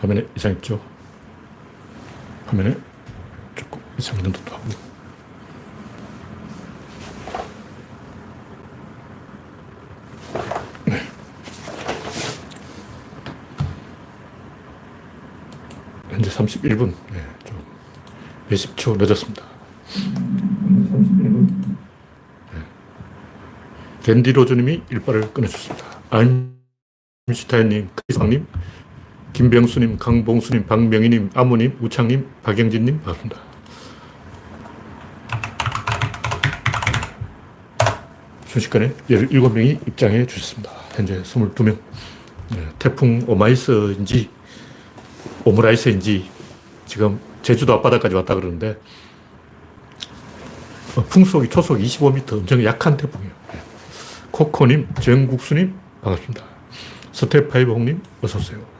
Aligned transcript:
화면에 0.00 0.26
이상 0.36 0.52
있죠? 0.52 0.80
화면에 2.46 2.76
조금 3.56 3.80
이상 3.98 4.16
있는 4.16 4.32
듯도 4.32 4.54
하고. 4.54 4.64
네. 10.84 11.02
현재 16.10 16.30
31분. 16.30 16.94
네, 17.12 17.26
좀 17.44 17.64
몇십 18.48 18.76
초 18.76 18.96
늦었습니다. 18.96 19.44
31분. 20.06 21.48
네. 22.52 22.62
일발을 24.90 25.32
끊어줬습니다. 25.34 25.84
아인슈타인님, 26.10 27.90
크리스님, 27.96 28.46
김병수님, 29.32 29.98
강봉수님, 29.98 30.66
박명희님, 30.66 31.30
아무님, 31.34 31.76
우창님, 31.80 32.26
박영진님, 32.42 33.00
반갑습니다. 33.02 33.40
순식간에 38.46 38.92
17명이 39.08 39.86
입장해 39.88 40.26
주셨습니다. 40.26 40.70
현재 40.92 41.22
22명. 41.22 41.78
네, 42.50 42.66
태풍 42.78 43.22
오마이스인지 43.26 44.30
오므라이스인지 45.44 46.28
지금 46.86 47.20
제주도 47.42 47.74
앞바다까지 47.74 48.14
왔다 48.14 48.34
그러는데 48.34 48.78
어, 50.96 51.04
풍속이 51.04 51.50
초속 51.50 51.78
25m 51.78 52.32
엄청 52.32 52.64
약한 52.64 52.96
태풍이에요. 52.96 53.32
네. 53.52 53.60
코코님, 54.30 54.88
정국수님 55.00 55.74
반갑습니다. 56.02 56.42
스테파이브 57.12 57.70
홍님 57.70 58.00
어서 58.22 58.38
오세요. 58.38 58.77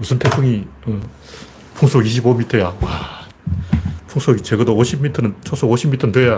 무슨 0.00 0.18
태풍이 0.18 0.66
어, 0.86 0.98
풍속 1.74 2.02
25m야. 2.02 2.82
와, 2.82 3.20
풍속이 4.06 4.40
적어도 4.42 4.74
50m는 4.74 5.34
초속 5.44 5.70
50m는 5.70 6.10
돼야 6.10 6.36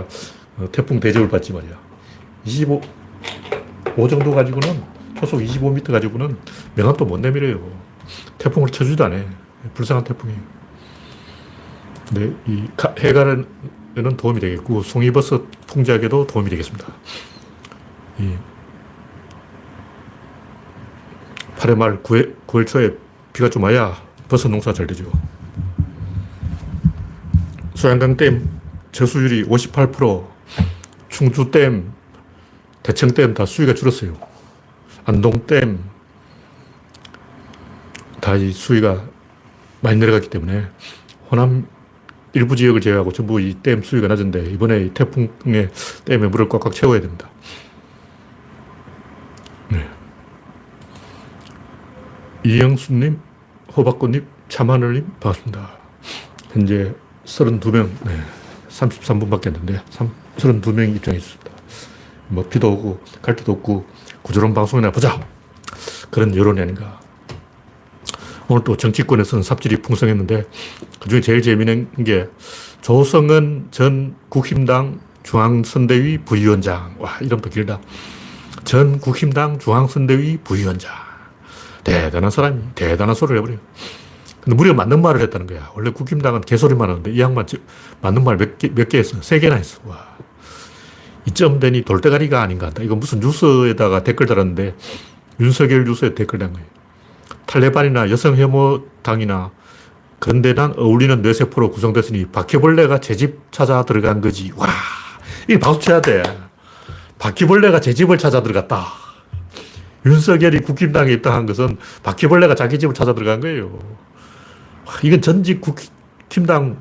어, 0.59 0.67
태풍 0.73 0.99
대접을 0.99 1.29
받지 1.29 1.53
말이야. 1.53 1.79
25, 2.45 2.81
5 3.97 4.09
정도 4.09 4.35
가지고는 4.35 4.83
초속 5.21 5.39
25m 5.41 5.93
가지고는 5.93 6.37
명함도 6.75 7.05
못 7.05 7.21
내밀어요. 7.21 7.61
태풍을 8.39 8.69
쳐주지도 8.71 9.05
않아. 9.05 9.25
불쌍한 9.75 10.03
태풍이에요. 10.03 10.41
근데 12.09 12.35
이 12.49 12.67
가- 12.77 12.93
해갈에는 12.99 14.17
도움이 14.17 14.41
되겠고 14.41 14.83
송이버섯 14.83 15.45
풍작에도 15.69 16.27
도움이 16.27 16.51
되겠습니다. 16.51 16.89
이 18.19 18.35
8월 21.59 21.77
말 21.77 22.03
9월, 22.03 22.35
9월 22.49 22.67
초에 22.67 22.91
비가 23.33 23.49
좀 23.49 23.63
와야 23.63 23.97
버섯 24.29 24.49
농사 24.49 24.73
잘 24.73 24.87
되죠. 24.87 25.11
소양강댐 27.75 28.49
저수율이 28.93 29.45
58%, 29.47 30.27
충주댐, 31.09 31.93
대청댐 32.83 33.35
다 33.35 33.47
수위가 33.47 33.75
줄었어요. 33.75 34.15
안동댐 35.05 35.79
다 38.21 38.37
이 38.37 38.53
수위가 38.53 39.03
많이 39.81 39.99
내려갔기 39.99 40.31
때문에 40.31 40.67
호남 41.31 41.67
일부 42.35 42.55
지역을 42.55 42.81
제외하고 42.81 43.13
전부 43.13 43.41
이 43.41 43.55
댐 43.63 43.83
수위가 43.83 44.09
낮은데 44.09 44.47
이번에 44.51 44.85
이 44.85 44.91
태풍의 44.91 45.71
댐에 46.05 46.29
물을 46.29 46.49
꽉꽉 46.49 46.73
채워야 46.73 47.01
됩니다. 47.01 47.29
이영수님, 52.45 53.21
호박꽃님, 53.77 54.27
참하늘님 54.49 55.07
반갑습니다. 55.21 55.79
현재 56.53 56.93
32명, 57.25 57.89
네, 58.05 58.21
33분밖에 58.69 59.47
안 59.47 59.53
됐는데 59.53 59.83
32명이 60.39 60.97
입장해 60.97 61.21
주셨습니다. 61.21 61.53
뭐 62.29 62.49
비도 62.49 62.73
오고 62.73 63.01
갈 63.23 63.37
데도 63.37 63.53
없고 63.53 63.87
구조론 64.23 64.55
방송이나 64.55 64.91
보자. 64.91 65.25
그런 66.11 66.35
여론이 66.35 66.61
아닌가. 66.61 67.01
오늘 68.49 68.65
또 68.65 68.77
정치권에서는 68.77 69.45
삽질이 69.45 69.77
풍성했는데 69.83 70.45
그 71.01 71.09
중에 71.09 71.21
제일 71.21 71.43
재미있는 71.43 72.05
게 72.05 72.29
조성은 72.81 73.69
전 73.71 74.17
국힘당 74.29 75.01
중앙선대위 75.23 76.19
부위원장. 76.25 76.97
와, 76.99 77.19
이름도 77.21 77.51
길다. 77.51 77.81
전 78.65 78.99
국힘당 78.99 79.61
중앙선대위 79.61 80.39
부위원장. 80.39 81.12
대단한 81.85 82.31
사람이 82.31 82.61
대단한 82.75 83.15
소리를 83.15 83.39
해버려요. 83.39 83.59
근데 84.43 84.57
무려 84.57 84.75
맞는 84.75 85.01
말을 85.03 85.21
했다는 85.23 85.47
거야. 85.47 85.71
원래 85.75 85.91
국힘당은 85.91 86.41
개소리만 86.43 86.89
하는데 86.91 87.11
이 87.13 87.21
양반 87.21 87.47
지- 87.47 87.59
맞는 88.01 88.25
말 88.25 88.37
몇 88.37 88.59
개, 88.59 88.69
몇 88.69 88.89
개 88.89 88.99
했어. 88.99 89.17
세 89.21 89.39
개나 89.39 89.55
했어. 89.57 89.79
와. 89.85 90.07
이점 91.27 91.61
되니 91.61 91.83
돌대가리가 91.83 92.43
아닌가 92.43 92.67
한다. 92.67 92.83
이거 92.83 92.97
무슨 92.97 93.21
뉴스에다가 93.21 94.03
댓글 94.03 94.27
달았는데 94.27 94.75
윤석열 95.39 95.85
뉴스에 95.85 96.15
댓글 96.15 96.41
단 96.41 96.53
거예요. 96.53 96.67
탈레반이나 97.47 98.11
여성 98.11 98.37
혐오당이나 98.37 99.51
그런 100.19 100.43
데랑 100.43 100.75
어울리는 100.77 101.23
뇌세포로 101.23 101.71
구성됐으니 101.71 102.27
바퀴벌레가 102.27 102.99
제 103.01 103.15
집 103.17 103.39
찾아 103.53 103.85
들어간 103.85 104.21
거지. 104.21 104.53
와, 104.57 104.69
이게 105.49 105.59
박수 105.59 105.81
쳐야 105.81 106.01
돼. 106.01 106.23
바퀴벌레가 107.19 107.81
제 107.81 107.93
집을 107.95 108.19
찾아 108.19 108.43
들어갔다. 108.43 108.87
윤석열이 110.05 110.61
국힘당에 110.61 111.13
입당한 111.13 111.47
것은 111.47 111.79
바퀴벌레가 112.03 112.55
자기 112.55 112.79
집을 112.79 112.95
찾아 112.95 113.15
들어간 113.15 113.41
거예요. 113.41 113.79
와, 114.87 114.95
이건 115.03 115.21
전직 115.21 115.61
국힘당 115.61 116.81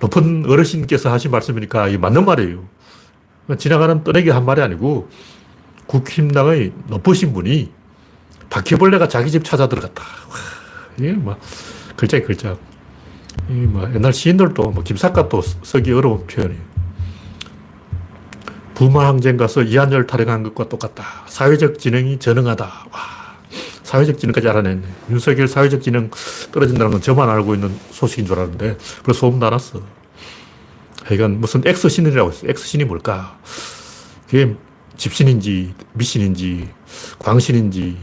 높은 0.00 0.44
어르신께서 0.46 1.12
하신 1.12 1.30
말씀이니까 1.30 1.88
맞는 1.98 2.24
말이에요. 2.24 2.64
지나가는 3.58 4.02
떠내기 4.02 4.30
한 4.30 4.44
말이 4.44 4.62
아니고 4.62 5.08
국힘당의 5.86 6.72
높으신 6.88 7.32
분이 7.32 7.70
바퀴벌레가 8.48 9.08
자기 9.08 9.30
집 9.30 9.44
찾아 9.44 9.68
들어갔다. 9.68 10.02
와, 10.02 10.36
이게 10.98 11.12
뭐 11.12 11.36
글자에 11.96 12.22
글자. 12.22 12.56
이뭐 13.50 13.92
옛날 13.94 14.12
시인들도 14.12 14.70
뭐 14.70 14.82
김삿갓도 14.82 15.42
쓰기 15.42 15.92
어려운 15.92 16.26
표현이에요. 16.26 16.73
부마 18.74 19.06
항쟁 19.06 19.36
가서 19.36 19.62
이한열 19.62 20.06
타령한 20.06 20.42
것과 20.42 20.68
똑같다. 20.68 21.04
사회적 21.26 21.78
진흥이 21.78 22.18
전능하다. 22.18 22.64
와, 22.64 23.00
사회적 23.84 24.18
진흥까지 24.18 24.48
알아냈네. 24.48 24.82
윤석열 25.10 25.46
사회적 25.46 25.82
진흥 25.82 26.10
떨어진다는 26.52 26.90
건 26.90 27.00
저만 27.00 27.28
알고 27.30 27.54
있는 27.54 27.74
소식인 27.90 28.26
줄 28.26 28.38
알았는데, 28.38 28.76
그래서 29.02 29.20
소문 29.20 29.38
나눴어. 29.38 29.80
하여간 31.04 31.40
무슨 31.40 31.62
X신이라고 31.64 32.30
했어. 32.30 32.46
X신이 32.48 32.84
뭘까? 32.84 33.38
그게 34.26 34.54
집신인지, 34.96 35.74
미신인지, 35.92 36.68
광신인지, 37.18 37.96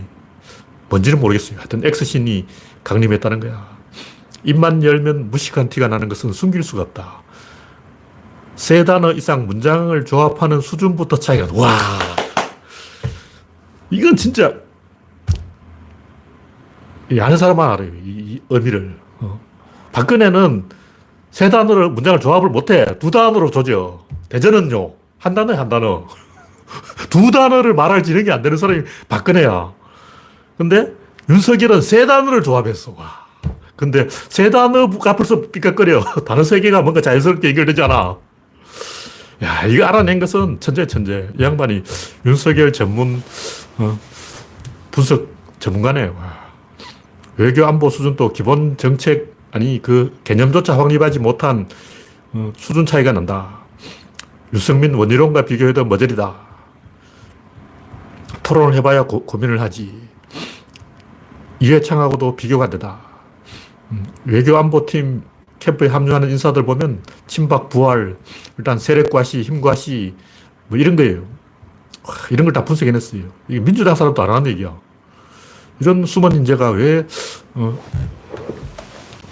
뭔지는 0.90 1.20
모르겠어요. 1.20 1.58
하여튼 1.58 1.84
X신이 1.84 2.46
강림했다는 2.84 3.40
거야. 3.40 3.78
입만 4.44 4.84
열면 4.84 5.32
무식한 5.32 5.70
티가 5.70 5.88
나는 5.88 6.09
것은 6.09 6.32
숨길 6.32 6.64
수가 6.64 6.84
없다. 6.84 7.21
세 8.56 8.84
단어 8.84 9.12
이상 9.12 9.48
문장을 9.48 10.06
조합하는 10.06 10.62
수준부터 10.62 11.18
차이가 11.18 11.48
나. 11.48 11.54
와. 11.54 11.78
이건 13.90 14.16
진짜 14.16 14.54
이 17.12 17.20
아는 17.20 17.38
사람만 17.38 17.70
알아요. 17.72 17.90
이, 18.04 18.06
이 18.06 18.42
의미를. 18.50 18.96
어. 19.20 19.40
박근혜는 19.92 20.70
세 21.32 21.50
단어를 21.50 21.90
문장을 21.90 22.20
조합을 22.20 22.50
못해. 22.50 22.86
두 23.00 23.12
단어로 23.12 23.52
조져. 23.52 24.06
대전은요. 24.30 24.94
한 25.18 25.34
단어에 25.34 25.58
한 25.58 25.68
단어. 25.70 26.08
두 27.10 27.32
단어를 27.32 27.74
말할 27.74 28.04
지능이 28.04 28.32
안 28.32 28.42
되는 28.42 28.58
사람이 28.58 28.84
박근혜야. 29.10 29.74
근데 30.58 30.94
윤석열은 31.30 31.82
세 31.82 32.06
단어를 32.06 32.44
조합했어. 32.44 32.94
와. 32.97 33.26
근데 33.76 34.08
세 34.09 34.50
단어가 34.50 35.16
벌써 35.16 35.42
삐까거려. 35.42 36.04
단어 36.26 36.44
세 36.44 36.59
개가 36.62 36.82
뭔가 36.82 37.02
자연스럽게 37.02 37.50
연결되지 37.50 37.82
않아. 37.82 38.18
야, 39.43 39.66
이거 39.66 39.85
알아낸 39.85 40.20
것은 40.20 40.59
천재, 40.59 40.85
천재. 40.85 41.29
이 41.38 41.43
양반이 41.43 41.84
윤석열 42.26 42.72
전문, 42.72 43.23
어, 43.78 43.97
분석 44.91 45.29
전문가네. 45.59 46.03
와. 46.09 46.41
외교 47.38 47.66
안보 47.66 47.90
수준도 47.90 48.34
기본 48.34 48.78
정책, 48.78 49.35
아니, 49.52 49.82
그 49.82 50.20
개념조차 50.23 50.78
확립하지 50.78 51.20
못한 51.20 51.67
어, 52.34 52.53
수준 52.55 52.85
차이가 52.85 53.11
난다. 53.11 53.61
유승민 54.53 54.93
원희룡과 54.93 55.46
비교해도 55.46 55.85
머저리다. 55.85 56.35
토론을 58.44 58.76
해봐야 58.76 59.03
고, 59.03 59.26
고민을 59.26 59.59
하지. 59.59 60.08
이회창하고도 61.59 62.35
비교가 62.35 62.66
안 62.66 62.70
되다. 62.70 62.99
음, 63.91 64.05
외교 64.26 64.58
안보팀 64.58 65.23
캠프에 65.61 65.87
합류하는 65.87 66.29
인사들 66.31 66.66
보면 66.66 67.03
친박, 67.28 67.69
부활, 67.69 68.17
일단 68.58 68.78
세력과시, 68.79 69.43
힘과시, 69.43 70.16
뭐 70.67 70.78
이런 70.78 70.96
거예요. 70.96 71.19
와, 72.03 72.16
이런 72.31 72.46
걸 72.46 72.53
다 72.53 72.66
분석해냈어요. 72.66 73.23
이게 73.47 73.59
민주당 73.59 73.96
사람도 73.96 74.22
안 74.23 74.31
하는 74.31 74.52
얘기야. 74.52 74.75
이런 75.79 76.05
숨은 76.05 76.34
인재가 76.34 76.72
왜 76.72 77.05
어, 77.53 77.79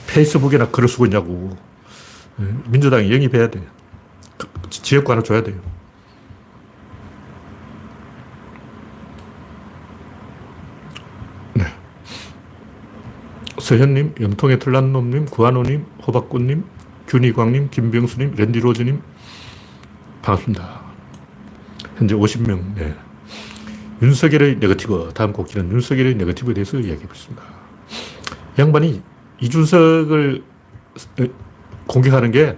페이스북이나 0.07 0.67
글을 0.69 0.87
쓰고 0.87 1.05
있냐고. 1.07 1.57
예, 2.39 2.45
민주당이 2.69 3.11
영입해야 3.11 3.49
돼. 3.49 3.61
그, 4.37 4.47
지역관을 4.69 5.23
줘야 5.23 5.43
돼요. 5.43 5.57
네. 11.53 11.65
서현님, 13.59 14.15
염통의 14.19 14.59
틀란놈님, 14.59 15.25
구한호님, 15.25 15.85
호박꽃님, 16.09 16.63
균희광님, 17.07 17.69
김병수님, 17.69 18.33
랜디로즈님, 18.35 19.01
반갑습니다. 20.21 20.81
현재 21.97 22.15
50명. 22.15 22.75
네. 22.75 22.95
윤석열의 24.01 24.57
네거티브. 24.59 25.11
다음 25.13 25.33
곡기는 25.33 25.71
윤석열의 25.71 26.15
네거티브에 26.15 26.53
대해서 26.53 26.77
이야기해 26.77 27.01
보겠습니다. 27.01 27.43
양반이 28.57 29.01
이준석을 29.41 30.43
공격하는 31.87 32.31
게 32.31 32.57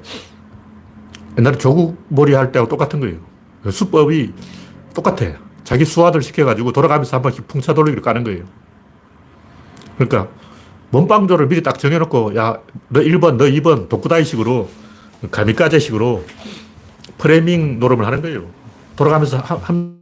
옛날에 1.38 1.58
조국 1.58 2.04
머리 2.10 2.34
할 2.34 2.52
때하고 2.52 2.70
똑같은 2.70 3.00
거예요. 3.00 3.20
그 3.64 3.72
수법이 3.72 4.34
똑같아. 4.94 5.40
자기 5.64 5.86
수화들 5.86 6.22
시켜가지고 6.22 6.72
돌아가면서 6.72 7.18
한 7.18 7.22
바퀴 7.22 7.42
풍차 7.42 7.74
돌리기를 7.74 8.02
까는 8.02 8.24
거예요. 8.24 8.44
그러니까 9.98 10.30
몸빵조를 10.92 11.48
미리 11.48 11.64
딱 11.64 11.80
정해놓고 11.80 12.36
야, 12.36 12.60
너 12.90 13.00
1번, 13.00 13.38
너 13.38 13.46
2번 13.46 13.90
독구다이 13.90 14.24
식으로 14.26 14.70
가미까제 15.32 15.80
식으로 15.80 16.24
프레밍 17.18 17.80
노름을 17.80 18.06
하는 18.06 18.22
거예요. 18.22 18.46
돌아가면서 18.96 19.38
한, 19.38 19.58
한 19.60 20.02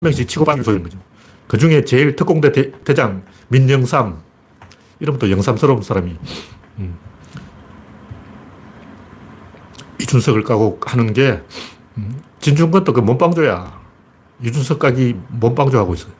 명씩 0.00 0.28
치고받기 0.28 0.62
조이는 0.62 0.82
거죠. 0.82 0.98
그 1.46 1.58
중에 1.58 1.84
제일 1.84 2.16
특공대 2.16 2.52
대, 2.52 2.94
장 2.94 3.22
민영삼 3.48 4.22
또 5.18 5.30
영삼스러운 5.30 5.82
사람이 5.82 6.16
음. 6.78 6.98
이준석을 10.00 10.42
까고 10.44 10.80
하는 10.84 11.12
게 11.12 11.42
음. 11.98 12.22
진중권도 12.40 12.92
그 12.92 13.00
몸빵조야. 13.00 13.84
이준석 14.42 14.78
까기 14.78 15.16
몸빵조 15.28 15.78
하고 15.78 15.94
있어요. 15.94 16.12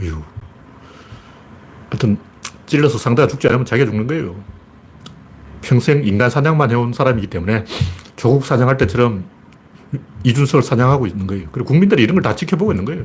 어휴. 0.00 0.22
하여튼 1.90 2.18
찔러서 2.66 2.98
상대가 2.98 3.26
죽지 3.28 3.46
않으면 3.48 3.64
자기가 3.64 3.90
죽는 3.90 4.06
거예요. 4.06 4.36
평생 5.62 6.04
인간 6.04 6.30
사냥만 6.30 6.70
해온 6.70 6.92
사람이기 6.92 7.26
때문에 7.28 7.64
조국 8.16 8.44
사냥할 8.44 8.76
때처럼 8.76 9.24
이준석을 10.24 10.62
사냥하고 10.62 11.06
있는 11.06 11.26
거예요. 11.26 11.48
그리고 11.52 11.68
국민들이 11.68 12.02
이런 12.02 12.14
걸 12.14 12.22
다 12.22 12.34
지켜보고 12.36 12.72
있는 12.72 12.84
거예요. 12.84 13.04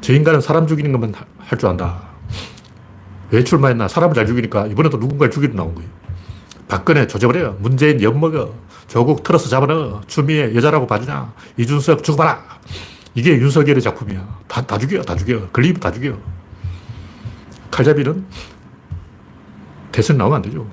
저 0.00 0.12
인간은 0.12 0.40
사람 0.40 0.66
죽이는 0.66 0.92
것만 0.92 1.14
할 1.38 1.58
줄 1.58 1.68
안다. 1.68 2.02
왜 3.30 3.42
출마했나? 3.42 3.88
사람을 3.88 4.14
잘 4.14 4.26
죽이니까 4.26 4.66
이번에도 4.66 4.98
누군가를 4.98 5.30
죽이러 5.30 5.54
나온 5.54 5.74
거예요. 5.74 5.88
박근혜 6.68 7.06
조져버려. 7.06 7.56
문재인 7.58 8.00
엿먹어. 8.02 8.54
조국 8.86 9.22
틀어서 9.22 9.48
잡아넣어. 9.48 10.02
추미애 10.06 10.54
여자라고 10.54 10.86
봐주냐. 10.86 11.32
이준석 11.56 12.02
죽어봐라. 12.04 12.42
이게 13.14 13.30
윤석열의 13.38 13.80
작품이야. 13.82 14.38
다, 14.48 14.62
다 14.62 14.78
죽여. 14.78 15.02
다 15.02 15.16
죽여. 15.16 15.48
걸리면 15.48 15.80
다 15.80 15.90
죽여. 15.90 16.16
칼잡이는 17.70 18.24
대선 19.92 20.16
나오면 20.16 20.36
안 20.36 20.42
되죠. 20.42 20.66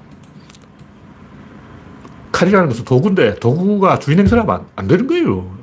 칼이라는 2.32 2.70
것은 2.70 2.86
도구인데 2.86 3.36
도구가 3.36 4.00
주인 4.00 4.20
행세를 4.20 4.42
하면 4.44 4.66
안 4.76 4.88
되는 4.88 5.06
거예요. 5.06 5.56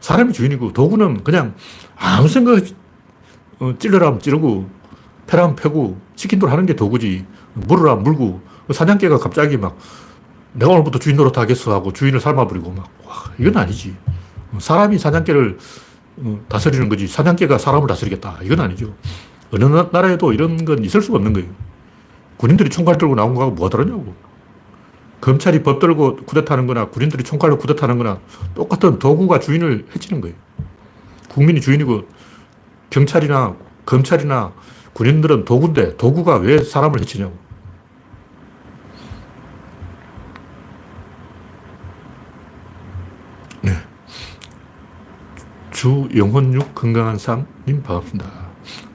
사람이 0.00 0.32
주인이고 0.32 0.72
도구는 0.72 1.24
그냥 1.24 1.54
아무 1.96 2.28
생각 2.28 2.62
어, 3.58 3.74
찔러라면 3.78 4.20
찌르고 4.20 4.70
패라면 5.26 5.56
패고 5.56 6.00
치킨돌 6.16 6.50
하는 6.50 6.64
게 6.64 6.74
도구지. 6.74 7.26
물으라면 7.54 8.04
물고 8.04 8.40
사냥개가 8.70 9.18
갑자기 9.18 9.56
막 9.56 9.76
내가 10.52 10.72
오늘부터 10.72 10.98
주인 10.98 11.16
노릇 11.16 11.36
하겠어 11.36 11.74
하고 11.74 11.92
주인을 11.92 12.20
삶아버리고 12.20 12.70
막 12.70 12.88
와, 13.04 13.14
이건 13.38 13.56
아니지. 13.56 13.94
사람이 14.58 14.98
사냥개를 14.98 15.58
어, 16.18 16.40
다스리는 16.48 16.88
거지 16.88 17.06
사냥개가 17.06 17.58
사람을 17.58 17.86
다스리겠다. 17.86 18.38
이건 18.42 18.60
아니죠. 18.60 18.94
어느 19.52 19.64
나라에도 19.64 20.32
이런 20.32 20.64
건 20.64 20.84
있을 20.84 21.00
수가 21.00 21.18
없는 21.18 21.32
거예요. 21.32 21.48
군인들이 22.36 22.70
총칼 22.70 22.98
들고 22.98 23.14
나온 23.14 23.34
거하고 23.34 23.54
뭐가 23.54 23.76
다르냐고. 23.76 24.14
검찰이 25.20 25.62
법 25.62 25.80
들고 25.80 26.16
쿠데타하는 26.16 26.66
거나 26.66 26.86
군인들이 26.86 27.24
총칼로 27.24 27.58
쿠데타하는 27.58 27.98
거나 27.98 28.20
똑같은 28.54 28.98
도구가 28.98 29.40
주인을 29.40 29.86
해치는 29.94 30.20
거예요. 30.20 30.36
국민이 31.28 31.60
주인이고 31.60 32.06
경찰이나 32.90 33.56
검찰이나 33.84 34.52
군인들은 34.92 35.44
도구인데 35.44 35.96
도구가 35.96 36.36
왜 36.36 36.62
사람을 36.62 37.00
해치냐고. 37.00 37.36
네. 43.62 43.72
주 45.72 46.08
영혼육 46.14 46.74
건강한 46.74 47.18
삶님 47.18 47.82
반갑습니다. 47.82 48.47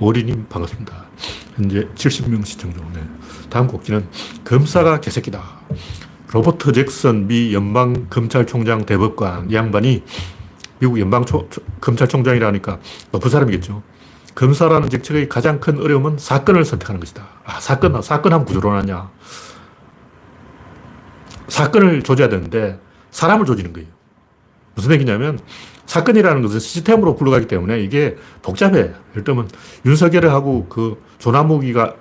오리님 0.04 0.48
반갑습니다. 0.50 1.06
현재 1.56 1.88
70명 1.96 2.46
시청 2.46 2.74
중. 2.74 2.92
네. 2.92 3.02
다음 3.50 3.68
곡지는 3.68 4.06
검사가 4.44 5.00
개새끼다. 5.00 5.42
로버트 6.34 6.74
잭슨 6.74 7.28
미 7.28 7.54
연방 7.54 8.08
검찰총장 8.10 8.86
대법관 8.86 9.50
이 9.50 9.56
양반이 9.56 10.04
미국 10.80 11.00
연방 11.00 11.24
초, 11.24 11.48
검찰총장이라니까 11.80 12.80
높은 13.14 13.30
사람이겠죠. 13.30 13.82
검사라는 14.36 14.90
직책의 14.90 15.30
가장 15.30 15.62
큰 15.62 15.80
어려움은 15.80 16.18
사건을 16.18 16.66
선택하는 16.66 17.00
것이다. 17.00 17.26
아, 17.46 17.62
사건, 17.62 18.02
사건 18.02 18.34
하면 18.34 18.46
구조론하냐. 18.46 19.10
사건을 21.48 22.04
조져야 22.04 22.28
되는데 22.28 22.78
사람을 23.12 23.46
조지는 23.46 23.72
거예요. 23.72 23.88
무슨 24.76 24.92
얘기냐면 24.92 25.40
사건이라는 25.86 26.42
것은 26.42 26.60
시스템으로 26.60 27.16
굴러가기 27.16 27.48
때문에 27.48 27.82
이게 27.82 28.16
복잡해. 28.42 28.92
예를 29.12 29.24
들면 29.24 29.50
윤석열하고 29.86 30.68
그 30.70 31.02
조나무기가 31.20 31.96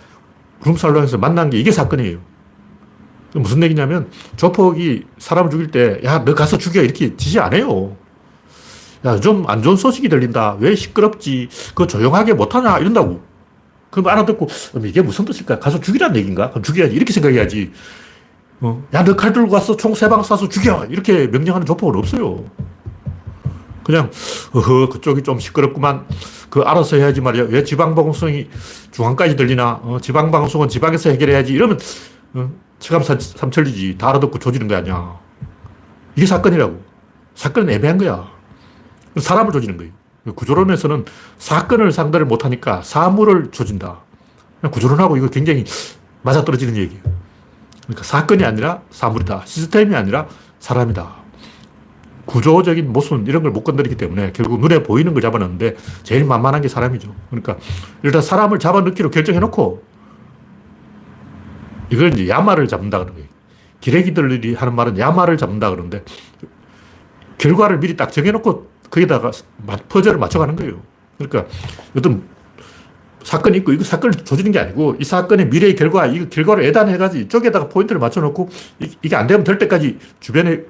룸살롱에서 0.65 1.19
만난 1.19 1.51
게 1.51 1.59
이게 1.59 1.71
사건이에요. 1.73 2.19
무슨 3.35 3.63
얘기냐면 3.63 4.11
조폭이 4.37 5.05
사람을 5.19 5.51
죽일 5.51 5.71
때, 5.71 6.01
야, 6.05 6.23
너 6.25 6.35
가서 6.35 6.59
죽여. 6.59 6.83
이렇게 6.83 7.17
지시 7.17 7.41
안 7.41 7.55
해요. 7.55 7.97
야, 9.05 9.19
좀 9.19 9.45
안 9.49 9.63
좋은 9.63 9.77
소식이 9.77 10.09
들린다. 10.09 10.57
왜 10.61 10.75
시끄럽지? 10.77 11.49
그거 11.71 11.87
조용하게 11.87 12.35
못하냐? 12.35 12.79
이런다고. 12.79 13.23
그럼 13.91 14.07
알아듣고, 14.09 14.49
이게 14.85 15.03
무슨 15.03 15.25
뜻일까? 15.25 15.59
가서 15.59 15.81
죽이라는 15.81 16.15
얘기인가? 16.17 16.51
그럼 16.51 16.63
죽여야지. 16.63 16.95
이렇게 16.95 17.13
생각해야지. 17.13 17.73
어, 18.61 18.83
야, 18.95 19.03
너 19.03 19.17
칼 19.17 19.33
들고 19.33 19.49
가서 19.51 19.77
총 19.77 19.93
세 19.95 20.09
방 20.09 20.21
쏴서 20.23 20.49
죽여! 20.51 20.87
이렇게 20.89 21.27
명령하는 21.27 21.67
조폭은 21.67 21.99
없어요. 21.99 22.45
그냥, 23.85 24.11
어허, 24.53 24.89
그쪽이 24.89 25.23
좀 25.23 25.39
시끄럽구만. 25.39 26.07
그 26.51 26.61
알아서 26.61 26.97
해야지 26.97 27.21
말이야. 27.21 27.45
왜 27.45 27.65
지방방송이 27.65 28.49
중앙까지 28.91 29.37
들리나? 29.37 29.81
어, 29.83 29.99
지방방송은 30.01 30.69
지방에서 30.69 31.11
해결해야지. 31.11 31.53
이러면, 31.53 31.79
어, 32.35 32.51
체감 32.79 33.03
삼천리지. 33.03 33.97
다 33.99 34.11
알아듣고 34.11 34.39
조지는 34.39 34.69
거 34.69 34.77
아니야. 34.77 35.19
이게 36.17 36.27
사건이라고. 36.27 36.83
사건은 37.35 37.71
애매한 37.71 37.97
거야. 37.99 38.29
사람을 39.17 39.53
조지는 39.53 39.77
거예요. 39.77 39.93
구조론에서는 40.35 41.05
사건을 41.39 41.93
상대를 41.93 42.27
못하니까 42.27 42.83
사물을 42.83 43.51
조진다. 43.51 44.01
구조론하고 44.71 45.17
이거 45.17 45.29
굉장히 45.29 45.65
맞아떨어지는 46.23 46.77
얘기예요. 46.77 47.03
그러니까 47.85 48.05
사건이 48.05 48.45
아니라 48.45 48.83
사물이다. 48.91 49.43
시스템이 49.45 49.95
아니라 49.97 50.29
사람이다. 50.61 51.22
구조적인 52.27 52.93
모순 52.93 53.27
이런 53.27 53.43
걸 53.43 53.53
못 53.53 53.65
건드리기 53.65 53.97
때문에 53.97 54.33
결국 54.33 54.61
눈에 54.61 54.83
보이는 54.83 55.13
걸 55.13 55.21
잡아넣는데 55.23 55.77
제일 56.03 56.25
만만한 56.25 56.63
게 56.63 56.69
사람이죠. 56.69 57.15
그러니까 57.31 57.57
일단 58.03 58.23
사람을 58.23 58.59
잡아넣기로 58.59 59.11
결정해놓고 59.11 59.83
이걸 61.91 62.13
이제 62.15 62.29
야마를 62.29 62.69
잡는다 62.69 62.99
그러는 62.99 63.15
거예요. 63.15 63.29
기레기들이 63.81 64.55
하는 64.55 64.75
말은 64.75 64.99
야마를 64.99 65.37
잡는다 65.37 65.71
그러는데 65.71 66.05
결과를 67.39 67.81
미리 67.81 67.97
딱 67.97 68.13
정해놓고 68.13 68.71
거기다가 68.91 69.31
퍼즐을 69.89 70.17
맞춰가는 70.19 70.55
거예요. 70.57 70.81
그러니까 71.19 71.51
어떤 71.97 72.23
사건이 73.25 73.59
있고 73.59 73.73
이거 73.73 73.85
사건을 73.85 74.15
조지는 74.25 74.53
게 74.53 74.59
아니고 74.59 74.97
이 75.01 75.05
사건의 75.05 75.47
미래의 75.49 75.77
결과, 75.77 76.07
이 76.07 76.29
결과를 76.29 76.65
예단해가지고 76.65 77.25
이쪽에다가 77.25 77.69
포인트를 77.69 78.01
맞춰놓고 78.01 78.49
이 78.81 79.09
게 79.09 79.17
안 79.17 79.27
되면 79.27 79.45
될 79.45 79.59
때까지 79.59 79.99
주변에 80.21 80.63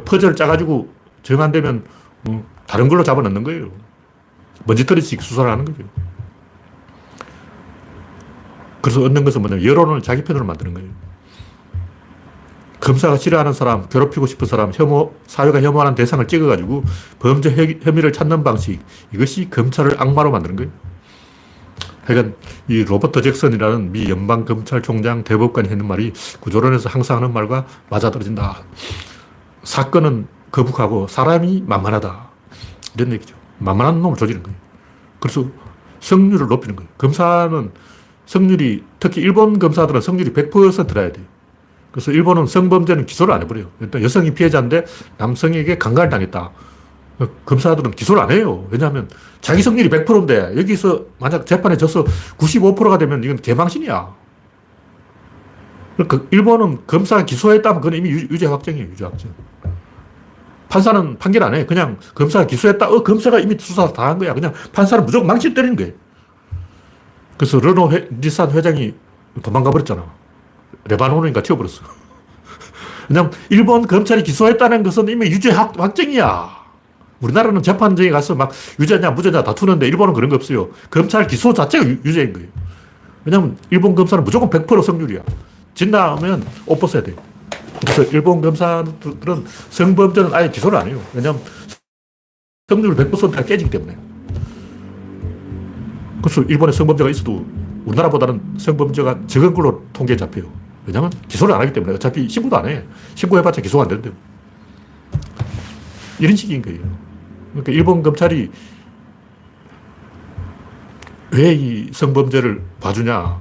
퍼즐을 0.00 0.36
짜가지고 0.36 0.92
정 1.22 1.40
안 1.40 1.52
되면 1.52 1.84
어, 2.28 2.44
다른 2.66 2.88
걸로 2.88 3.02
잡아넣는 3.02 3.44
거예요. 3.44 3.70
먼지털이식 4.64 5.22
수사를 5.22 5.50
하는 5.50 5.64
거죠. 5.64 5.84
그래서 8.80 9.02
얻는 9.02 9.24
것은 9.24 9.40
뭐냐면 9.40 9.64
여론을 9.64 10.02
자기 10.02 10.24
편으로 10.24 10.44
만드는 10.44 10.74
거예요. 10.74 10.88
검사가 12.80 13.16
싫어하는 13.16 13.52
사람, 13.52 13.88
괴롭히고 13.88 14.26
싶은 14.26 14.48
사람, 14.48 14.72
혐오, 14.74 15.14
사회가 15.28 15.62
혐오하는 15.62 15.94
대상을 15.94 16.26
찍어가지고 16.26 16.82
범죄 17.20 17.78
혐의를 17.80 18.12
찾는 18.12 18.42
방식. 18.42 18.80
이것이 19.12 19.48
검찰을 19.50 20.00
악마로 20.00 20.32
만드는 20.32 20.56
거예요. 20.56 20.72
하여간 22.04 22.34
이 22.66 22.82
로버트 22.82 23.22
잭슨이라는 23.22 23.92
미 23.92 24.10
연방검찰총장 24.10 25.22
대법관이 25.22 25.68
했는 25.68 25.86
말이 25.86 26.12
구조론에서 26.40 26.88
항상 26.88 27.18
하는 27.18 27.32
말과 27.32 27.66
맞아떨어진다. 27.88 28.64
사건은 29.64 30.26
거북하고 30.50 31.06
사람이 31.08 31.64
만만하다. 31.66 32.30
이런 32.96 33.12
얘기죠. 33.12 33.34
만만한 33.58 34.02
놈을 34.02 34.16
조지는 34.16 34.42
거예요. 34.42 34.58
그래서 35.20 35.46
성률을 36.00 36.48
높이는 36.48 36.76
거예요. 36.76 36.90
검사는 36.98 37.70
성률이, 38.26 38.84
특히 38.98 39.20
일본 39.20 39.58
검사들은 39.58 40.00
성률이 40.00 40.32
100%라야 40.32 41.12
돼요. 41.12 41.24
그래서 41.90 42.10
일본은 42.10 42.46
성범죄는 42.46 43.06
기소를 43.06 43.34
안 43.34 43.42
해버려요. 43.42 43.66
일단 43.80 44.02
여성이 44.02 44.32
피해자인데 44.32 44.84
남성에게 45.18 45.78
강간을 45.78 46.10
당했다. 46.10 46.50
검사들은 47.44 47.92
기소를 47.92 48.22
안 48.22 48.30
해요. 48.30 48.66
왜냐하면 48.70 49.08
자기 49.40 49.62
성률이 49.62 49.90
100%인데 49.90 50.56
여기서 50.56 51.04
만약 51.18 51.46
재판에 51.46 51.76
져서 51.76 52.04
95%가 52.38 52.98
되면 52.98 53.22
이건 53.22 53.36
개망신이야. 53.36 54.21
그러니까 55.96 56.26
일본은 56.30 56.78
검사가 56.86 57.24
기소했다면 57.24 57.80
그건 57.80 57.98
이미 57.98 58.10
유- 58.10 58.28
유죄 58.30 58.46
확정이에요. 58.46 58.88
유죄 58.88 59.04
확정. 59.04 59.30
판사는 60.68 61.18
판결 61.18 61.42
안 61.42 61.54
해. 61.54 61.66
그냥 61.66 61.98
검사가 62.14 62.46
기소했다. 62.46 62.88
어, 62.88 63.02
검사가 63.02 63.38
이미 63.40 63.56
수사 63.58 63.92
다 63.92 64.06
한 64.08 64.18
거야. 64.18 64.32
그냥 64.32 64.52
판사는 64.72 65.04
무조건 65.04 65.26
망치 65.26 65.52
때리는 65.52 65.76
거예요. 65.76 65.92
그래서 67.36 67.58
르노 67.58 67.90
회, 67.92 68.08
닛산 68.10 68.50
회장이 68.52 68.94
도망가 69.42 69.70
버렸잖아. 69.70 70.04
레바논인가 70.88 71.42
튀어버렸어. 71.42 71.82
그냥 73.08 73.30
일본 73.50 73.86
검찰이 73.86 74.22
기소했다는 74.22 74.82
것은 74.82 75.08
이미 75.08 75.26
유죄 75.26 75.50
확, 75.50 75.78
확정이야. 75.78 76.62
우리나라는 77.20 77.62
재판정에 77.62 78.10
가서 78.10 78.34
막 78.34 78.50
유죄냐 78.80 79.10
무죄냐 79.12 79.44
다투는데 79.44 79.86
일본은 79.86 80.14
그런 80.14 80.28
거 80.30 80.36
없어요. 80.36 80.70
검찰 80.90 81.26
기소 81.26 81.52
자체가 81.52 81.84
유- 81.86 81.98
유죄인 82.04 82.32
거예요. 82.32 82.48
왜냐면 83.24 83.56
일본 83.70 83.94
검사는 83.94 84.24
무조건 84.24 84.48
100% 84.50 84.82
성률이야. 84.82 85.20
진다면 85.74 86.44
옷 86.66 86.78
벗어야 86.78 87.02
돼. 87.02 87.14
그래서 87.80 88.02
일본 88.04 88.40
검사들은 88.40 89.44
성범죄는 89.70 90.34
아예 90.34 90.50
기소를 90.50 90.78
안 90.78 90.88
해요. 90.88 91.00
왜냐면 91.14 91.40
성률 92.68 92.94
100%가 92.94 93.42
깨지기 93.44 93.70
때문에. 93.70 93.96
그래서 96.22 96.42
일본에 96.42 96.72
성범죄가 96.72 97.10
있어도 97.10 97.44
우리나라보다는 97.84 98.58
성범죄가 98.58 99.26
적은 99.26 99.54
걸로 99.54 99.84
통계에 99.92 100.16
잡혀요. 100.16 100.44
왜냐면 100.86 101.10
기소를 101.28 101.54
안 101.54 101.60
하기 101.62 101.72
때문에 101.72 101.94
어차피 101.94 102.28
신고도 102.28 102.56
안 102.56 102.68
해. 102.68 102.84
신고해봤자 103.14 103.60
기소가 103.60 103.84
안 103.84 103.88
되는데. 103.88 104.12
이런 106.20 106.36
식인 106.36 106.62
거예요. 106.62 106.80
그러니까 107.50 107.72
일본 107.72 108.02
검찰이 108.02 108.50
왜 111.32 111.54
이 111.54 111.88
성범죄를 111.92 112.62
봐주냐. 112.80 113.40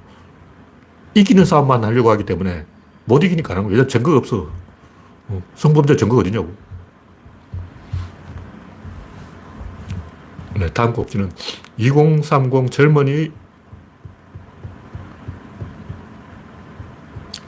이기는 1.13 1.43
싸움만 1.45 1.83
하려고 1.83 2.09
하기 2.11 2.25
때문에 2.25 2.65
못 3.05 3.23
이기니까 3.23 3.53
하는 3.55 3.67
거예요. 3.69 3.87
증거가 3.87 4.17
없어. 4.17 4.49
어, 5.27 5.41
성범죄 5.55 5.95
증거가 5.97 6.21
어디냐고. 6.21 6.53
네, 10.55 10.69
다음 10.73 10.93
곡지는 10.93 11.31
2030 11.77 12.71
젊은이 12.71 13.31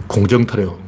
공정 0.07 0.45
타령. 0.45 0.81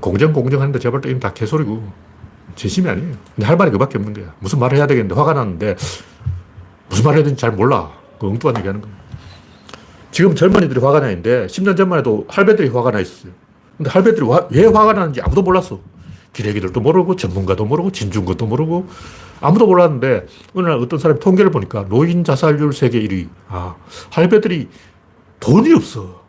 공정, 0.00 0.32
공정 0.32 0.60
하는데 0.60 0.78
제발 0.78 1.04
이건 1.06 1.20
다 1.20 1.32
개소리고. 1.32 2.08
진심이 2.54 2.88
아니에요. 2.88 3.14
근데 3.36 3.46
할 3.46 3.56
말이 3.56 3.70
그 3.70 3.78
밖에 3.78 3.98
없는 3.98 4.12
거야. 4.14 4.34
무슨 4.40 4.58
말을 4.58 4.78
해야 4.78 4.86
되겠는데 4.88 5.14
화가 5.14 5.32
났는데 5.32 5.76
무슨 6.88 7.04
말을 7.04 7.18
해야 7.18 7.24
되는지 7.24 7.40
잘 7.40 7.52
몰라. 7.52 7.92
그 8.18 8.26
엉뚱한 8.26 8.56
얘기 8.58 8.66
하는 8.66 8.80
거야. 8.80 8.92
지금 10.10 10.34
젊은 10.34 10.62
이들이 10.64 10.80
화가 10.80 11.00
나 11.00 11.08
있는데 11.10 11.46
10년 11.46 11.76
전만 11.76 11.98
해도 12.00 12.24
할배들이 12.28 12.68
화가 12.68 12.90
나 12.90 13.00
있었어요. 13.00 13.32
근데 13.76 13.90
할배들이 13.90 14.26
화- 14.26 14.48
왜 14.50 14.64
화가 14.66 14.92
나는지 14.94 15.20
아무도 15.20 15.42
몰랐어. 15.42 15.80
기레기들도 16.32 16.80
모르고 16.80 17.16
전문가도 17.16 17.64
모르고 17.64 17.90
진중권도 17.92 18.46
모르고 18.46 18.86
아무도 19.40 19.66
몰랐는데 19.66 20.26
어느 20.54 20.66
날 20.68 20.78
어떤 20.78 20.98
사람이 20.98 21.20
통계를 21.20 21.50
보니까 21.50 21.86
노인 21.88 22.24
자살률 22.24 22.72
세계 22.72 23.00
1위. 23.02 23.28
아, 23.48 23.76
할배들이 24.10 24.68
돈이 25.40 25.72
없어. 25.74 26.22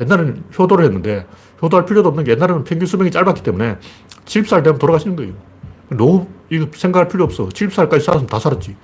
옛날에는 0.00 0.44
효도를 0.58 0.84
했는데 0.84 1.26
효도할 1.62 1.86
필요도 1.86 2.08
없는 2.10 2.24
게 2.24 2.32
옛날에는 2.32 2.64
평균 2.64 2.86
수명이 2.86 3.10
짧았기 3.10 3.42
때문에 3.42 3.78
70살 4.24 4.62
되면 4.64 4.78
돌아가시는 4.78 5.16
거예요. 5.16 5.32
노후, 5.90 6.26
이거 6.50 6.66
생각할 6.74 7.08
필요 7.08 7.24
없어. 7.24 7.48
70살까지 7.48 8.00
살았으면 8.00 8.26
다 8.26 8.38
살았지. 8.38 8.76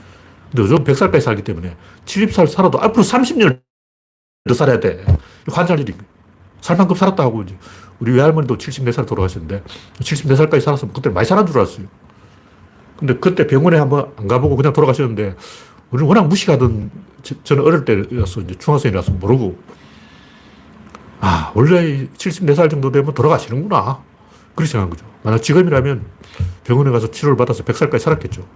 근데 0.51 0.63
요즘 0.63 0.85
100살까지 0.85 1.21
살기 1.21 1.43
때문에 1.43 1.77
70살 2.05 2.47
살아도 2.47 2.81
앞으로 2.81 3.03
30년 3.03 3.61
더 4.49 4.55
살아야 4.55 4.81
돼. 4.81 5.05
이거 5.47 5.57
환장 5.57 5.79
일인 5.79 5.97
거예요. 5.97 6.09
살 6.61 6.77
만큼 6.77 6.97
살았다 6.97 7.23
하고 7.23 7.43
이제 7.43 7.57
우리 8.01 8.13
외할머니도 8.13 8.59
74살 8.59 9.07
돌아가셨는데 9.07 9.63
74살까지 10.01 10.61
살았으면 10.61 10.93
그때 10.93 11.09
많이 11.11 11.27
살았는 11.27 11.51
줄 11.53 11.61
알았어요. 11.61 11.87
근데 12.99 13.15
그때 13.19 13.47
병원에 13.47 13.79
한번 13.79 14.13
안 14.17 14.27
가보고 14.27 14.57
그냥 14.57 14.73
돌아가셨는데 14.73 15.37
우리는 15.91 16.09
워낙 16.09 16.23
무시하던 16.27 16.91
저- 17.23 17.43
저는 17.45 17.65
어릴 17.65 17.85
때라서 17.85 18.41
이제 18.41 18.55
중학생이라서 18.57 19.13
모르고 19.13 19.57
아 21.21 21.53
원래 21.55 22.07
74살 22.17 22.71
정도 22.71 22.91
되면 22.93 23.13
돌아가시는구나 23.15 24.03
그렇게 24.55 24.71
생각한 24.71 24.91
거죠. 24.91 25.07
만약 25.23 25.39
지금이라면 25.43 26.05
병원에 26.65 26.91
가서 26.91 27.11
치료를 27.11 27.37
받아서 27.37 27.63
100살까지 27.65 27.99
살았겠죠. 28.01 28.47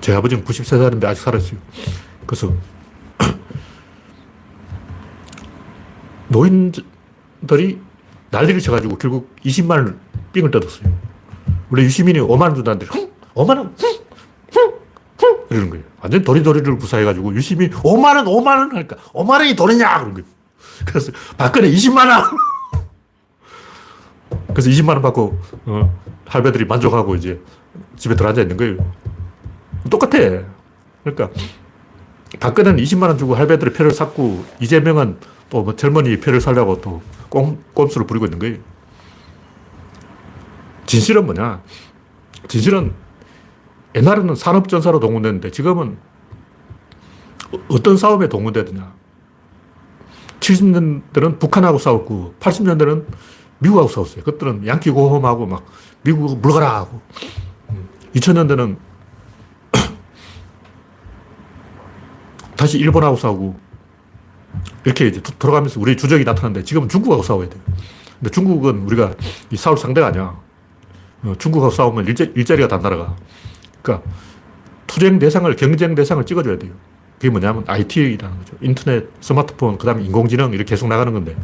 제 0.00 0.14
아버지는 0.14 0.44
93살인데 0.44 1.04
아직 1.04 1.22
살았어요. 1.22 1.58
그래서 2.26 2.52
노인들이 6.36 7.80
난리를 8.30 8.60
쳐가지고 8.60 8.98
결국 8.98 9.34
20만 9.44 9.70
원을 9.70 9.96
삥을 10.32 10.50
뜯었어요. 10.50 10.92
원래 11.70 11.84
유시민이 11.84 12.20
5만 12.20 12.42
원 12.42 12.54
준다는데, 12.54 12.86
흥! 12.86 13.10
5만 13.34 13.56
원! 13.56 13.74
흥! 13.78 13.98
흥! 14.52 14.74
흥! 15.18 15.46
이러는 15.50 15.70
거예요. 15.70 15.84
완전 16.00 16.22
도리도리를 16.22 16.76
구사해가지고 16.76 17.34
유시민이 17.34 17.70
5만 17.72 18.16
원, 18.16 18.24
5만 18.26 18.46
원 18.58 18.76
하니까 18.76 18.96
5만 19.12 19.30
원이 19.30 19.56
돈이냐! 19.56 19.98
그런 20.00 20.14
거예요. 20.14 20.26
그래서 20.84 21.12
박근혜 21.38 21.70
20만 21.70 22.08
원! 22.08 22.24
그래서 24.52 24.70
20만 24.70 24.88
원 24.90 25.02
받고, 25.02 25.38
어, 25.66 26.02
할배들이 26.26 26.66
만족하고 26.66 27.14
이제 27.14 27.40
집에 27.96 28.14
들어앉아 28.14 28.42
있는 28.42 28.56
거예요. 28.56 28.76
똑같아. 29.88 30.18
그러니까 31.04 31.30
박근혜는 32.40 32.82
20만 32.82 33.02
원 33.08 33.18
주고 33.18 33.34
할배들의 33.34 33.72
표를 33.74 33.90
샀고 33.92 34.44
이재명은 34.60 35.18
또 35.48 35.62
뭐 35.62 35.76
젊은이 35.76 36.18
표를 36.20 36.40
살려고 36.40 36.80
또 36.80 37.00
꼼, 37.28 37.58
꼼수를 37.72 38.06
부리고 38.06 38.26
있는 38.26 38.38
거예요. 38.40 38.56
진실은 40.86 41.24
뭐냐? 41.24 41.62
진실은 42.48 42.92
옛날에는 43.94 44.34
산업전사로 44.34 45.00
동원됐는데 45.00 45.50
지금은 45.52 45.96
어- 47.52 47.58
어떤 47.68 47.96
싸움에 47.96 48.28
동원되느냐? 48.28 48.92
70년대는 50.40 51.38
북한하고 51.38 51.78
싸웠고 51.78 52.34
80년대는 52.40 53.04
미국하고 53.60 53.88
싸웠어요. 53.88 54.22
그때는 54.24 54.66
양키 54.66 54.90
고홈하고 54.90 55.46
막 55.46 55.64
미국 56.02 56.38
물가라 56.40 56.74
하고 56.76 57.00
2000년대는 58.14 58.76
다시 62.56 62.78
일본하고 62.78 63.16
싸우고 63.16 63.58
이렇게 64.84 65.06
이제 65.08 65.20
도- 65.22 65.32
돌아가면서 65.38 65.80
우리 65.80 65.96
주적이 65.96 66.24
나타났는데 66.24 66.64
지금은 66.64 66.88
중국하고 66.88 67.22
싸워야 67.22 67.48
돼요. 67.48 67.60
근데 68.18 68.30
중국은 68.30 68.82
우리가 68.84 69.14
이 69.50 69.56
싸울 69.56 69.76
상대가 69.76 70.06
아니야. 70.08 70.36
어, 71.22 71.34
중국하고 71.38 71.70
싸우면 71.70 72.06
일자, 72.06 72.24
일자리가 72.24 72.68
다 72.68 72.78
날아가. 72.78 73.16
그러니까 73.82 74.08
투쟁 74.86 75.18
대상을, 75.18 75.54
경쟁 75.56 75.94
대상을 75.94 76.24
찍어줘야 76.24 76.58
돼요. 76.58 76.72
그게 77.16 77.30
뭐냐면 77.30 77.64
IT라는 77.66 78.38
거죠. 78.38 78.56
인터넷, 78.60 79.06
스마트폰, 79.20 79.78
그 79.78 79.86
다음에 79.86 80.02
인공지능 80.04 80.52
이렇게 80.52 80.64
계속 80.70 80.88
나가는 80.88 81.12
건데 81.12 81.36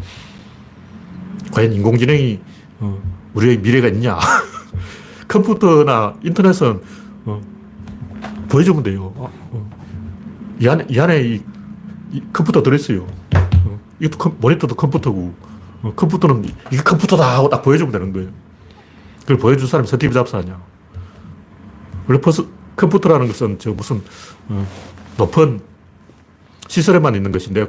과연 1.52 1.72
인공지능이 1.72 2.40
어, 2.80 3.02
우리의 3.34 3.58
미래가 3.58 3.88
있냐? 3.88 4.18
컴퓨터나 5.28 6.14
인터넷은 6.22 6.80
어, 7.24 7.40
보여주면 8.48 8.82
돼요. 8.82 9.12
이 10.62 10.68
안에, 10.68 10.86
이 10.88 11.00
안에 11.00 11.22
이, 11.22 11.42
이 12.12 12.22
컴퓨터 12.32 12.62
들어있어요. 12.62 13.04
어, 13.34 13.80
이것도 13.98 14.18
컴, 14.18 14.36
모니터도 14.40 14.76
컴퓨터고, 14.76 15.34
어, 15.82 15.92
컴퓨터는 15.96 16.44
이- 16.44 16.54
이게 16.70 16.82
컴퓨터다 16.84 17.34
하고 17.36 17.48
딱 17.48 17.62
보여주면 17.62 17.90
되는 17.90 18.12
거예요. 18.12 18.28
그걸 19.22 19.38
보여줄 19.38 19.66
사람이 19.66 19.88
스티브 19.88 20.14
잡스 20.14 20.36
아니야. 20.36 20.62
원래 22.06 22.20
퍼스, 22.20 22.46
컴퓨터라는 22.76 23.26
것은 23.26 23.58
저 23.58 23.72
무슨, 23.72 24.02
어, 24.50 24.64
높은 25.18 25.60
시설에만 26.68 27.16
있는 27.16 27.32
것인데, 27.32 27.66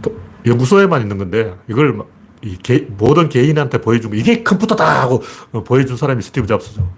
또 0.00 0.18
연구소에만 0.46 1.02
있는 1.02 1.18
건데, 1.18 1.54
이걸 1.68 1.92
막이 1.92 2.56
개, 2.62 2.86
모든 2.96 3.28
개인한테 3.28 3.82
보여주고, 3.82 4.14
이게 4.14 4.42
컴퓨터다 4.42 5.02
하고 5.02 5.22
어, 5.52 5.62
보여준 5.62 5.98
사람이 5.98 6.22
스티브 6.22 6.46
잡스죠. 6.46 6.90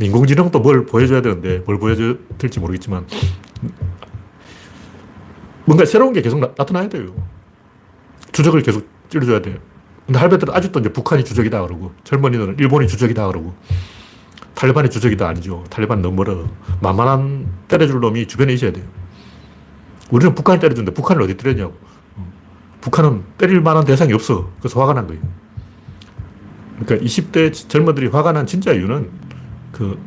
인공지능도 0.00 0.60
뭘 0.60 0.86
보여줘야 0.86 1.20
되는데, 1.20 1.64
뭘 1.66 1.80
보여줘야 1.80 2.14
될지 2.38 2.60
모르겠지만, 2.60 3.04
뭔가 5.64 5.84
새로운 5.84 6.12
게 6.12 6.22
계속 6.22 6.40
나, 6.40 6.52
타나야 6.54 6.88
돼요. 6.88 7.14
주적을 8.32 8.62
계속 8.62 8.88
찔러줘야 9.10 9.42
돼요. 9.42 9.56
근데 10.06 10.18
할배들은 10.18 10.54
아직도 10.54 10.80
이제 10.80 10.92
북한이 10.92 11.24
주적이다 11.24 11.60
그러고 11.62 11.92
젊은이들은 12.04 12.56
일본이 12.58 12.88
주적이다 12.88 13.26
그러고 13.26 13.54
탈레반이 14.54 14.90
주적이다 14.90 15.28
아니죠. 15.28 15.64
탈레반 15.70 16.02
너무 16.02 16.16
멀어. 16.16 16.48
만만한 16.80 17.46
때려줄 17.68 18.00
놈이 18.00 18.26
주변에 18.26 18.54
있어야 18.54 18.72
돼요. 18.72 18.84
우리는 20.10 20.34
북한이 20.34 20.58
때려주는데 20.60 20.94
북한을 20.94 21.22
어디 21.22 21.36
때렸냐고. 21.36 21.76
북한은 22.80 23.22
때릴 23.36 23.60
만한 23.60 23.84
대상이 23.84 24.12
없어. 24.12 24.50
그래서 24.58 24.80
화가 24.80 24.94
난 24.94 25.06
거예요. 25.06 25.22
그러니까 26.80 27.06
20대 27.06 27.68
젊은들이 27.68 28.08
화가 28.08 28.32
난 28.32 28.46
진짜 28.46 28.72
이유는 28.72 29.10
그 29.72 29.98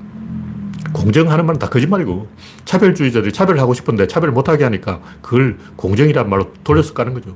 공정하는 0.93 1.45
말은 1.45 1.60
다 1.60 1.69
거짓말이고 1.69 2.27
차별주의자들이 2.65 3.31
차별하고 3.33 3.74
싶은데 3.74 4.07
차별 4.07 4.31
못하게 4.31 4.63
하니까 4.65 5.01
그걸 5.21 5.57
공정이란 5.75 6.29
말로 6.29 6.51
돌려서 6.63 6.93
까는 6.93 7.13
거죠. 7.13 7.36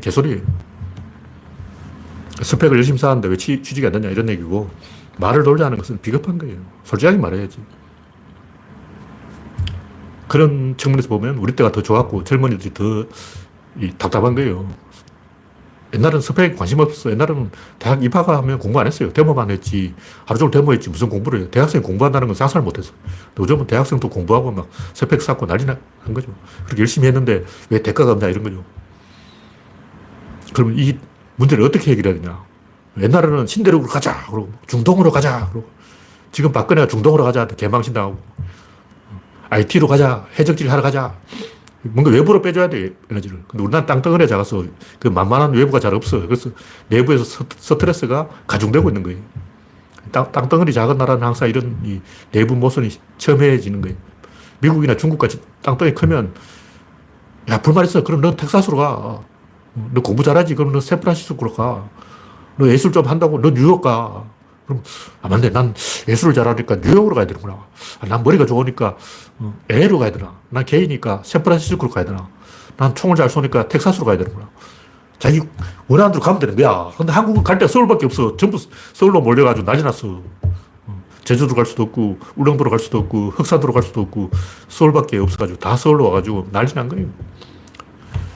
개소리예요. 0.00 0.40
스펙을 2.42 2.76
열심히 2.76 2.98
쌓았는데 2.98 3.28
왜 3.28 3.36
취, 3.36 3.62
취직이 3.62 3.86
안 3.86 3.92
되냐 3.92 4.10
이런 4.10 4.28
얘기고 4.28 4.70
말을 5.18 5.42
돌려하는 5.42 5.78
것은 5.78 5.98
비겁한 6.02 6.38
거예요. 6.38 6.58
솔직하게 6.84 7.18
말해야지. 7.18 7.58
그런 10.28 10.76
측면에서 10.76 11.08
보면 11.08 11.36
우리 11.36 11.54
때가 11.54 11.72
더 11.72 11.82
좋았고 11.82 12.24
젊은이들이 12.24 12.74
더 12.74 13.06
답답한 13.98 14.34
거예요. 14.34 14.68
옛날은 15.94 16.20
스펙에 16.20 16.54
관심 16.54 16.80
없어. 16.80 17.10
옛날에는 17.10 17.50
대학 17.78 18.02
입학하면 18.02 18.58
공부 18.58 18.80
안 18.80 18.86
했어요. 18.86 19.12
데모만 19.12 19.50
했지. 19.50 19.94
하루 20.24 20.38
종일 20.38 20.50
데모했지. 20.50 20.90
무슨 20.90 21.08
공부를 21.08 21.40
해요. 21.40 21.50
대학생이 21.50 21.82
공부한다는 21.82 22.28
건 22.28 22.34
상상을 22.34 22.64
못 22.64 22.76
했어. 22.78 22.92
요즘은 23.38 23.66
대학생도 23.66 24.08
공부하고 24.08 24.50
막 24.50 24.68
스펙 24.94 25.22
쌓고 25.22 25.46
난리 25.46 25.64
난 25.64 25.78
거죠. 26.12 26.28
그렇게 26.64 26.80
열심히 26.80 27.06
했는데 27.06 27.44
왜 27.70 27.82
대가가 27.82 28.12
없냐 28.12 28.28
이런 28.28 28.42
거죠. 28.42 28.64
그러면 30.52 30.78
이 30.78 30.98
문제를 31.36 31.64
어떻게 31.64 31.92
해결해야 31.92 32.20
되냐. 32.20 32.44
옛날에는 33.00 33.46
신대륙으로 33.46 33.88
가자. 33.88 34.26
그러고 34.26 34.52
중동으로 34.66 35.10
가자. 35.12 35.48
그러고 35.50 35.68
지금 36.32 36.52
박근혜가 36.52 36.88
중동으로 36.88 37.24
가자. 37.24 37.46
개망신당하고. 37.46 38.18
IT로 39.50 39.86
가자. 39.86 40.26
해적질 40.38 40.70
하러 40.70 40.82
가자. 40.82 41.14
뭔가 41.92 42.10
외부로 42.10 42.42
빼줘야 42.42 42.68
돼, 42.68 42.94
에너지를. 43.10 43.42
근데 43.48 43.62
우리나라 43.62 43.86
땅덩어리가 43.86 44.26
작아서 44.28 44.64
그 44.98 45.08
만만한 45.08 45.52
외부가 45.52 45.80
잘 45.80 45.94
없어. 45.94 46.20
그래서 46.20 46.50
내부에서 46.88 47.24
스트레스가 47.56 48.28
가중되고 48.46 48.88
있는 48.88 49.02
거예요. 49.02 49.18
땅, 50.12 50.30
땅덩어리 50.30 50.72
작은 50.72 50.98
나라는 50.98 51.22
항상 51.22 51.48
이런 51.48 51.78
이 51.84 52.00
내부 52.32 52.54
모순이 52.54 52.90
첨예해지는 53.18 53.80
거예요. 53.80 53.96
미국이나 54.60 54.96
중국같이 54.96 55.40
땅덩이 55.62 55.94
크면 55.94 56.32
야, 57.48 57.60
불만 57.60 57.84
있어. 57.84 58.02
그럼 58.02 58.20
넌 58.20 58.36
텍사스로 58.36 58.76
가. 58.76 59.20
너 59.92 60.00
공부 60.00 60.22
잘하지? 60.22 60.54
그럼 60.54 60.72
너 60.72 60.80
샌프란시스코로 60.80 61.52
가. 61.52 61.88
너 62.56 62.68
예술 62.68 62.92
좀 62.92 63.06
한다고? 63.06 63.40
너 63.40 63.50
뉴욕 63.50 63.80
가. 63.80 64.24
그럼, 64.66 64.82
아, 65.22 65.28
맞네. 65.28 65.50
난 65.50 65.74
예술을 66.08 66.34
잘하니까 66.34 66.76
뉴욕으로 66.76 67.14
가야 67.14 67.26
되는구나. 67.26 67.54
아, 68.00 68.06
난 68.06 68.22
머리가 68.22 68.46
좋으니까 68.46 68.96
LA로 69.68 69.96
어, 69.96 69.98
가야 70.00 70.12
되나. 70.12 70.34
난 70.50 70.64
개이니까 70.64 71.22
샌프란시스코로 71.24 71.90
가야 71.90 72.04
되나. 72.04 72.28
난 72.76 72.94
총을 72.94 73.16
잘 73.16 73.30
쏘니까 73.30 73.68
텍사스로 73.68 74.04
가야 74.04 74.18
되는구나. 74.18 74.50
자기 75.18 75.40
원하는 75.88 76.12
대로 76.12 76.22
가면 76.22 76.40
되는 76.40 76.56
거야. 76.56 76.90
근데 76.96 77.12
한국은 77.12 77.42
갈 77.42 77.58
데가 77.58 77.70
서울밖에 77.70 78.06
없어. 78.06 78.36
전부 78.36 78.58
서울로 78.92 79.20
몰려가지고 79.20 79.64
난리 79.64 79.82
났어. 79.82 80.20
어, 80.86 81.02
제주도 81.24 81.54
갈 81.54 81.64
수도 81.64 81.84
없고, 81.84 82.18
울릉도로 82.36 82.68
갈 82.68 82.78
수도 82.78 82.98
없고, 82.98 83.30
흑산도로 83.30 83.72
갈 83.72 83.82
수도 83.82 84.02
없고, 84.02 84.30
서울밖에 84.68 85.16
없어가지고 85.18 85.58
다 85.58 85.76
서울로 85.76 86.06
와가지고 86.06 86.48
난리 86.50 86.72
난 86.74 86.88
거예요. 86.88 87.06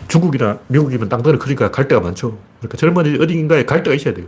중국이나 0.08 0.58
미국이면 0.68 1.08
땅덩어리 1.08 1.38
크니까 1.38 1.70
갈 1.70 1.86
데가 1.86 2.00
많죠. 2.00 2.38
그러니까 2.58 2.78
젊은이 2.78 3.22
어딘가에 3.22 3.64
갈 3.64 3.82
데가 3.82 3.94
있어야 3.94 4.14
돼요. 4.14 4.26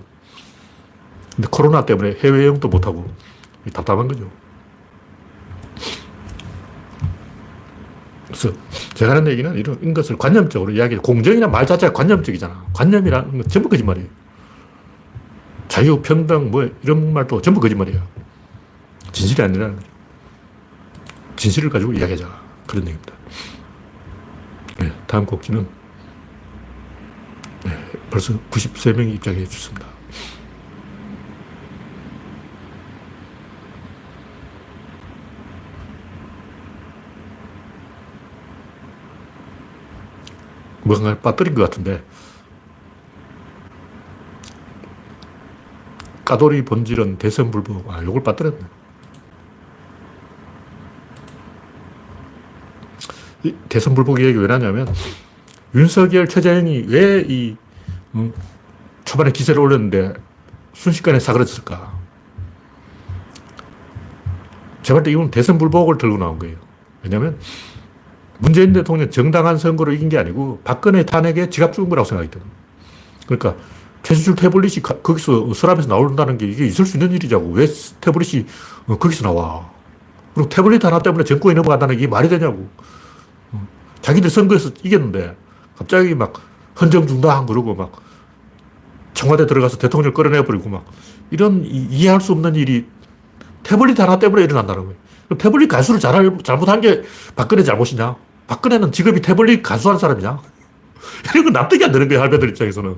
근데 1.43 1.49
코로나 1.51 1.85
때문에 1.85 2.19
해외 2.21 2.47
여행도 2.47 2.69
못하고 2.69 3.13
답답한 3.73 4.07
거죠. 4.07 4.31
그래서 8.29 8.53
제가 8.95 9.17
하는 9.17 9.33
얘기는 9.33 9.53
이런 9.57 9.93
것을 9.93 10.17
관념적으로 10.17 10.71
이야기해. 10.71 11.01
공정이란 11.01 11.51
말 11.51 11.67
자체가 11.67 11.93
관념적이잖아. 11.93 12.67
관념이라는 12.73 13.33
건 13.33 13.43
전부 13.49 13.69
거짓말이에요. 13.69 14.09
자유, 15.67 16.01
평등, 16.01 16.53
뭐 16.53 16.71
이런 16.83 17.13
말도 17.13 17.43
전부 17.43 17.61
거짓말이에요. 17.61 18.01
진실이 19.11 19.43
아니라는 19.43 19.77
거죠. 19.77 19.89
진실을 21.35 21.71
가지고 21.71 21.93
이야기하자. 21.93 22.41
그런 22.69 22.85
얘기입니다. 22.85 23.15
네, 24.79 24.93
다음 25.09 25.27
곡지는 25.27 25.67
네, 27.65 27.91
벌써 28.11 28.39
93명이 28.51 29.17
입장해 29.17 29.45
주셨습니다. 29.45 29.92
뭔가 40.83 41.19
빠뜨린 41.19 41.55
것 41.55 41.63
같은데. 41.63 42.03
까돌이 46.25 46.65
본질은 46.65 47.19
대선불복. 47.19 47.91
아, 47.91 48.03
요걸 48.03 48.23
빠뜨렸네. 48.23 48.59
이 53.45 53.55
대선불복 53.69 54.21
얘기 54.21 54.39
왜 54.39 54.47
나냐면, 54.47 54.87
윤석열, 55.75 56.29
최재형이 56.29 56.85
왜이 56.89 57.57
음, 58.15 58.33
초반에 59.05 59.33
기세를 59.33 59.61
올렸는데 59.61 60.15
순식간에 60.75 61.19
사그러졌을까? 61.19 61.93
제가 64.83 64.99
볼때 64.99 65.11
이건 65.11 65.31
대선불복을 65.31 65.99
들고 65.99 66.19
나온 66.19 66.39
거예요. 66.39 66.57
왜냐면 67.03 67.39
문재인 68.43 68.73
대통령 68.73 69.09
정당한 69.09 69.57
선거로 69.57 69.93
이긴 69.93 70.09
게 70.09 70.19
아니고 70.19 70.61
박근혜 70.65 71.07
탄핵에 71.07 71.49
지갑 71.49 71.73
죽은 71.73 71.89
거라고 71.89 72.09
때문에. 72.09 72.51
그러니까 73.27 73.55
최수출 74.03 74.35
태블릿이 74.35 74.83
거기서 74.83 75.55
서랍에서 75.55 75.89
나온다는 75.89 76.37
게 76.39 76.47
이게 76.47 76.67
있을 76.67 76.85
수 76.85 76.97
있는 76.97 77.13
일이자고. 77.13 77.53
왜 77.53 77.69
태블릿이 78.01 78.47
어, 78.89 78.99
거기서 78.99 79.23
나와? 79.23 79.71
그리고 80.35 80.49
태블릿 80.49 80.85
하나 80.85 80.99
때문에 80.99 81.23
정권이 81.23 81.55
넘어간다는 81.55 81.97
게 81.97 82.09
말이 82.09 82.29
되냐고. 82.29 82.69
어, 83.53 83.69
자기들 84.01 84.29
선거에서 84.29 84.71
이겼는데 84.83 85.37
갑자기 85.79 86.13
막 86.17 86.33
헌정 86.81 87.07
중단 87.07 87.47
그러고 87.47 87.77
막 87.77 87.93
청와대 89.15 89.47
들어가서 89.47 89.79
대통령 89.79 90.13
끌어내버리고 90.13 90.69
막 90.69 90.85
이런 91.31 91.63
이 91.65 92.07
해할 92.07 92.21
수 92.21 92.33
없는 92.33 92.57
일이 92.57 92.87
태블릿 93.63 94.01
하나 94.01 94.19
때문에 94.19 94.43
일어난다는 94.43 94.83
거예요. 94.83 94.99
태블릿 95.39 95.69
가수를 95.69 96.01
잘, 96.01 96.39
잘못한 96.43 96.81
게 96.81 97.03
박근혜 97.37 97.63
잘못이냐? 97.63 98.17
박근혜는 98.47 98.93
직업이 98.93 99.21
태블릿 99.21 99.63
가수하는 99.63 99.99
사람이냐? 99.99 100.41
이런 101.33 101.45
건 101.45 101.53
납득이 101.53 101.85
안 101.85 101.93
되는 101.93 102.09
거예요, 102.09 102.23
할배들 102.23 102.49
입장에서는. 102.51 102.97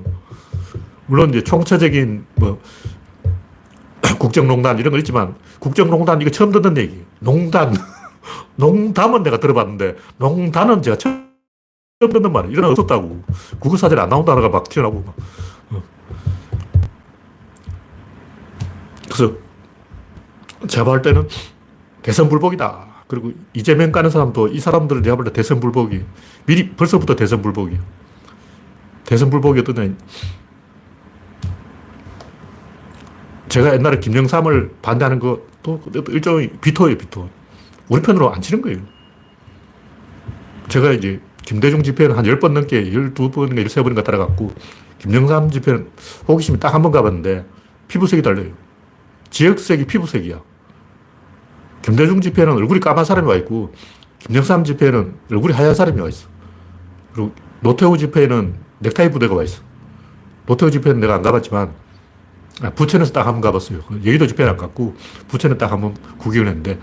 물론 1.07 1.29
이제 1.29 1.43
총체적인 1.43 2.25
뭐, 2.35 2.59
국정농단 4.19 4.79
이런 4.79 4.91
거 4.91 4.97
있지만, 4.97 5.35
국정농단 5.59 6.21
이거 6.21 6.29
처음 6.29 6.51
듣는 6.51 6.77
얘기. 6.77 7.03
농단. 7.19 7.73
농담은 8.57 9.23
내가 9.23 9.39
들어봤는데, 9.39 9.95
농단은 10.17 10.81
제가 10.81 10.97
처음 10.97 11.25
듣는 11.99 12.31
말이에요. 12.31 12.51
이런 12.51 12.63
거 12.73 12.81
없었다고. 12.81 13.23
국어사전에 13.59 14.01
안 14.01 14.09
나온 14.09 14.25
단어가 14.25 14.49
막 14.49 14.67
튀어나오고. 14.67 15.03
막. 15.05 15.15
어. 15.71 15.83
그래서 19.05 19.33
제가 20.67 20.83
볼 20.85 21.01
때는 21.01 21.27
대선 22.01 22.29
불복이다. 22.29 22.94
그리고 23.07 23.33
이재명 23.53 23.91
까는 23.91 24.09
사람도 24.09 24.47
이 24.49 24.59
사람들은 24.59 25.01
내가 25.03 25.15
볼 25.15 25.25
때 25.25 25.31
대선 25.33 25.59
불복이 25.59 26.01
미리 26.45 26.69
벌써부터 26.71 27.15
대선 27.15 27.41
불복이 27.41 27.77
대선 29.05 29.29
불복이 29.29 29.59
어떠냐 29.59 29.93
제가 33.49 33.73
옛날에 33.75 33.99
김영삼을 33.99 34.71
반대하는 34.81 35.19
것도 35.19 35.81
일종의 36.09 36.49
비토예요 36.61 36.97
비토. 36.97 37.29
우리 37.89 38.01
편으로 38.01 38.33
안 38.33 38.41
치는 38.41 38.61
거예요. 38.61 38.79
제가 40.67 40.91
이제 40.91 41.21
김대중 41.43 41.83
집회는 41.83 42.17
한 42.17 42.25
10번 42.25 42.53
넘게 42.53 42.83
12번인가 42.91 43.63
13번인가 43.67 44.03
따라갔고 44.03 44.51
김영삼 44.97 45.51
집회는 45.51 45.89
호기심이 46.27 46.59
딱 46.59 46.73
한 46.73 46.81
번 46.81 46.91
가봤는데 46.91 47.45
피부색이 47.87 48.23
달라요. 48.23 48.51
지역색이 49.29 49.85
피부색이야 49.85 50.41
김대중 51.85 52.19
집회는 52.19 52.53
얼굴이 52.53 52.79
까만 52.79 53.05
사람이 53.05 53.27
와 53.27 53.35
있고, 53.35 53.71
김영삼 54.19 54.63
집회는 54.63 55.13
얼굴이 55.31 55.53
하얀 55.53 55.75
사람이 55.75 56.01
와 56.01 56.09
있어. 56.09 56.27
그리고 57.13 57.31
노태우 57.61 57.95
집회는 57.95 58.55
넥타이 58.79 59.11
부대가 59.11 59.35
와 59.35 59.43
있어. 59.43 59.61
노태우 60.47 60.71
집회는 60.71 60.99
내가 60.99 61.13
안 61.13 61.21
가봤지만, 61.21 61.69
아, 62.63 62.69
부천에서 62.71 63.13
딱 63.13 63.27
한 63.27 63.33
번 63.35 63.41
가봤어요. 63.41 63.81
여의도 64.03 64.25
집회는 64.25 64.53
안 64.53 64.57
갔고, 64.57 64.95
부천에 65.27 65.57
딱 65.57 65.71
한 65.71 65.79
번 65.81 65.93
구경을 66.17 66.47
했는데, 66.47 66.79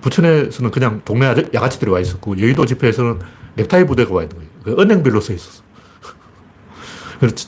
부천에서는 0.00 0.72
그냥 0.72 1.02
동네 1.04 1.32
야가치들이 1.54 1.88
와 1.92 2.00
있었고, 2.00 2.40
여의도 2.40 2.66
집회에서는 2.66 3.20
넥타이 3.54 3.86
부대가 3.86 4.12
와 4.12 4.24
있는 4.24 4.36
거예요. 4.36 4.50
그 4.64 4.82
은행별로 4.82 5.20
써 5.20 5.32
있었어. 5.34 5.62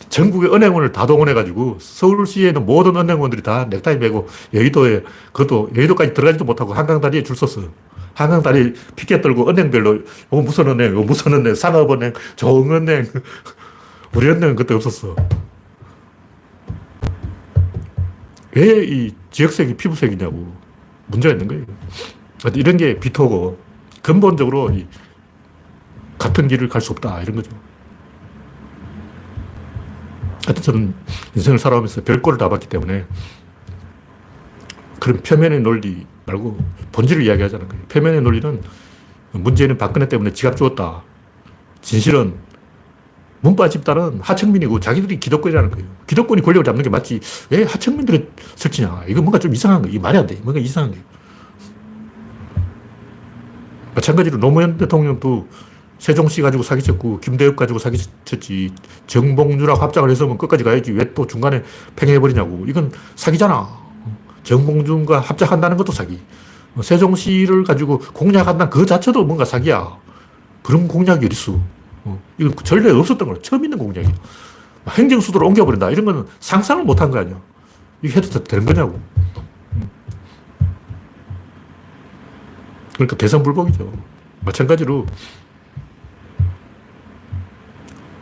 전국의 0.09 0.53
은행원을 0.55 0.93
다 0.93 1.07
동원해가지고 1.07 1.79
서울시에 1.81 2.49
있는 2.49 2.65
모든 2.67 2.97
은행원들이 2.97 3.43
다 3.43 3.67
넥타이 3.69 3.97
매고 3.99 4.29
여의도에, 4.55 5.03
그것도 5.33 5.71
여의도까지 5.77 6.15
들어가지도 6.15 6.45
못하고 6.45 6.73
한강다리에 6.75 7.23
줄 7.23 7.37
섰어. 7.37 7.69
한강다리 8.15 8.75
피켓 8.97 9.23
들고 9.23 9.49
은행별로, 9.49 9.97
요 9.97 10.03
무슨 10.31 10.69
은행, 10.69 10.93
요 10.95 11.03
무슨 11.03 11.35
은행, 11.35 11.55
산업은행, 11.55 12.13
조은행. 12.37 13.07
우리 14.15 14.29
은행은 14.29 14.57
그때 14.57 14.75
없었어. 14.75 15.15
왜 18.55 18.85
이 18.85 19.15
지역색이 19.31 19.75
피부색이냐고 19.77 20.53
문제가 21.07 21.35
있는 21.35 21.47
거예요. 21.47 21.65
이런 22.57 22.77
게 22.77 22.99
비토고 22.99 23.59
근본적으로 24.03 24.71
이 24.71 24.87
같은 26.19 26.49
길을 26.49 26.69
갈 26.69 26.81
수 26.81 26.93
없다 26.93 27.21
이런 27.23 27.37
거죠. 27.37 27.51
하여튼 30.49 30.63
저는 30.63 30.95
인생을 31.37 31.59
살아오면서 31.59 32.03
별꼴을 32.05 32.39
다 32.39 32.49
봤기 32.49 32.69
때문에 32.69 33.05
그런 34.99 35.23
표면의 35.23 35.61
논리 35.61 36.07
말고 36.25 36.59
본질을 36.91 37.23
이야기하자는 37.23 37.69
거예요. 37.69 37.85
표면의 37.89 38.23
논리는 38.23 38.63
문재인은 39.33 39.77
박근혜 39.77 40.09
때문에 40.09 40.33
지갑 40.33 40.57
주었다. 40.57 41.03
진실은 41.83 42.37
문바 43.43 43.69
집단은 43.69 44.21
하청민이고 44.23 44.81
자기들이 44.81 45.21
기득권이라는 45.21 45.71
거예요. 45.71 45.87
기득권이 46.07 46.41
권력을 46.41 46.65
잡는 46.65 46.83
게 46.83 46.89
맞지. 46.89 47.21
왜 47.51 47.65
하청민들이 47.65 48.31
설치냐. 48.57 49.05
이거 49.07 49.21
뭔가 49.21 49.39
좀 49.39 49.53
이상한 49.55 49.83
거예요. 49.83 49.95
이 49.95 49.99
말이 49.99 50.17
안 50.17 50.27
돼. 50.27 50.37
뭔가 50.43 50.59
이상한 50.61 50.93
거예요. 50.93 51.05
마찬가지로 53.95 54.39
노무현 54.39 54.79
대통령도 54.79 55.47
세종시 55.99 56.43
가지고 56.43 56.63
사기쳤고 56.63 57.21
김대엽 57.21 57.57
가지고 57.57 57.79
사기쳤지. 57.79 58.73
정봉주랑 59.07 59.81
합작을 59.83 60.11
해서 60.11 60.27
끝까지 60.37 60.65
가야지. 60.65 60.93
왜 60.93 61.13
또 61.15 61.27
중간에 61.27 61.63
팽해버리냐고. 61.97 62.65
이건 62.69 62.93
사기잖아. 63.17 63.69
정봉준과 64.45 65.21
합작한다는 65.21 65.77
것도 65.77 65.93
사기. 65.93 66.21
세종시를 66.81 67.65
가지고 67.65 67.99
공략한다는 67.99 68.71
그 68.71 68.87
자체도 68.87 69.25
뭔가 69.25 69.45
사기야. 69.45 69.97
그런 70.63 70.87
공략이 70.87 71.27
어딨어. 71.27 71.59
어, 72.05 72.23
이건 72.39 72.55
전례 72.65 72.91
없었던 72.91 73.27
거야. 73.29 73.39
처음 73.43 73.65
있는 73.65 73.79
공약이야. 73.79 74.13
행정수도를 74.91 75.47
옮겨버린다. 75.47 75.91
이런 75.91 76.05
거는 76.05 76.27
상상을 76.41 76.85
못한 76.85 77.11
거 77.11 77.19
아니야. 77.19 77.41
이게 78.03 78.17
해도 78.17 78.43
되는 78.45 78.65
거냐고. 78.65 79.01
음. 79.75 79.91
그러니까 82.95 83.17
대선 83.17 83.43
불복이죠. 83.43 83.93
마찬가지로 84.41 85.07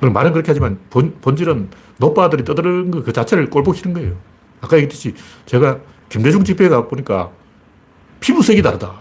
말은 0.00 0.32
그렇게 0.32 0.48
하지만 0.48 0.78
본, 0.90 1.16
본질은 1.20 1.70
노빠들이 1.98 2.44
떠드는 2.44 2.90
거그 2.90 3.12
자체를 3.12 3.50
꼴보기 3.50 3.78
싫은 3.78 3.94
거예요. 3.94 4.16
아까 4.60 4.76
얘기했듯이 4.76 5.14
제가 5.46 5.78
김대중 6.08 6.44
집회에 6.44 6.68
가 6.68 6.86
보니까 6.86 7.30
피부색이 8.20 8.62
다르다. 8.62 8.92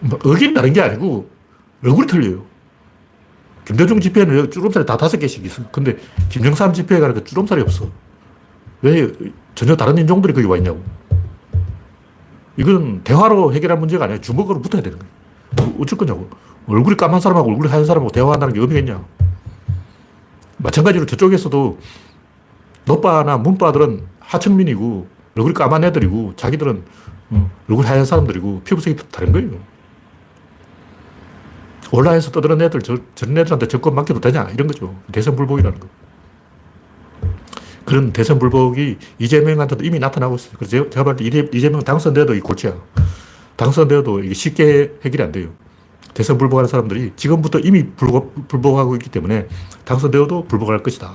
뭐 0.00 0.18
의견이 0.24 0.54
다른 0.54 0.72
게 0.72 0.80
아니고 0.80 1.28
얼굴이 1.84 2.06
틀려요. 2.06 2.44
김대중 3.64 4.00
집회는 4.00 4.50
주름살이 4.50 4.84
다 4.84 4.96
다섯 4.96 5.18
개씩 5.18 5.44
있어. 5.46 5.62
근데 5.70 5.96
김영삼 6.28 6.72
집회에 6.72 7.00
가니까 7.00 7.24
주름살이 7.24 7.62
없어. 7.62 7.88
왜 8.82 9.10
전혀 9.54 9.74
다른 9.76 9.96
인종들이 9.96 10.34
거기 10.34 10.46
와 10.46 10.56
있냐고. 10.56 10.82
이건 12.56 13.02
대화로 13.02 13.52
해결할 13.52 13.78
문제가 13.78 14.04
아니야. 14.04 14.20
주먹으로 14.20 14.60
붙어야 14.60 14.82
되는 14.82 14.98
거야. 14.98 15.72
어쩔 15.80 15.98
거냐고. 15.98 16.28
얼굴이 16.66 16.96
까만 16.96 17.20
사람하고 17.20 17.50
얼굴이 17.50 17.68
하얀 17.68 17.84
사람하고 17.84 18.10
대화한다는 18.12 18.54
게 18.54 18.60
의미가 18.60 18.80
있냐. 18.80 19.04
마찬가지로 20.64 21.04
저쪽에서도 21.04 21.78
노빠나 22.86 23.36
문빠들은 23.36 24.06
하층민이고 24.18 25.06
얼굴이 25.36 25.54
까만 25.54 25.84
애들이고 25.84 26.34
자기들은 26.36 26.82
어, 27.30 27.50
얼굴 27.68 27.86
하얀 27.86 28.04
사람들이고 28.04 28.62
피부색이 28.64 29.02
다른 29.10 29.32
거예요. 29.32 29.50
온라인에서 31.92 32.30
떠드는 32.32 32.60
애들, 32.62 32.80
저, 32.82 32.96
저런 33.14 33.36
애들한테 33.38 33.68
정권 33.68 33.94
맡겨도 33.94 34.20
되냐? 34.20 34.48
이런 34.54 34.66
거죠. 34.66 34.98
대선불복이라는 35.12 35.80
거. 35.80 35.88
그런 37.84 38.12
대선불복이 38.12 38.96
이재명한테도 39.18 39.84
이미 39.84 39.98
나타나고 39.98 40.36
있어요. 40.36 40.54
그래서 40.56 40.88
제가 40.88 41.04
봤을 41.04 41.30
때 41.30 41.48
이재명 41.52 41.82
당선돼도 41.82 42.34
이 42.34 42.40
골치야. 42.40 42.74
당선돼도 43.56 44.24
이게 44.24 44.34
쉽게 44.34 44.94
해결이 45.04 45.22
안 45.22 45.30
돼요. 45.30 45.50
대선 46.14 46.38
불복하는 46.38 46.68
사람들이 46.68 47.12
지금부터 47.16 47.58
이미 47.58 47.84
불복, 47.96 48.48
불복하고 48.48 48.94
있기 48.96 49.10
때문에 49.10 49.48
당선되어도 49.84 50.46
불복할 50.46 50.82
것이다. 50.82 51.12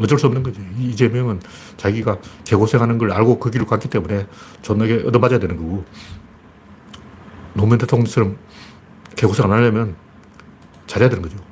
어쩔 0.00 0.18
수 0.18 0.26
없는 0.26 0.42
거지. 0.42 0.60
이재명은 0.78 1.40
자기가 1.76 2.18
개고생하는 2.44 2.98
걸 2.98 3.12
알고 3.12 3.38
그 3.38 3.50
길을 3.50 3.66
갔기 3.66 3.88
때문에 3.88 4.26
존나게 4.62 5.02
얻어맞아야 5.06 5.40
되는 5.40 5.56
거고. 5.56 5.84
노무현 7.54 7.78
대통령처럼 7.78 8.38
개고생 9.16 9.46
안 9.46 9.52
하려면 9.52 9.96
잘해야 10.86 11.08
되는 11.10 11.22
거죠. 11.22 11.47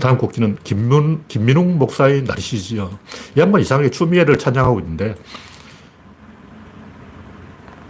다음 0.00 0.18
곡지는 0.18 0.58
김민, 0.64 1.22
김민웅 1.28 1.78
목사의 1.78 2.22
나리시지요. 2.22 2.98
이 3.36 3.40
양반 3.40 3.60
이상하게 3.60 3.90
추미애를 3.90 4.38
찬양하고 4.38 4.80
있는데, 4.80 5.14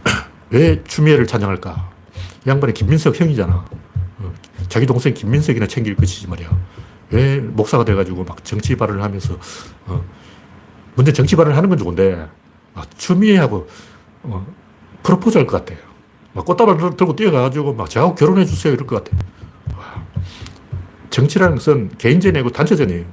왜 0.51 0.83
추미애를 0.85 1.27
찬양할까? 1.27 1.91
이 2.47 2.49
양반이 2.51 2.75
김민석 2.75 3.19
형이잖아. 3.19 3.65
어, 4.19 4.33
자기 4.69 4.87
동생 4.87 5.15
김민석이나 5.15 5.67
챙길 5.67 5.97
것이지 5.97 6.29
말이야. 6.29 6.51
왜 7.11 7.39
목사가 7.41 7.85
돼가지고 7.85 8.25
막 8.25 8.45
정치 8.45 8.77
발언을 8.77 9.03
하면서, 9.03 9.39
어, 9.87 10.05
문제 10.95 11.13
정치 11.13 11.35
발언을 11.37 11.57
하는 11.57 11.69
건 11.69 11.79
좋은데, 11.79 12.27
막 12.75 12.99
추미애하고 12.99 13.69
어, 14.25 14.47
프로포즈 15.03 15.39
할 15.39 15.47
것 15.47 15.65
같아요. 15.65 15.79
막 16.35 16.45
꽃다발 16.45 16.77
들고 16.97 17.17
뛰어가가지고 17.17 17.73
막 17.75 17.89
저하고 17.89 18.15
결혼해 18.15 18.45
주세요 18.45 18.75
이럴 18.75 18.87
것 18.87 19.03
같아요. 19.03 19.19
정치라는 21.17 21.57
것은 21.57 21.91
개인전이고 21.97 22.51
단체전이에요. 22.51 23.05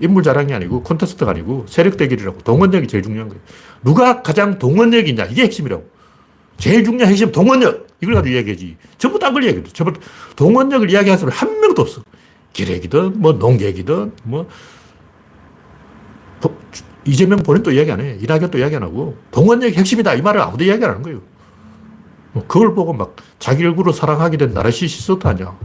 인물 0.00 0.24
자랑이 0.24 0.52
아니고 0.52 0.82
콘테스트가 0.82 1.30
아니고 1.30 1.66
세력 1.68 1.96
대결이라고 1.96 2.38
동원력이 2.38 2.88
제일 2.88 3.04
중요한 3.04 3.28
거예요. 3.28 3.40
누가 3.84 4.20
가장 4.22 4.58
동원력이냐 4.58 5.26
이게 5.26 5.44
핵심이라고. 5.44 5.88
제일 6.58 6.82
중요한 6.84 7.10
핵심 7.10 7.30
동원력 7.30 7.86
이걸 8.00 8.16
가지고 8.16 8.34
이야기하지. 8.34 8.76
전부 8.98 9.18
딴걸 9.20 9.44
이야기해. 9.44 9.64
전부 9.72 9.92
동원력을 10.34 10.90
이야기하는 10.90 11.18
사람 11.18 11.36
한 11.36 11.60
명도 11.60 11.82
없어. 11.82 12.02
기레기든 12.52 13.20
뭐 13.20 13.32
농객이든 13.34 14.12
뭐 14.24 14.48
이재명 17.04 17.38
본인도 17.38 17.70
이야기 17.70 17.92
안 17.92 18.00
해. 18.00 18.18
이낙연도 18.20 18.58
이야기 18.58 18.74
안 18.74 18.82
하고 18.82 19.16
동원력이 19.30 19.76
핵심이다 19.76 20.14
이 20.14 20.22
말을 20.22 20.40
아무도 20.40 20.64
이야기 20.64 20.84
안 20.84 20.90
하는 20.90 21.02
거예요. 21.02 21.20
뭐 22.32 22.44
그걸 22.48 22.74
보고 22.74 22.92
막 22.92 23.14
자기 23.38 23.64
얼굴을 23.64 23.92
사랑하게 23.92 24.36
된 24.36 24.52
나르시시스트 24.52 25.28
아니야. 25.28 25.56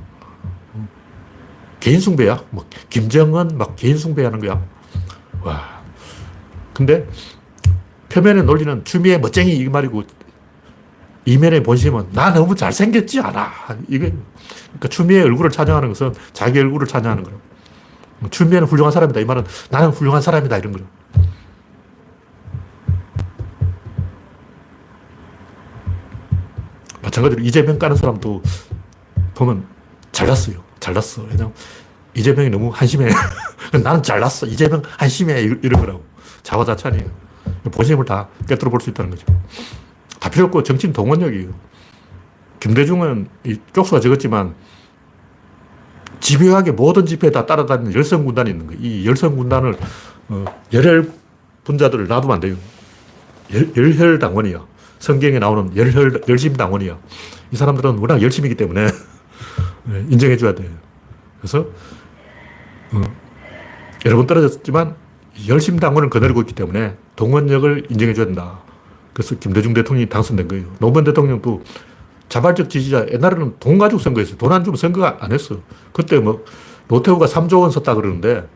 개인 1.79 1.99
숭배야. 1.99 2.43
뭐 2.49 2.65
김정은 2.89 3.57
막 3.57 3.75
개인 3.75 3.97
숭배하는 3.97 4.39
거야. 4.39 4.63
와. 5.41 5.81
근데 6.73 7.07
표면의 8.09 8.43
논리는 8.43 8.83
추미애 8.83 9.17
멋쟁이 9.17 9.55
이 9.55 9.67
말이고 9.67 10.03
이면의 11.25 11.61
본심은 11.63 12.09
나 12.13 12.33
너무 12.33 12.55
잘생겼지 12.55 13.19
않아. 13.19 13.51
이게 13.89 14.13
그러니까 14.67 14.87
추미애 14.89 15.21
얼굴을 15.23 15.51
찬양하는 15.51 15.89
것은 15.89 16.13
자기 16.33 16.59
얼굴을 16.59 16.87
찬양하는 16.87 17.23
거라고. 17.23 17.41
추미애는 18.31 18.67
훌륭한 18.67 18.91
사람이다. 18.91 19.19
이 19.19 19.25
말은 19.25 19.45
나는 19.69 19.89
훌륭한 19.89 20.21
사람이다. 20.21 20.57
이런 20.57 20.73
거예요. 20.73 20.87
마찬가지로 27.01 27.41
이재명 27.43 27.77
까는 27.77 27.95
사람도 27.95 28.41
보면 29.35 29.65
잘났어요. 30.11 30.66
잘났어. 30.79 31.23
왜냐면 31.23 31.53
이재명이 32.15 32.49
너무 32.49 32.69
한심해. 32.73 33.09
나는 33.83 34.01
잘났어. 34.01 34.45
이재명 34.47 34.81
한심해. 34.97 35.41
이런 35.41 35.79
거라고. 35.79 36.03
자화자찬이에요. 36.43 37.05
본심을 37.71 38.05
다 38.05 38.27
깨뜨려 38.47 38.69
볼 38.71 38.79
수 38.81 38.89
있다는 38.89 39.11
거죠. 39.11 39.25
다 40.19 40.29
필요 40.29 40.45
없고 40.45 40.63
정치인 40.63 40.93
동원력이에요. 40.93 41.49
김대중은 42.59 43.27
이 43.45 43.59
쪽수가 43.73 43.99
적었지만 43.99 44.55
집요하게 46.19 46.71
모든 46.71 47.05
집회에 47.05 47.29
다 47.31 47.45
따라다니는 47.45 47.93
열성군단이 47.93 48.49
있는 48.49 48.67
거예요. 48.67 48.81
이 48.81 49.05
열성군단을 49.07 49.75
어, 50.29 50.45
열혈 50.73 51.11
분자들을 51.63 52.07
놔두면 52.07 52.33
안 52.35 52.39
돼요. 52.39 52.55
열, 53.53 53.71
열혈 53.75 54.19
당원이야. 54.19 54.65
성경에 54.99 55.37
나오는 55.39 55.75
열혈, 55.75 56.23
열심 56.27 56.55
당원이야. 56.55 56.97
이 57.51 57.55
사람들은 57.55 57.97
워낙 57.99 58.21
열심이기 58.21 58.55
때문에 58.55 58.87
네, 58.87 58.91
인정해 60.09 60.37
줘야 60.37 60.53
돼요. 60.53 60.69
그래서 61.39 61.59
어, 62.91 63.01
여러 64.05 64.17
번 64.17 64.27
떨어졌지만 64.27 64.95
열심 65.47 65.79
당원을 65.79 66.09
거느리고 66.09 66.41
있기 66.41 66.53
때문에 66.53 66.95
동원력을 67.15 67.87
인정해 67.89 68.13
줘야 68.13 68.25
된다. 68.25 68.59
그래서 69.13 69.35
김대중 69.35 69.73
대통령이 69.73 70.07
당선된 70.09 70.47
거예요. 70.47 70.65
노무현 70.79 71.03
대통령도 71.03 71.63
자발적 72.29 72.69
지지자, 72.69 73.07
옛날에는 73.11 73.55
돈 73.59 73.77
가지고 73.77 73.99
선거했어요. 73.99 74.37
돈 74.37 74.51
안 74.51 74.63
주면 74.63 74.75
선거 74.77 75.05
안 75.05 75.31
했어. 75.31 75.57
그때 75.93 76.19
뭐, 76.19 76.43
노태우가 76.89 77.25
3조 77.25 77.61
원 77.61 77.71
썼다 77.71 77.95
그러는데, 77.95 78.47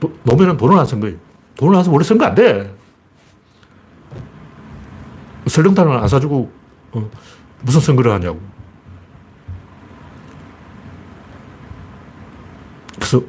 노, 0.00 0.12
노무현은 0.24 0.56
돈을 0.56 0.76
안 0.76 0.86
쓴 0.86 1.00
거예요. 1.00 1.16
돈을 1.56 1.76
안 1.76 1.84
쓰면 1.84 1.94
원래 1.94 2.04
선거 2.04 2.24
안 2.26 2.34
돼. 2.34 2.74
설렁탕을 5.46 5.96
안 5.96 6.08
사주고, 6.08 6.50
어, 6.92 7.10
무슨 7.62 7.80
선거를 7.80 8.10
하냐고. 8.12 8.40
그래서 12.96 13.22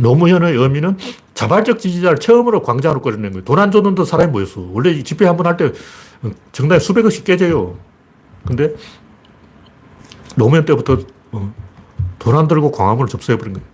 노무현의 0.00 0.56
의미는 0.56 0.96
자발적 1.34 1.78
지지자를 1.78 2.18
처음으로 2.18 2.62
광장으로 2.62 3.00
끌어낸 3.02 3.32
거예요. 3.32 3.44
돈 3.44 3.58
안 3.58 3.70
줬는 3.70 3.94
데 3.94 4.04
사람이 4.04 4.30
모였어. 4.32 4.60
원래 4.72 4.90
이 4.90 5.02
집회 5.04 5.26
한 5.26 5.36
번 5.36 5.46
할 5.46 5.56
때 5.56 5.72
정당에 6.52 6.78
수백억씩 6.78 7.24
깨져요. 7.24 7.78
근데 8.46 8.74
노무현 10.36 10.64
때부터 10.64 10.98
어, 11.32 11.54
돈안 12.18 12.48
들고 12.48 12.70
광화문을 12.72 13.08
접수해버린 13.08 13.54
거예요. 13.54 13.66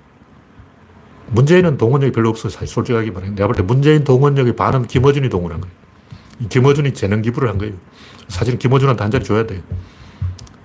문재인은 1.28 1.76
동원력이 1.76 2.12
별로 2.12 2.28
없어. 2.30 2.48
사실 2.48 2.68
솔직하게 2.68 3.10
말해. 3.10 3.30
내가 3.30 3.48
볼 3.48 3.56
때 3.56 3.62
문재인 3.62 4.04
동원력의 4.04 4.54
반은 4.54 4.86
김어준이 4.86 5.28
동원한 5.28 5.60
거예요. 5.60 5.74
이 6.40 6.48
김어준이 6.48 6.94
재능 6.94 7.22
기부를 7.22 7.48
한 7.48 7.58
거예요. 7.58 7.74
사실은 8.28 8.58
김어준한테 8.58 9.02
한 9.02 9.10
자리 9.10 9.24
줘야 9.24 9.44
돼요. 9.46 9.60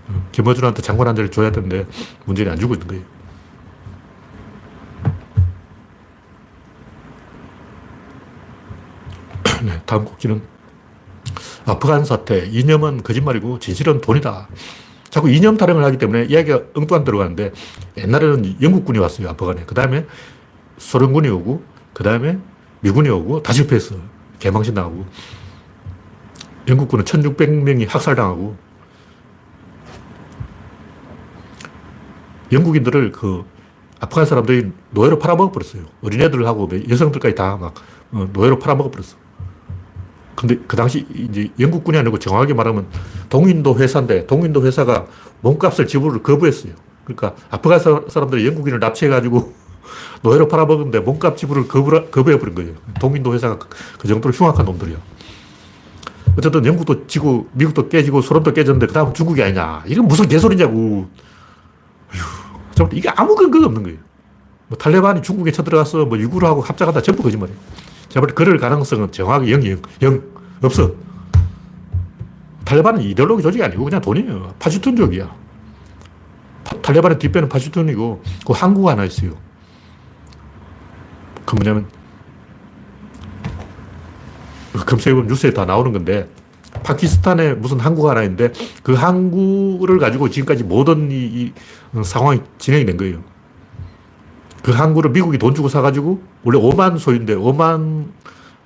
어, 0.10 0.28
김어준한테 0.32 0.82
장관 0.82 1.08
한 1.08 1.16
자리 1.16 1.32
줘야 1.32 1.52
되는데 1.52 1.88
문재인이 2.26 2.52
안 2.52 2.60
주고 2.60 2.74
있는 2.76 2.88
거예요. 2.88 3.04
네, 9.62 9.82
다음 9.86 10.06
곡지는 10.06 10.42
아프간 11.66 12.04
사태. 12.06 12.46
이념은 12.46 13.04
거짓말이고 13.04 13.60
진실은 13.60 14.02
돈이다. 14.02 14.48
자꾸 15.10 15.30
이념 15.30 15.58
타령을 15.58 15.84
하기 15.86 15.98
때문에 15.98 16.26
이야기가 16.26 16.62
엉뚱한 16.74 17.04
들어가는데 17.04 17.52
옛날에는 17.98 18.62
영국군이 18.62 18.98
왔어요. 19.00 19.30
아프간에. 19.30 19.64
그 19.66 19.76
다음에 19.76 20.06
소련군이 20.78 21.30
오고 21.30 21.64
그 21.94 22.04
다음에 22.04 22.40
미군이 22.80 23.10
오고 23.10 23.44
다 23.44 23.54
실패했어. 23.54 23.96
개망신 24.40 24.74
당하고. 24.74 25.06
영국군은 26.68 27.06
1600명이 27.06 27.88
학살당하고 27.90 28.56
영국인들을 32.52 33.12
그 33.12 33.44
아프간 34.00 34.26
사람들이 34.26 34.72
노예로 34.92 35.20
팔아먹어버렸어요. 35.20 35.84
어린애들하고 36.04 36.70
여성들까지 36.90 37.36
다막 37.36 37.76
어, 38.12 38.28
노예로 38.34 38.60
팔아먹어버렸어. 38.60 39.18
근데 40.42 40.58
그 40.66 40.76
당시 40.76 41.06
이제 41.14 41.52
영국군이 41.60 42.00
아니고 42.00 42.18
정확하게 42.18 42.56
말하면 42.56 42.88
동인도 43.30 43.78
회사인데 43.78 44.26
동인도 44.26 44.66
회사가 44.66 45.06
몸값을 45.42 45.86
지불을 45.86 46.24
거부했어요. 46.24 46.74
그러니까 47.04 47.36
아프간 47.52 47.80
사람들이 48.10 48.48
영국인을 48.48 48.80
납치해가지고 48.80 49.54
노예로 50.24 50.48
팔아먹었는데 50.48 51.02
몸값 51.02 51.38
지불을 51.38 51.68
거부, 51.68 51.92
거부해버린 52.10 52.56
거예요. 52.56 52.74
동인도 53.00 53.36
회사가 53.36 53.60
그 54.00 54.08
정도로 54.08 54.34
흉악한 54.34 54.66
놈들이야. 54.66 54.98
어쨌든 56.36 56.66
영국도 56.66 57.06
지고 57.06 57.48
미국도 57.52 57.90
깨지고 57.90 58.22
소련도 58.22 58.52
깨졌는데 58.52 58.88
그 58.88 58.94
다음 58.94 59.14
중국이 59.14 59.44
아니냐. 59.44 59.84
이건 59.86 60.08
무슨 60.08 60.28
개소리냐고. 60.28 61.08
휴, 62.10 62.90
이게 62.94 63.10
아무 63.10 63.36
근거가 63.36 63.68
없는 63.68 63.84
거예요. 63.84 64.00
뭐 64.70 64.78
탈레반이 64.80 65.22
중국에 65.22 65.52
쳐들어가서 65.52 66.06
뭐 66.06 66.18
유구르하고 66.18 66.62
합작하다 66.62 67.02
전부 67.04 67.22
거짓말이에요. 67.22 67.60
제가 68.12 68.20
볼때 68.20 68.34
그럴 68.34 68.58
가능성은 68.58 69.12
정확히 69.14 69.52
0, 69.54 69.66
0, 69.66 69.82
0 70.02 70.24
없어. 70.64 70.92
탈레반은 72.66 73.02
이데올로기 73.04 73.42
조직이 73.42 73.64
아니고 73.64 73.86
그냥 73.86 74.02
돈이에요. 74.02 74.54
파슈툰족이야. 74.60 75.34
탈레반의 76.82 77.20
뒷배는 77.20 77.48
파슈툰이고 77.48 78.22
그 78.46 78.54
항구가 78.54 78.92
하나 78.92 79.06
있어요. 79.06 79.32
그 81.46 81.56
뭐냐면 81.56 81.88
검색해보면 84.74 85.28
뉴스에 85.28 85.54
다 85.54 85.64
나오는 85.64 85.94
건데 85.94 86.28
파키스탄에 86.84 87.54
무슨 87.54 87.80
항구가 87.80 88.12
하나 88.12 88.24
있는데 88.24 88.52
그 88.84 88.94
항구를 88.94 90.00
가지고 90.00 90.30
지금까지 90.30 90.66
모든 90.66 91.12
이, 91.12 91.16
이 91.16 91.54
상황이 92.04 92.42
진행이 92.58 92.86
된 92.86 92.98
거예요. 92.98 93.24
그 94.64 94.72
항구를 94.72 95.12
미국이 95.12 95.38
돈 95.38 95.56
주고 95.56 95.70
사가지고 95.70 96.31
원래 96.44 96.60
5만 96.60 96.98
소인데 96.98 97.36
5만 97.36 98.08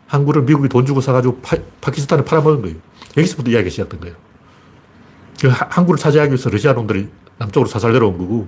항구를 0.07 0.43
미국이 0.43 0.69
돈 0.69 0.85
주고 0.85 1.01
사가지고 1.01 1.39
파, 1.41 1.57
파키스탄에 1.81 2.23
팔아먹은 2.23 2.61
거예요. 2.61 2.77
여기서부터 3.17 3.51
이야기가 3.51 3.69
시작된 3.69 3.99
거예요. 3.99 4.15
그 5.41 5.47
항구를 5.49 5.99
차지하기 5.99 6.31
위해서 6.31 6.49
러시아 6.49 6.73
놈들이 6.73 7.09
남쪽으로 7.37 7.69
사살 7.69 7.91
내려온 7.91 8.17
거고 8.17 8.47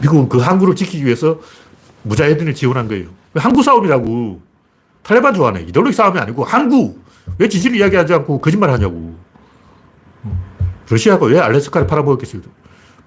미국은 0.00 0.28
그 0.28 0.38
항구를 0.38 0.76
지키기 0.76 1.04
위해서 1.04 1.40
무자헤딘을 2.02 2.54
지원한 2.54 2.86
거예요. 2.88 3.08
항구 3.34 3.62
싸움이라고. 3.62 4.40
탈레반 5.02 5.34
좋아하네. 5.34 5.62
이데올로기 5.62 5.94
싸움이 5.94 6.18
아니고 6.18 6.44
항구. 6.44 6.98
왜 7.38 7.48
지지를 7.48 7.76
이야기하지 7.78 8.14
않고 8.14 8.40
거짓말 8.40 8.70
하냐고. 8.70 9.16
러시아가 10.88 11.26
왜 11.26 11.38
알래스카를 11.38 11.86
팔아먹었겠어요? 11.86 12.42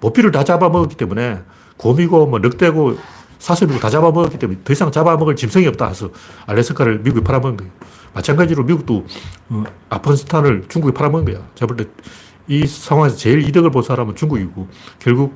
모피를 0.00 0.30
다 0.30 0.44
잡아먹었기 0.44 0.96
때문에 0.96 1.40
곰이고 1.80 2.26
뭐 2.26 2.38
늑대고 2.40 2.98
사슴이고 3.38 3.80
다 3.80 3.88
잡아먹었기 3.88 4.38
때문에 4.38 4.60
더 4.62 4.72
이상 4.72 4.92
잡아먹을 4.92 5.34
짐승이 5.34 5.66
없다 5.68 5.88
해서 5.88 6.10
알래스카를 6.46 6.98
미국에 7.00 7.24
팔아먹은 7.24 7.56
거예요. 7.56 7.72
마찬가지로 8.12 8.64
미국도 8.64 9.06
어, 9.48 9.64
아프간스탄을 9.88 10.64
중국에 10.68 10.92
팔아먹은 10.92 11.24
거야. 11.24 11.42
제가 11.54 11.74
볼때이 11.74 12.66
상황에서 12.66 13.16
제일 13.16 13.48
이득을 13.48 13.70
본 13.70 13.82
사람은 13.82 14.14
중국이고 14.14 14.68
결국 14.98 15.34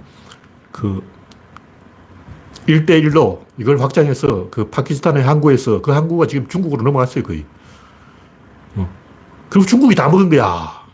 그 0.70 1.02
1대1로 2.68 3.40
이걸 3.58 3.80
확장해서 3.80 4.48
그 4.50 4.68
파키스탄의 4.68 5.22
항구에서 5.22 5.80
그 5.80 5.92
항구가 5.92 6.26
지금 6.26 6.46
중국으로 6.48 6.82
넘어갔어요, 6.82 7.24
거의. 7.24 7.44
어. 8.76 8.88
그리고 9.48 9.66
중국이 9.66 9.94
다 9.94 10.08
먹은 10.08 10.28
거야. 10.28 10.84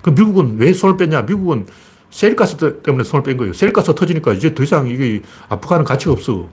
그럼 0.00 0.14
미국은 0.14 0.56
왜 0.58 0.72
손을 0.72 0.96
뺐냐? 0.96 1.22
미국은 1.22 1.66
셀가스 2.10 2.56
때문에 2.82 3.04
손을 3.04 3.22
뺀 3.22 3.36
거예요. 3.36 3.52
셀가스 3.52 3.94
터지니까 3.94 4.32
이제 4.32 4.54
더 4.54 4.62
이상 4.62 4.88
이게 4.88 5.22
아프간은 5.48 5.84
가치가 5.84 6.12
없어. 6.12 6.48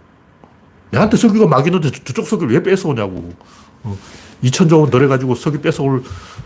내한테 0.91 1.17
석유가 1.17 1.47
막 1.47 1.65
있는데 1.65 1.89
저쪽 1.91 2.27
석유를 2.27 2.53
왜 2.53 2.63
뺏어오냐고. 2.63 3.31
어, 3.83 3.97
2천조 4.43 4.81
원 4.81 4.89
덜해가지고 4.89 5.35
석유 5.35 5.59
뺏어올 5.61 6.03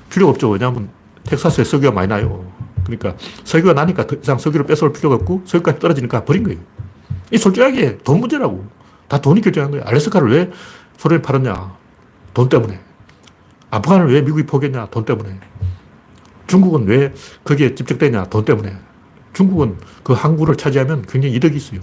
필요가 0.09 0.31
없죠. 0.31 0.49
왜냐하면 0.49 0.89
텍사스에 1.23 1.63
석유가 1.63 1.91
많이 1.93 2.07
나요. 2.07 2.49
그러니까 2.85 3.15
석유가 3.43 3.73
나니까 3.73 4.07
더 4.07 4.15
이상 4.15 4.37
석유를 4.37 4.65
뺏어올 4.65 4.93
필요가 4.93 5.15
없고 5.15 5.43
석유까지 5.45 5.79
떨어지니까 5.79 6.23
버린 6.23 6.43
거예요. 6.43 6.59
이 7.31 7.37
솔직하게 7.37 7.99
돈 7.99 8.19
문제라고. 8.19 8.65
다 9.07 9.19
돈이 9.19 9.41
결정한 9.41 9.71
거예요. 9.71 9.85
알래스카를 9.85 10.31
왜 10.31 10.51
소련이 10.97 11.21
팔았냐. 11.21 11.75
돈 12.33 12.49
때문에. 12.49 12.79
아프간을 13.69 14.13
왜 14.13 14.21
미국이 14.21 14.45
포기했냐. 14.45 14.87
돈 14.87 15.05
때문에. 15.05 15.39
중국은 16.47 16.85
왜 16.87 17.13
거기에 17.43 17.75
집적되냐. 17.75 18.25
돈 18.25 18.45
때문에. 18.45 18.86
중국은 19.33 19.77
그 20.03 20.13
항구를 20.13 20.55
차지하면 20.55 21.03
굉장히 21.03 21.35
이득이 21.35 21.57
있어요. 21.57 21.79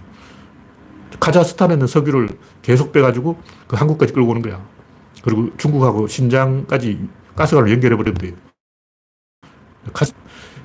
카자흐스탄에 1.20 1.74
있는 1.74 1.86
석유를 1.86 2.28
계속 2.62 2.92
빼가지고 2.92 3.38
그 3.66 3.76
한국까지 3.76 4.12
끌고 4.12 4.30
오는 4.30 4.42
거야. 4.42 4.64
그리고 5.22 5.48
중국하고 5.56 6.06
신장까지 6.06 7.08
가스관을 7.36 7.70
연결해버리면 7.72 8.18
돼요. 8.18 8.32
카, 9.92 10.06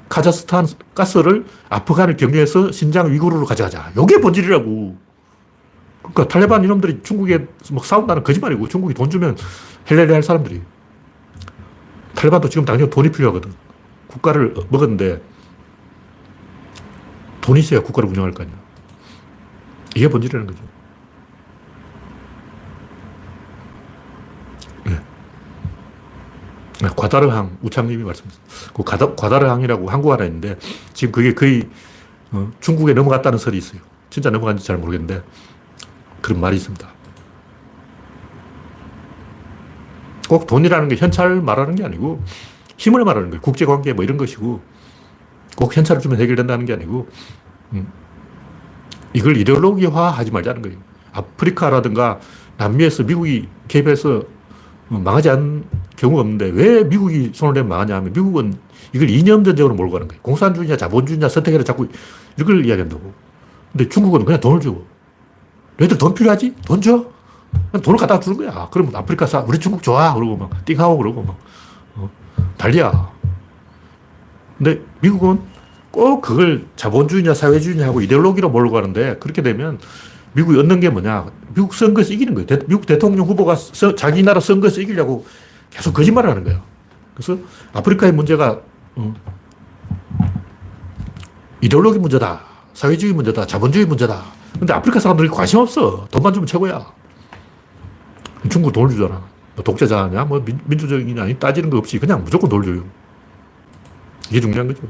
카자흐스탄 0.09 0.67
가스를 0.95 1.45
아프간을 1.69 2.17
경유해서 2.17 2.71
신장 2.71 3.11
위구르로 3.11 3.45
가져가자. 3.45 3.91
요게 3.95 4.21
본질이라고. 4.21 4.97
그러니까 6.01 6.27
탈레반 6.27 6.63
이놈들이 6.63 7.01
중국에 7.03 7.47
막 7.71 7.85
싸운다는 7.85 8.23
거짓말이고 8.23 8.67
중국이 8.67 8.93
돈 8.93 9.09
주면 9.09 9.37
헬레레 9.89 10.13
할 10.13 10.23
사람들이. 10.23 10.61
탈레반도 12.15 12.49
지금 12.49 12.65
당장 12.65 12.89
돈이 12.89 13.11
필요하거든. 13.11 13.53
국가를 14.07 14.55
먹었는데 14.69 15.21
돈이 17.41 17.61
있어야 17.61 17.81
국가를 17.81 18.09
운영할 18.09 18.33
거 18.33 18.43
아니야. 18.43 18.55
이게 19.95 20.07
본질이라는 20.07 20.47
거죠. 20.47 20.63
네. 24.85 24.99
과다르항, 26.95 27.57
우창님이 27.61 28.03
말씀하셨습니다. 28.03 28.73
그 28.73 28.83
과다, 28.83 29.15
과다르항이라고 29.15 29.89
항구 29.89 30.13
하나 30.13 30.25
있는데, 30.25 30.57
지금 30.93 31.11
그게 31.11 31.33
거의 31.33 31.67
어, 32.31 32.51
중국에 32.59 32.93
넘어갔다는 32.93 33.39
설이 33.39 33.57
있어요. 33.57 33.81
진짜 34.09 34.29
넘어간지 34.29 34.65
잘 34.65 34.77
모르겠는데, 34.77 35.23
그런 36.21 36.39
말이 36.39 36.57
있습니다. 36.57 36.87
꼭 40.29 40.45
돈이라는 40.45 40.89
게 40.89 40.95
현찰 40.95 41.41
말하는 41.41 41.75
게 41.75 41.83
아니고, 41.83 42.23
힘을 42.77 43.03
말하는 43.03 43.31
거예요. 43.31 43.41
국제관계 43.41 43.93
뭐 43.93 44.03
이런 44.03 44.17
것이고, 44.17 44.61
꼭 45.59 45.75
현찰을 45.75 46.01
주면 46.01 46.21
해결된다는 46.21 46.65
게 46.65 46.71
아니고, 46.71 47.09
음, 47.73 47.91
이걸 49.13 49.35
이데올로기화 49.35 50.09
하지 50.09 50.31
말자는 50.31 50.61
거예요. 50.61 50.77
아프리카라든가 51.11 52.19
남미에서 52.57 53.03
미국이 53.03 53.49
개입해서 53.67 54.23
어, 54.89 54.97
망하지 54.97 55.29
않은 55.31 55.65
경우가 55.97 56.21
없는데 56.21 56.51
왜 56.53 56.83
미국이 56.83 57.31
손을 57.33 57.53
내면 57.53 57.69
망하냐 57.69 57.95
하면 57.97 58.13
미국은 58.13 58.53
이걸 58.93 59.09
이념전쟁으로 59.09 59.75
몰고 59.75 59.93
가는 59.93 60.07
거예요. 60.07 60.21
공산주의냐 60.21 60.77
자본주의냐 60.77 61.27
선택해라 61.27 61.63
자꾸 61.63 61.89
이걸 62.39 62.65
이야기한다고. 62.65 63.13
근데 63.71 63.89
중국은 63.89 64.23
그냥 64.23 64.39
돈을 64.39 64.61
줘. 64.61 64.75
너희들 65.77 65.97
돈 65.97 66.13
필요하지? 66.13 66.55
돈 66.65 66.81
줘? 66.81 67.05
돈을 67.83 67.99
갖다 67.99 68.19
주는 68.19 68.37
거야. 68.37 68.69
그러면 68.71 68.95
아프리카 68.95 69.25
사, 69.25 69.39
우리 69.41 69.59
중국 69.59 69.83
좋아. 69.83 70.13
그러고 70.13 70.37
막 70.37 70.65
띵하고 70.65 70.97
그러고 70.97 71.23
막 71.23 71.37
어, 71.95 72.09
난리야. 72.57 73.11
근데 74.57 74.81
미국은 75.01 75.39
꼭 75.91 76.21
그걸 76.21 76.65
자본주의냐 76.75 77.33
사회주의냐 77.33 77.85
하고 77.85 78.01
이데올로기로 78.01 78.49
몰고 78.49 78.73
가는데 78.73 79.17
그렇게 79.19 79.41
되면 79.41 79.79
미국이 80.33 80.59
얻는 80.59 80.79
게 80.79 80.89
뭐냐. 80.89 81.31
미국 81.53 81.73
선거에서 81.73 82.13
이기는 82.13 82.33
거예요. 82.35 82.45
대, 82.45 82.59
미국 82.67 82.85
대통령 82.85 83.25
후보가 83.25 83.55
서, 83.55 83.95
자기 83.95 84.21
나라 84.23 84.39
선거에서 84.39 84.81
이기려고 84.81 85.25
계속 85.71 85.93
거짓말을 85.93 86.29
하는 86.29 86.43
거예요. 86.43 86.61
그래서 87.15 87.37
아프리카의 87.73 88.13
문제가 88.13 88.61
어, 88.95 89.13
이데올로기 91.61 91.99
문제다. 91.99 92.41
사회주의 92.73 93.13
문제다. 93.13 93.45
자본주의 93.45 93.85
문제다. 93.85 94.23
근데 94.57 94.73
아프리카 94.73 94.99
사람들이 94.99 95.29
관심 95.29 95.59
없어. 95.59 96.07
돈만 96.11 96.33
주면 96.33 96.47
최고야. 96.47 96.85
중국 98.49 98.71
돈을 98.71 98.89
주잖아. 98.89 99.21
뭐 99.55 99.63
독재자냐, 99.63 100.23
뭐 100.25 100.39
민, 100.39 100.59
민주적이냐, 100.65 101.37
따지는 101.39 101.69
거 101.69 101.77
없이 101.77 101.99
그냥 101.99 102.23
무조건 102.23 102.49
돈을 102.49 102.65
줘요. 102.65 102.85
이게 104.29 104.39
중요한 104.39 104.67
거죠. 104.67 104.81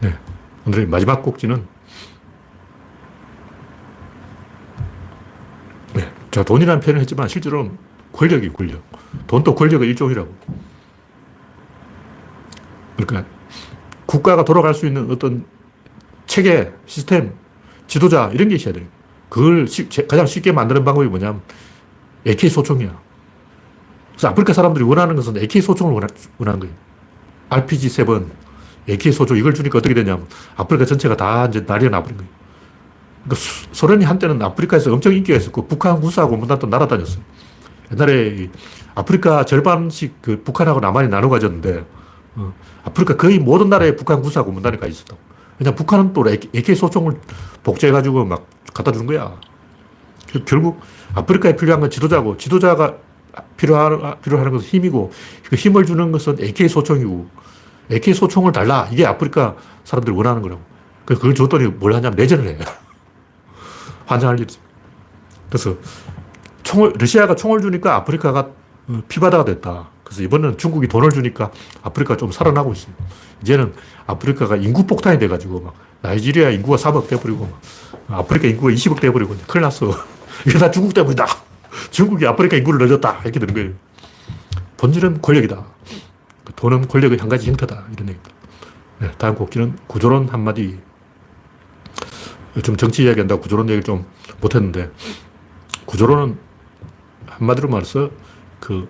네. 0.00 0.18
오늘의 0.66 0.86
마지막 0.86 1.22
꼭지는 1.22 1.66
네. 5.94 6.12
제가 6.30 6.44
돈이라는 6.44 6.80
표현을 6.80 7.00
했지만 7.00 7.28
실제로는 7.28 7.76
권력이 8.12 8.50
권력. 8.50 8.82
돈도 9.26 9.54
권력의 9.54 9.88
일종이라고. 9.88 10.34
그러니까 12.96 13.30
국가가 14.06 14.44
돌아갈 14.44 14.74
수 14.74 14.86
있는 14.86 15.10
어떤 15.10 15.44
체계, 16.26 16.72
시스템, 16.86 17.32
지도자 17.86 18.30
이런 18.32 18.48
게 18.48 18.56
있어야 18.56 18.74
돼요. 18.74 18.86
그걸 19.28 19.66
시, 19.68 19.88
가장 19.88 20.26
쉽게 20.26 20.52
만드는 20.52 20.84
방법이 20.84 21.06
뭐냐면 21.08 21.40
AK 22.26 22.50
소총이야. 22.50 23.00
그래서 24.12 24.28
아프리카 24.28 24.52
사람들이 24.52 24.84
원하는 24.84 25.16
것은 25.16 25.36
AK 25.38 25.62
소총을 25.62 25.94
원하, 25.94 26.08
원하는 26.38 26.60
거예요. 26.60 26.74
RPG-7, 27.50 28.26
AK 28.88 29.12
소총 29.12 29.36
이걸 29.36 29.54
주니까 29.54 29.78
어떻게 29.78 29.94
되냐면 29.94 30.26
아프리카 30.56 30.84
전체가 30.84 31.16
다 31.16 31.46
이제 31.46 31.64
난리가 31.66 31.90
나버린 31.90 32.16
거예요. 32.18 32.30
그러니까 33.24 33.36
수, 33.36 33.66
소련이 33.72 34.04
한때는 34.04 34.40
아프리카에서 34.42 34.92
엄청 34.92 35.14
인기가 35.14 35.36
있었고 35.36 35.66
북한 35.66 36.00
군사하고 36.00 36.36
문단도 36.36 36.66
날아다녔어요. 36.66 37.22
옛날에 37.92 38.48
아프리카 38.94 39.44
절반씩 39.44 40.22
그 40.22 40.42
북한하고 40.42 40.80
남한이 40.80 41.08
나눠 41.08 41.28
가졌는데 41.28 41.84
어, 42.36 42.52
아프리카 42.84 43.16
거의 43.16 43.38
모든 43.38 43.68
나라에 43.68 43.96
북한 43.96 44.22
군사하고 44.22 44.52
문단이 44.52 44.78
가 44.78 44.86
있었다고. 44.86 45.18
그냥 45.58 45.74
북한은 45.74 46.12
또 46.14 46.24
AK 46.28 46.74
소총을 46.74 47.20
복제해가지고 47.62 48.24
막 48.24 48.46
갖다 48.72 48.92
주는 48.92 49.06
거야. 49.06 49.38
결국 50.46 50.80
아프리카에 51.14 51.56
필요한 51.56 51.80
건 51.80 51.90
지도자고, 51.90 52.36
지도자가 52.36 52.94
필요한, 53.56 54.16
필요한 54.22 54.50
것은 54.50 54.66
힘이고, 54.66 55.10
그 55.48 55.56
힘을 55.56 55.84
주는 55.84 56.12
것은 56.12 56.38
AK 56.40 56.68
소총이고, 56.68 57.28
AK 57.90 58.14
소총을 58.14 58.52
달라. 58.52 58.88
이게 58.90 59.06
아프리카 59.06 59.56
사람들이 59.84 60.14
원하는 60.14 60.42
거라고. 60.42 60.62
그걸 61.04 61.34
줬더니 61.34 61.66
뭘 61.66 61.94
하냐면 61.94 62.16
내전을 62.16 62.46
해. 62.46 62.58
환장할 64.06 64.38
일이지. 64.38 64.58
그래서 65.48 65.74
총을, 66.62 66.92
러시아가 66.98 67.34
총을 67.34 67.60
주니까 67.60 67.96
아프리카가 67.96 68.48
어, 68.88 69.02
피바다가 69.08 69.44
됐다. 69.44 69.88
그래서 70.04 70.22
이번에는 70.22 70.58
중국이 70.58 70.88
돈을 70.88 71.10
주니까 71.10 71.50
아프리카가 71.82 72.16
좀 72.16 72.32
살아나고 72.32 72.72
있어요. 72.72 72.92
이제는 73.42 73.72
아프리카가 74.06 74.56
인구 74.56 74.86
폭탄이 74.86 75.18
돼가지고 75.18 75.60
막 75.60 75.74
나이지리아 76.02 76.50
인구가 76.50 76.76
3억 76.76 77.08
돼버리고 77.08 77.48
막 78.08 78.18
아프리카 78.18 78.48
인구가 78.48 78.72
20억 78.72 79.00
돼버리고 79.00 79.36
큰일 79.46 79.62
났어. 79.62 79.90
이게 80.46 80.58
다 80.58 80.70
중국 80.70 80.94
때문이다. 80.94 81.26
중국이 81.90 82.26
아프리카 82.26 82.56
인구를 82.56 82.86
늘렸다. 82.86 83.20
이렇게 83.22 83.38
되는 83.38 83.54
거예요. 83.54 83.70
본질은 84.76 85.22
권력이다. 85.22 85.64
돈은 86.56 86.88
권력의 86.88 87.18
한 87.18 87.28
가지 87.28 87.48
형태다. 87.48 87.74
이런 87.92 88.08
얘기입니다. 88.08 88.30
네, 88.98 89.10
다음 89.18 89.34
곡기는 89.34 89.76
구조론 89.86 90.28
한마디. 90.28 90.78
좀 92.62 92.76
정치 92.76 93.04
이야기한다고 93.04 93.40
구조론 93.40 93.68
얘기를 93.68 93.82
좀 93.82 94.04
못했는데, 94.40 94.90
구조론은 95.86 96.36
한마디로 97.26 97.68
말해서 97.68 98.10
그 98.58 98.88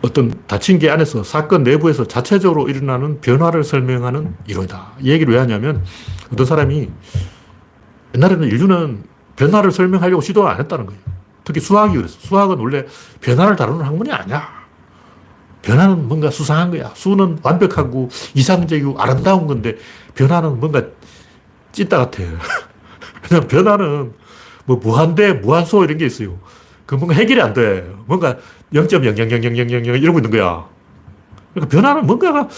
어떤 0.00 0.32
닫힌 0.46 0.78
게 0.78 0.90
안에서 0.90 1.22
사건 1.22 1.64
내부에서 1.64 2.06
자체적으로 2.06 2.68
일어나는 2.68 3.20
변화를 3.20 3.62
설명하는 3.64 4.34
이론이다. 4.46 4.92
이 5.00 5.10
얘기를 5.10 5.34
왜 5.34 5.40
하냐면 5.40 5.84
어떤 6.32 6.46
사람이 6.46 6.90
옛날에는 8.14 8.48
인류는 8.48 9.04
변화를 9.36 9.70
설명하려고 9.70 10.22
시도 10.22 10.48
안 10.48 10.58
했다는 10.58 10.86
거예요. 10.86 11.00
특히 11.44 11.60
수학이 11.60 11.96
그랬어. 11.96 12.18
수학은 12.20 12.58
원래 12.58 12.86
변화를 13.20 13.56
다루는 13.56 13.84
학문이 13.84 14.10
아니야. 14.12 14.57
변화는 15.62 16.08
뭔가 16.08 16.30
수상한 16.30 16.70
거야. 16.70 16.90
수는 16.94 17.38
완벽하고 17.42 18.08
이상적이고 18.34 18.98
아름다운 18.98 19.46
건데 19.46 19.76
변화는 20.14 20.60
뭔가 20.60 20.82
찐따 21.72 21.98
같아. 21.98 22.22
그냥 23.22 23.46
변화는 23.48 24.12
뭐 24.64 24.76
무한대, 24.76 25.32
무한소 25.32 25.84
이런 25.84 25.98
게 25.98 26.06
있어요. 26.06 26.38
그 26.86 26.94
뭔가 26.94 27.14
해결이 27.14 27.40
안 27.40 27.52
돼. 27.52 27.90
뭔가 28.06 28.36
0.0000000 28.72 30.02
이러고 30.02 30.18
있는 30.18 30.30
거야. 30.30 30.66
그러니까 31.54 31.76
변화는 31.76 32.06
뭔가가 32.06 32.48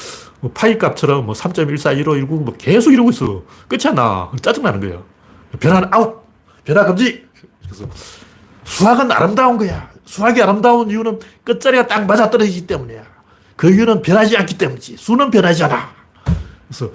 뭐 0.40 0.50
파이 0.52 0.78
값처럼 0.78 1.26
뭐 1.26 1.34
3.141519뭐 1.34 2.56
계속 2.58 2.92
이러고 2.92 3.10
있어. 3.10 3.42
끝이 3.68 3.82
안 3.86 3.94
나. 3.94 4.30
짜증나는 4.40 4.80
거야. 4.80 5.02
변화는 5.58 5.88
아웃! 5.92 6.22
변화 6.64 6.84
금지! 6.84 7.24
그래서 7.64 7.84
수학은 8.64 9.10
아름다운 9.10 9.58
거야. 9.58 9.89
수학이 10.04 10.42
아름다운 10.42 10.90
이유는 10.90 11.20
끝자리가 11.44 11.86
딱 11.86 12.06
맞아 12.06 12.30
떨어지기 12.30 12.66
때문이야. 12.66 13.02
그 13.56 13.72
이유는 13.72 14.02
변하지 14.02 14.36
않기 14.36 14.58
때문이지. 14.58 14.96
수는 14.96 15.30
변하지 15.30 15.64
않아. 15.64 15.90
그래서 16.68 16.90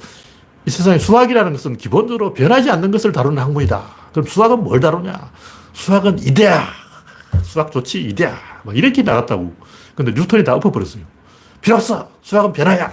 이 0.65 0.69
세상에 0.71 0.97
수학이라는 0.97 1.51
것은 1.51 1.77
기본적으로 1.77 2.33
변하지 2.33 2.71
않는 2.71 2.91
것을 2.91 3.11
다루는 3.11 3.41
학문이다. 3.41 3.83
그럼 4.11 4.25
수학은 4.25 4.63
뭘 4.63 4.79
다루냐? 4.79 5.31
수학은 5.73 6.19
이데아. 6.19 6.65
수학 7.43 7.71
좋지, 7.71 8.01
이데아. 8.01 8.35
막 8.63 8.75
이렇게 8.75 9.03
나갔다고. 9.03 9.53
근데 9.93 10.11
뉴턴이 10.11 10.43
다 10.43 10.55
엎어버렸어요. 10.55 11.03
필요 11.61 11.75
없어. 11.75 12.09
수학은 12.21 12.53
변화야. 12.53 12.91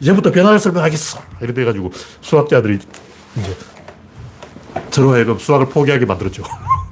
이제부터 0.00 0.30
변화를 0.30 0.58
설명하겠어. 0.58 1.18
이렇게 1.40 1.54
돼가지고 1.54 1.90
수학자들이 2.20 2.78
이제 3.36 3.56
저로 4.90 5.12
하여금 5.12 5.38
수학을 5.38 5.68
포기하게 5.68 6.04
만들었죠. 6.06 6.42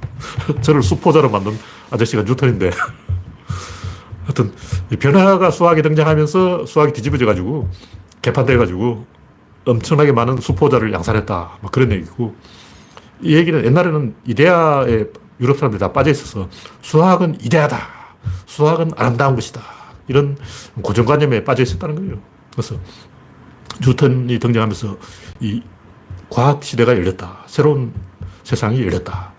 저를 0.61 0.81
수포자로 0.83 1.29
만든 1.29 1.57
아저씨가 1.91 2.23
뉴턴인데. 2.23 2.71
하여튼, 4.23 4.53
변화가 4.99 5.51
수학에 5.51 5.81
등장하면서 5.81 6.65
수학이 6.65 6.93
뒤집어져가지고, 6.93 7.69
개판돼가지고, 8.21 9.05
엄청나게 9.65 10.11
많은 10.11 10.37
수포자를 10.37 10.91
양산했다. 10.93 11.57
막 11.61 11.71
그런 11.71 11.91
얘기고, 11.91 12.35
이 13.21 13.35
얘기는 13.35 13.63
옛날에는 13.63 14.15
이데아에 14.25 15.05
유럽 15.39 15.57
사람들이 15.57 15.79
다 15.79 15.91
빠져 15.91 16.11
있어서 16.11 16.49
수학은 16.81 17.37
이데아다. 17.41 17.77
수학은 18.45 18.91
아름다운 18.95 19.35
것이다. 19.35 19.61
이런 20.07 20.37
고정관념에 20.81 21.43
빠져 21.43 21.63
있었다는 21.63 21.95
거예요. 21.95 22.19
그래서 22.51 22.75
뉴턴이 23.85 24.39
등장하면서 24.39 24.97
이 25.41 25.61
과학 26.29 26.63
시대가 26.63 26.93
열렸다. 26.93 27.43
새로운 27.47 27.93
세상이 28.43 28.81
열렸다. 28.81 29.33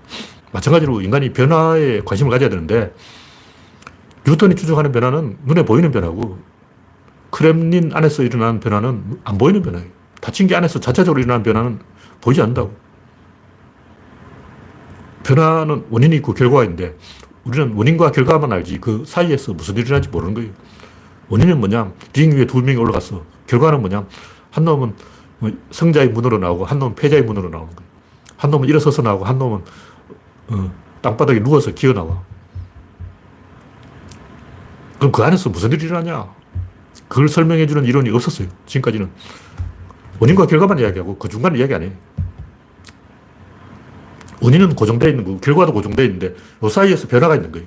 마찬가지로 0.53 1.01
인간이 1.01 1.33
변화에 1.33 2.01
관심을 2.01 2.31
가져야 2.31 2.49
되는데 2.49 2.95
뉴턴이 4.27 4.57
추적하는 4.57 4.93
변화는 4.93 5.39
눈에 5.45 5.65
보이는 5.65 5.91
변화고 5.91 6.39
크렘린 7.31 7.91
안에서 7.93 8.23
일어나는 8.23 8.61
변화는 8.61 9.21
안 9.25 9.39
보이는 9.39 9.63
변화예요. 9.63 9.89
닫힌 10.21 10.47
게 10.47 10.57
안에서 10.57 10.81
자체적으로 10.81 11.21
일어나는 11.21 11.43
변화는 11.43 11.79
보이지 12.21 12.41
않는다고. 12.41 12.75
변화는 15.23 15.87
원인이 15.91 16.17
있고 16.17 16.35
결과가 16.35 16.63
있는데 16.65 16.97
우리는 17.45 17.75
원인과 17.75 18.13
결과만 18.13 18.53
알지 18.53 18.79
그 18.81 19.05
사이에서 19.07 19.53
무슨 19.53 19.75
일이 19.75 19.83
일어나는지 19.83 20.09
모르는 20.09 20.35
거예요. 20.35 20.51
원인은 21.29 21.59
뭐냐? 21.59 21.93
링 22.15 22.37
위에 22.37 22.47
두 22.47 22.63
명이 22.63 22.79
올라갔어. 22.79 23.23
결과는 23.47 23.81
뭐냐? 23.81 24.07
한 24.51 24.65
놈은 24.65 24.95
뭐 25.39 25.51
성자의 25.71 26.09
문으로 26.09 26.39
나오고 26.39 26.65
한 26.65 26.79
놈은 26.79 26.95
패자의 26.95 27.23
문으로 27.23 27.49
나오는 27.51 27.69
거예요. 27.75 27.91
한 28.37 28.51
놈은 28.51 28.69
일어서서 28.69 29.03
나오고 29.03 29.25
한 29.25 29.39
놈은 29.39 29.63
어, 30.49 30.73
땅바닥에 31.03 31.43
누워서 31.43 31.71
기어 31.73 31.93
나와. 31.93 32.23
그럼 34.99 35.13
그 35.13 35.23
안에서 35.23 35.51
무슨 35.51 35.73
일이 35.73 35.85
일어나냐? 35.85 36.27
그걸 37.09 37.29
설명해주는 37.29 37.85
이론이 37.85 38.11
없었어요. 38.11 38.49
지금까지는. 38.67 39.11
원인과 40.19 40.47
결과만 40.47 40.79
이야기하고 40.79 41.19
그 41.19 41.29
중간에 41.29 41.59
이야기 41.59 41.75
안 41.75 41.83
해. 41.83 41.93
원인은 44.41 44.75
고정되어 44.75 45.09
있는 45.11 45.25
거고, 45.25 45.39
결과도 45.41 45.73
고정되어 45.73 46.05
있는데, 46.07 46.35
그 46.61 46.69
사이에서 46.69 47.09
변화가 47.09 47.37
있는 47.37 47.53
거예요. 47.53 47.67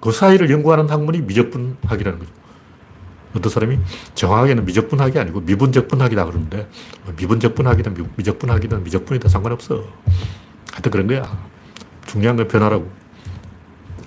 그 0.00 0.12
사이를 0.12 0.48
연구하는 0.48 0.88
학문이 0.88 1.22
미적분학이라는 1.22 2.18
거죠. 2.20 2.30
어떤 3.36 3.50
사람이 3.52 3.78
정확하게는 4.14 4.64
미적분학이 4.64 5.18
아니고 5.18 5.40
미분적분학이다 5.40 6.24
그러는데, 6.24 6.68
미분적분학이든 7.16 7.94
미- 7.94 8.04
미적분학이든 8.16 8.84
미적분이든 8.84 9.28
상관없어. 9.28 9.84
하여튼 10.72 10.90
그런 10.92 11.06
거야. 11.08 11.48
중요한 12.08 12.36
건 12.36 12.48
변화라고. 12.48 12.90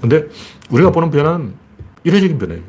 근데 0.02 0.28
우리가 0.70 0.91
보는 0.91 1.12
변화는 1.12 1.54
이례적인 2.04 2.38
변화예요. 2.38 2.64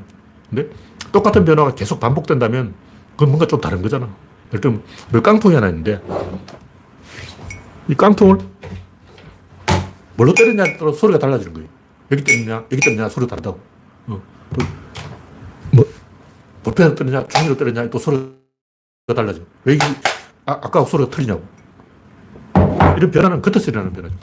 근데 0.51 0.69
똑같은 1.11 1.45
변화가 1.45 1.75
계속 1.75 1.99
반복된다면 1.99 2.75
그건 3.13 3.29
뭔가 3.29 3.47
좀 3.47 3.61
다른 3.61 3.83
거잖아. 3.83 4.09
예를 4.49 4.61
들면 4.61 4.83
깡통이 5.23 5.55
하나 5.55 5.69
있는데 5.69 6.01
이 7.89 7.95
깡통을 7.95 8.39
뭘로 10.17 10.35
때리냐에 10.35 10.77
따라 10.77 10.93
소리가 10.93 11.19
달라지는 11.19 11.55
거예요. 11.55 11.69
여기 12.11 12.23
때리냐, 12.23 12.65
여기 12.71 12.77
때리냐 12.77 13.09
소리가 13.09 13.31
다르다고. 13.31 13.59
어. 14.09 14.23
뭐, 15.73 15.85
볼펜으로 16.63 16.95
때리냐, 16.95 17.27
종이로 17.27 17.57
때리냐 17.57 17.89
또 17.89 17.99
소리가 17.99 18.35
달라져. 19.15 19.41
왜 19.65 19.75
이게 19.75 19.87
아, 20.45 20.53
아까 20.53 20.85
소리가 20.85 21.11
틀리냐고. 21.11 21.43
이런 22.99 23.11
변화는 23.11 23.41
겉에서 23.41 23.71
일어나는 23.71 23.93
변화죠. 23.95 24.15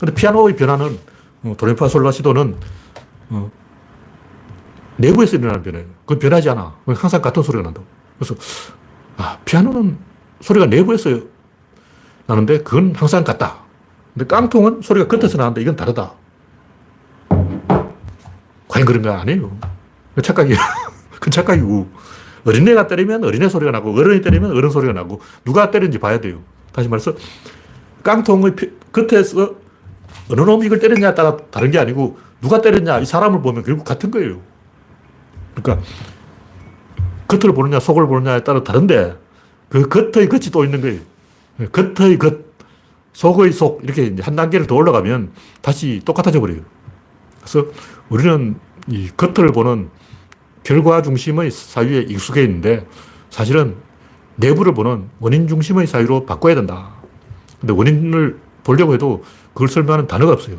근데 0.00 0.14
피아노의 0.14 0.56
변화는 0.56 0.98
어, 1.44 1.54
도레미파솔라 1.56 2.10
시도는 2.10 2.56
어, 3.28 3.50
내부에서 4.96 5.36
일어나는 5.36 5.62
변화예요. 5.62 5.86
그건 6.00 6.18
변하지 6.18 6.50
않아. 6.50 6.74
항상 6.86 7.20
같은 7.22 7.42
소리가 7.42 7.62
난다고. 7.62 7.86
그래서 8.18 8.34
아, 9.18 9.38
피아노는 9.44 9.98
소리가 10.40 10.66
내부에서 10.66 11.20
나는데 12.26 12.62
그건 12.62 12.94
항상 12.96 13.24
같다. 13.24 13.58
근데 14.14 14.26
깡통은 14.26 14.80
소리가 14.82 15.06
겉에서 15.06 15.36
나는데 15.36 15.60
이건 15.60 15.76
다르다. 15.76 16.12
과연 18.68 18.86
그런가? 18.86 19.20
아니에요. 19.20 19.56
그 20.14 20.22
착각이에요. 20.22 20.58
그 21.20 21.28
착각이고. 21.30 21.88
어린애가 22.46 22.86
때리면 22.86 23.24
어린애 23.24 23.48
소리가 23.50 23.70
나고, 23.70 23.94
어른이 23.94 24.22
때리면 24.22 24.52
어른 24.52 24.70
소리가 24.70 24.94
나고, 24.94 25.20
누가 25.44 25.70
때리는지 25.70 25.98
봐야 25.98 26.20
돼요. 26.20 26.40
다시 26.72 26.88
말해서, 26.88 27.12
깡통의 28.02 28.56
피- 28.56 28.70
겉에서 28.92 29.56
어느 30.30 30.40
놈이 30.42 30.66
이걸 30.66 30.78
때렸냐에 30.78 31.14
따라 31.14 31.36
다른 31.50 31.70
게 31.70 31.78
아니고, 31.78 32.18
누가 32.40 32.60
때렸냐, 32.60 33.00
이 33.00 33.06
사람을 33.06 33.42
보면 33.42 33.64
결국 33.64 33.84
같은 33.84 34.10
거예요. 34.10 34.40
그러니까, 35.54 35.84
겉을 37.26 37.52
보느냐, 37.52 37.80
속을 37.80 38.06
보느냐에 38.06 38.44
따라 38.44 38.62
다른데, 38.62 39.16
그 39.68 39.88
겉의 39.88 40.28
겉이 40.28 40.50
또 40.52 40.64
있는 40.64 40.80
거예요. 40.80 41.00
겉의 41.72 42.18
겉, 42.18 42.44
속의 43.12 43.52
속, 43.52 43.82
이렇게 43.82 44.14
한 44.20 44.36
단계를 44.36 44.66
더 44.66 44.76
올라가면 44.76 45.32
다시 45.60 46.00
똑같아져 46.04 46.40
버려요. 46.40 46.60
그래서 47.40 47.66
우리는 48.08 48.56
이 48.86 49.10
겉을 49.16 49.52
보는 49.52 49.90
결과 50.62 51.02
중심의 51.02 51.50
사유에 51.50 52.02
익숙해 52.02 52.42
있는데 52.44 52.86
사실은 53.30 53.76
내부를 54.36 54.74
보는 54.74 55.08
원인 55.18 55.48
중심의 55.48 55.86
사유로 55.86 56.26
바꿔야 56.26 56.54
된다. 56.54 56.90
근데 57.60 57.72
원인을 57.72 58.38
보려고 58.62 58.94
해도 58.94 59.24
그걸 59.54 59.68
설명하는 59.68 60.06
단어가 60.06 60.32
없어요. 60.32 60.58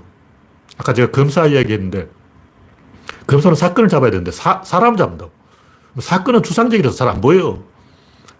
아까 0.78 0.94
제가 0.94 1.12
검사 1.12 1.46
이야기 1.46 1.74
했는데 1.74 2.10
검사는 3.28 3.56
사건을 3.56 3.90
잡아야 3.90 4.12
되는데 4.12 4.32
사, 4.32 4.62
사람을 4.64 4.98
잡는다고. 4.98 5.32
사건은 6.00 6.44
추상적이라서 6.44 6.96
잘 6.96 7.08
안 7.10 7.22
보여요. 7.22 7.64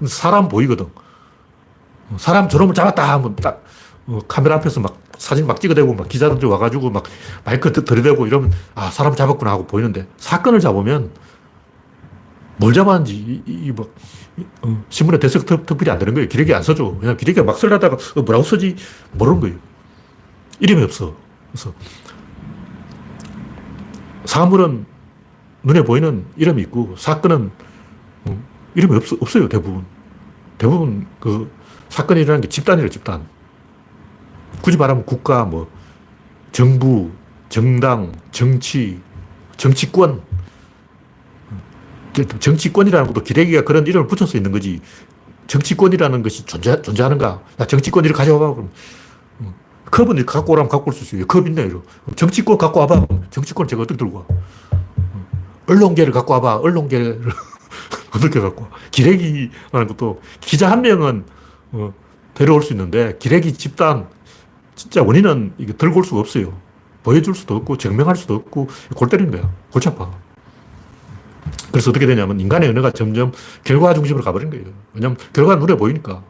사람 0.06 0.48
보이거든. 0.48 0.88
사람 2.18 2.50
저놈을 2.50 2.74
잡았다 2.74 3.14
하면 3.14 3.36
딱 3.38 3.64
어, 4.08 4.20
카메라 4.28 4.56
앞에서 4.56 4.80
막 4.82 4.98
사진 5.18 5.46
막 5.46 5.62
찍어대고 5.62 5.94
막 5.94 6.10
기자들 6.10 6.48
와가지고 6.50 6.90
막 6.90 7.04
마이크 7.46 7.72
들- 7.72 7.86
들이대고 7.86 8.26
이러면 8.28 8.52
아 8.76 8.90
사람 8.90 9.16
잡았구나 9.16 9.52
하고 9.52 9.68
보이는데 9.68 10.08
사건을 10.18 10.60
잡으면 10.60 11.12
뭘 12.58 12.74
잡았는지 12.74 13.14
이, 13.16 13.42
이, 13.46 13.66
이 13.68 13.72
뭐, 13.72 13.94
이, 14.38 14.44
어, 14.64 14.84
신문에 14.90 15.20
특필이 15.20 15.90
안 15.92 16.00
되는 16.00 16.14
거예요. 16.14 16.28
기레기 16.28 16.54
안 16.54 16.64
써줘. 16.64 16.98
그냥 17.00 17.16
기레기가 17.18 17.46
막 17.46 17.58
쓰려다가 17.58 17.96
어, 18.16 18.22
뭐라고 18.22 18.44
쓰지 18.44 18.76
모르는 19.14 19.40
거예요. 19.40 19.56
이름이 20.62 20.84
없어. 20.84 21.16
그래서 21.52 21.74
사물은 24.26 24.86
눈에 25.64 25.84
보이는 25.84 26.26
이름이 26.38 26.62
있고 26.64 26.96
사건은 26.98 27.52
어, 28.26 28.44
이름이 28.76 28.96
없, 28.96 29.04
없어요. 29.22 29.50
대부분. 29.50 29.86
대부분 30.58 31.08
그 31.20 31.52
사건이 31.90 32.22
일어나는 32.22 32.42
게 32.42 32.48
집단이에요. 32.48 32.90
집단. 32.90 33.28
굳이 34.62 34.78
말하면 34.78 35.06
국가, 35.06 35.44
뭐, 35.44 35.70
정부, 36.52 37.12
정당, 37.50 38.12
정치, 38.32 39.02
정치권. 39.58 40.22
정치권이라는 42.40 43.08
것도 43.08 43.24
기레기가 43.24 43.64
그런 43.64 43.88
이름을 43.88 44.08
붙여서 44.08 44.38
있는 44.38 44.52
거지. 44.52 44.82
정치권이라는 45.48 46.22
것이 46.24 46.46
존재, 46.46 46.82
존재하는가? 46.82 47.42
야, 47.60 47.66
정치권 47.66 48.06
이를 48.06 48.16
가져와봐. 48.16 48.54
그럼. 48.54 48.70
어, 49.86 49.90
컵은 49.90 50.26
갖고 50.26 50.54
오라면 50.54 50.70
갖고 50.70 50.90
올 50.90 50.94
수 50.94 51.04
있어요. 51.04 51.26
컵 51.28 51.48
있네. 51.48 51.64
이러. 51.64 51.82
정치권 52.16 52.58
갖고 52.58 52.80
와봐. 52.82 53.08
정치권 53.30 53.68
제가 53.68 53.82
어떻게 53.84 53.98
들고 53.98 54.20
와? 54.20 54.26
어, 54.30 55.26
언론계를 55.68 56.14
갖고 56.14 56.34
와봐. 56.34 56.58
언론계를 56.58 57.22
어떻게 58.16 58.40
갖고 58.40 58.64
와? 58.64 58.70
기레기라는 58.92 59.88
것도 59.88 60.22
기자 60.40 60.70
한 60.72 60.82
명은 60.82 61.26
어, 61.74 61.94
데려올 62.34 62.62
수 62.62 62.74
있는데 62.74 63.18
기레기 63.20 63.54
집단 63.54 64.08
진짜 64.76 65.02
원인은 65.04 65.54
이게 65.58 65.74
들고 65.74 66.00
올 66.00 66.04
수가 66.06 66.20
없어요. 66.22 66.54
보여줄 67.04 67.34
수도 67.36 67.56
없고 67.56 67.78
증명할 67.78 68.16
수도 68.16 68.36
없고 68.36 68.68
골 68.96 69.10
때리는 69.10 69.32
거야. 69.32 69.50
골치 69.72 69.90
아파. 69.90 70.12
그래서 71.72 71.90
어떻게 71.90 72.06
되냐면 72.06 72.40
인간의 72.40 72.70
언어가 72.70 72.92
점점 72.92 73.32
결과 73.64 73.94
중심으로 73.94 74.24
가버린 74.24 74.50
거예요. 74.50 74.66
왜냐면 74.94 75.18
결과가 75.34 75.60
눈에 75.60 75.76
보이니까. 75.76 76.24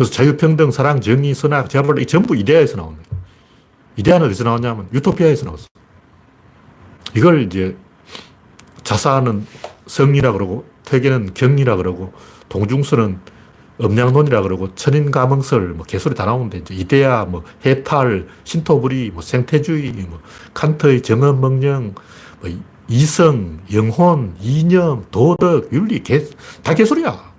그래서 0.00 0.12
자유평등, 0.12 0.70
사랑, 0.70 1.02
정의, 1.02 1.34
선악, 1.34 1.68
제가 1.68 1.82
볼때 1.82 2.06
전부 2.06 2.34
이데아에서 2.34 2.78
거예요. 2.78 2.96
이데아는 3.96 4.28
어디서 4.28 4.44
나왔냐면 4.44 4.88
유토피아에서 4.94 5.44
나왔어. 5.44 5.66
이걸 7.14 7.42
이제 7.42 7.76
자사는 8.82 9.46
성리라 9.86 10.32
그러고 10.32 10.64
퇴계는 10.86 11.34
경리라 11.34 11.76
그러고 11.76 12.14
동중설은 12.48 13.18
음양론이라 13.82 14.40
그러고 14.40 14.74
천인가망설 14.74 15.74
뭐 15.74 15.84
개소리 15.84 16.14
다 16.14 16.24
나오는데 16.24 16.58
이제 16.60 16.74
이데아 16.74 17.26
뭐 17.26 17.44
해탈 17.66 18.26
신토부리 18.44 19.10
뭐 19.10 19.20
생태주의 19.20 19.92
뭐 20.08 20.18
칸트의 20.54 21.02
정언명령 21.02 21.94
뭐 22.40 22.50
이성 22.88 23.60
영혼 23.70 24.34
이념 24.40 25.04
도덕 25.10 25.70
윤리 25.74 26.02
개, 26.02 26.24
다 26.62 26.74
개소리야 26.74 27.29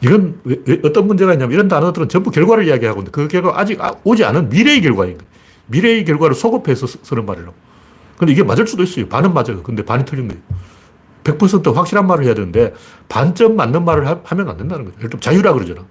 이건 0.00 0.40
왜, 0.44 0.56
왜 0.66 0.80
어떤 0.84 1.06
문제가 1.06 1.32
있냐면 1.32 1.52
이런 1.54 1.68
단어들은 1.68 2.08
전부 2.08 2.30
결과를 2.30 2.66
이야기하고 2.66 3.00
있는데 3.00 3.10
그 3.10 3.28
결과 3.28 3.58
아직 3.58 3.80
아- 3.80 3.94
오지 4.04 4.24
않은 4.24 4.48
미래의 4.48 4.80
결과인 4.82 5.18
거예요 5.18 5.28
미래의 5.66 6.04
결과를 6.04 6.34
소급해서 6.36 6.86
쓰- 6.86 6.98
쓰는 7.02 7.26
말이라고 7.26 7.54
근데 8.16 8.32
이게 8.32 8.42
맞을 8.42 8.66
수도 8.66 8.82
있어요 8.82 9.08
반은 9.08 9.34
맞아요 9.34 9.62
근데 9.62 9.84
반이 9.84 10.04
틀린 10.04 10.28
거예요 10.28 10.40
100% 11.24 11.74
확실한 11.74 12.06
말을 12.06 12.24
해야 12.24 12.34
되는데 12.34 12.72
반점 13.08 13.56
맞는 13.56 13.84
말을 13.84 14.06
하, 14.06 14.14
면안 14.34 14.56
된다는 14.56 14.86
거죠. 14.86 14.96
예를 14.98 15.10
들면 15.10 15.20
자유라 15.20 15.52
그러잖아. 15.52 15.84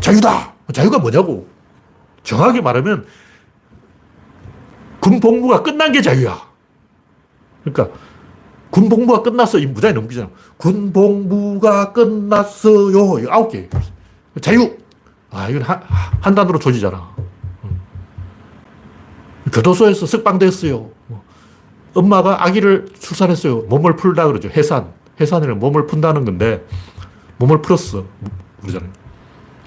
자유다! 0.00 0.54
자유가 0.72 0.98
뭐냐고. 0.98 1.46
정확하게 2.22 2.62
말하면 2.62 3.04
군복무가 5.00 5.62
끝난 5.62 5.92
게 5.92 6.00
자유야. 6.00 6.40
그러니까 7.64 7.94
군 8.74 8.88
복무가 8.88 9.22
끝났어. 9.22 9.60
이 9.60 9.66
무장이 9.66 9.94
넘기잖아. 9.94 10.30
군 10.56 10.92
복무가 10.92 11.92
끝났어요. 11.92 13.20
이거 13.20 13.30
아홉 13.30 13.52
개. 13.52 13.68
자유! 14.40 14.76
아, 15.30 15.48
이건 15.48 15.62
한, 15.62 15.80
한 16.20 16.34
단어로 16.34 16.58
조지잖아. 16.58 17.14
음. 17.62 17.80
교도소에서 19.52 20.06
석방됐어요. 20.06 20.90
뭐. 21.06 21.22
엄마가 21.94 22.44
아기를 22.44 22.88
출산했어요. 22.98 23.62
몸을 23.68 23.94
풀다 23.94 24.26
그러죠. 24.26 24.48
해산. 24.48 24.92
해산이란 25.20 25.60
몸을 25.60 25.86
푼다는 25.86 26.24
건데, 26.24 26.66
몸을 27.36 27.62
풀었어. 27.62 28.04
그러잖아요. 28.60 28.90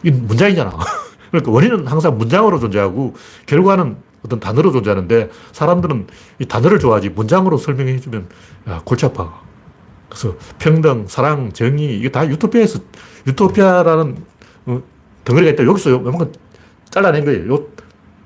이 0.03 0.11
문장이잖아. 0.11 0.77
그러니까 1.31 1.51
원인은 1.53 1.87
항상 1.87 2.17
문장으로 2.17 2.59
존재하고, 2.59 3.15
결과는 3.45 3.95
어떤 4.27 4.39
단어로 4.39 4.71
존재하는데, 4.71 5.29
사람들은 5.53 6.07
이 6.39 6.45
단어를 6.45 6.79
좋아하지, 6.79 7.09
문장으로 7.09 7.57
설명해 7.57 7.99
주면, 7.99 8.27
야, 8.69 8.81
골치 8.85 9.05
아파. 9.05 9.41
그래서 10.09 10.35
평등, 10.59 11.05
사랑, 11.07 11.51
정의, 11.53 11.97
이게 11.97 12.11
다 12.11 12.27
유토피아에서, 12.27 12.79
유토피아라는 13.25 14.17
어, 14.67 14.81
덩어리가 15.23 15.51
있다. 15.51 15.65
여기서 15.65 15.91
요만큼 15.91 16.31
잘라낸 16.89 17.25
거예요. 17.25 17.53
요 17.53 17.67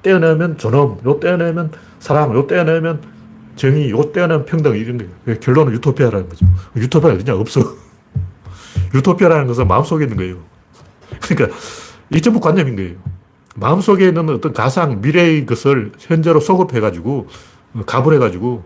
떼어내면 0.02 0.58
존엄, 0.58 1.00
요 1.06 1.20
떼어내면 1.20 1.72
사랑, 2.00 2.36
요 2.36 2.48
떼어내면 2.48 3.02
정의, 3.56 3.92
요 3.92 4.12
떼어내면 4.12 4.46
평등, 4.46 4.76
이런 4.76 4.98
거예요. 4.98 5.40
결론은 5.40 5.74
유토피아라는 5.74 6.30
거죠. 6.30 6.46
유토피아가 6.76 7.16
어디냐? 7.16 7.36
없어. 7.36 7.62
유토피아라는 8.94 9.48
것은 9.48 9.68
마음속에 9.68 10.06
있는 10.06 10.18
거예요. 10.18 10.38
그러니까, 11.22 11.56
이 12.10 12.22
전부 12.22 12.40
관념인 12.40 12.76
거예요. 12.76 12.96
마음속에 13.56 14.08
있는 14.08 14.30
어떤 14.30 14.54
가상, 14.54 15.02
미래의 15.02 15.46
것을 15.46 15.92
현재로 16.00 16.40
소급해가지고, 16.40 17.28
어, 17.74 17.82
가불해가지고, 17.86 18.64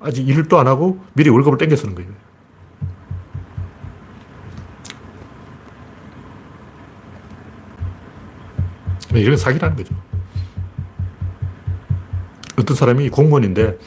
아직 0.00 0.28
일도 0.28 0.58
안 0.58 0.66
하고 0.66 1.00
미리 1.14 1.30
월급을 1.30 1.58
땡겨 1.58 1.76
쓰는 1.76 1.94
거예요. 1.94 2.10
이런 9.14 9.36
사기라는 9.36 9.76
거죠. 9.76 9.94
어떤 12.58 12.76
사람이 12.76 13.08
공무원인데 13.08 13.78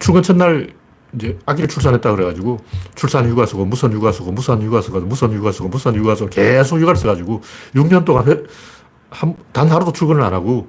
출근 0.00 0.22
첫날 0.22 0.74
이제 1.18 1.36
아기를 1.46 1.68
출산했다 1.68 2.12
그래가지고 2.12 2.58
출산 2.94 3.28
휴가서고 3.28 3.64
무선 3.64 3.92
휴가서고 3.92 4.30
무선 4.32 4.62
휴가서고 4.62 5.00
무선 5.00 5.34
휴가서고 5.34 5.68
무선 5.68 5.96
휴가서 5.96 6.26
계속 6.26 6.78
휴가를 6.78 6.96
써가지고 6.96 7.42
6년 7.74 8.04
동안 8.04 8.28
회, 8.28 8.42
한, 9.10 9.34
단 9.52 9.68
하루도 9.68 9.92
출근을 9.92 10.22
안 10.22 10.32
하고 10.32 10.68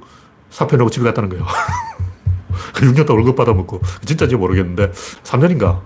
사표 0.49 0.75
내고 0.75 0.89
집에 0.89 1.05
갔다는 1.05 1.29
거예요. 1.29 1.45
6년 2.73 3.05
동안 3.05 3.21
월급 3.21 3.35
받아먹고 3.35 3.81
진짜인지 4.05 4.35
모르겠는데 4.35 4.91
3년인가 5.23 5.81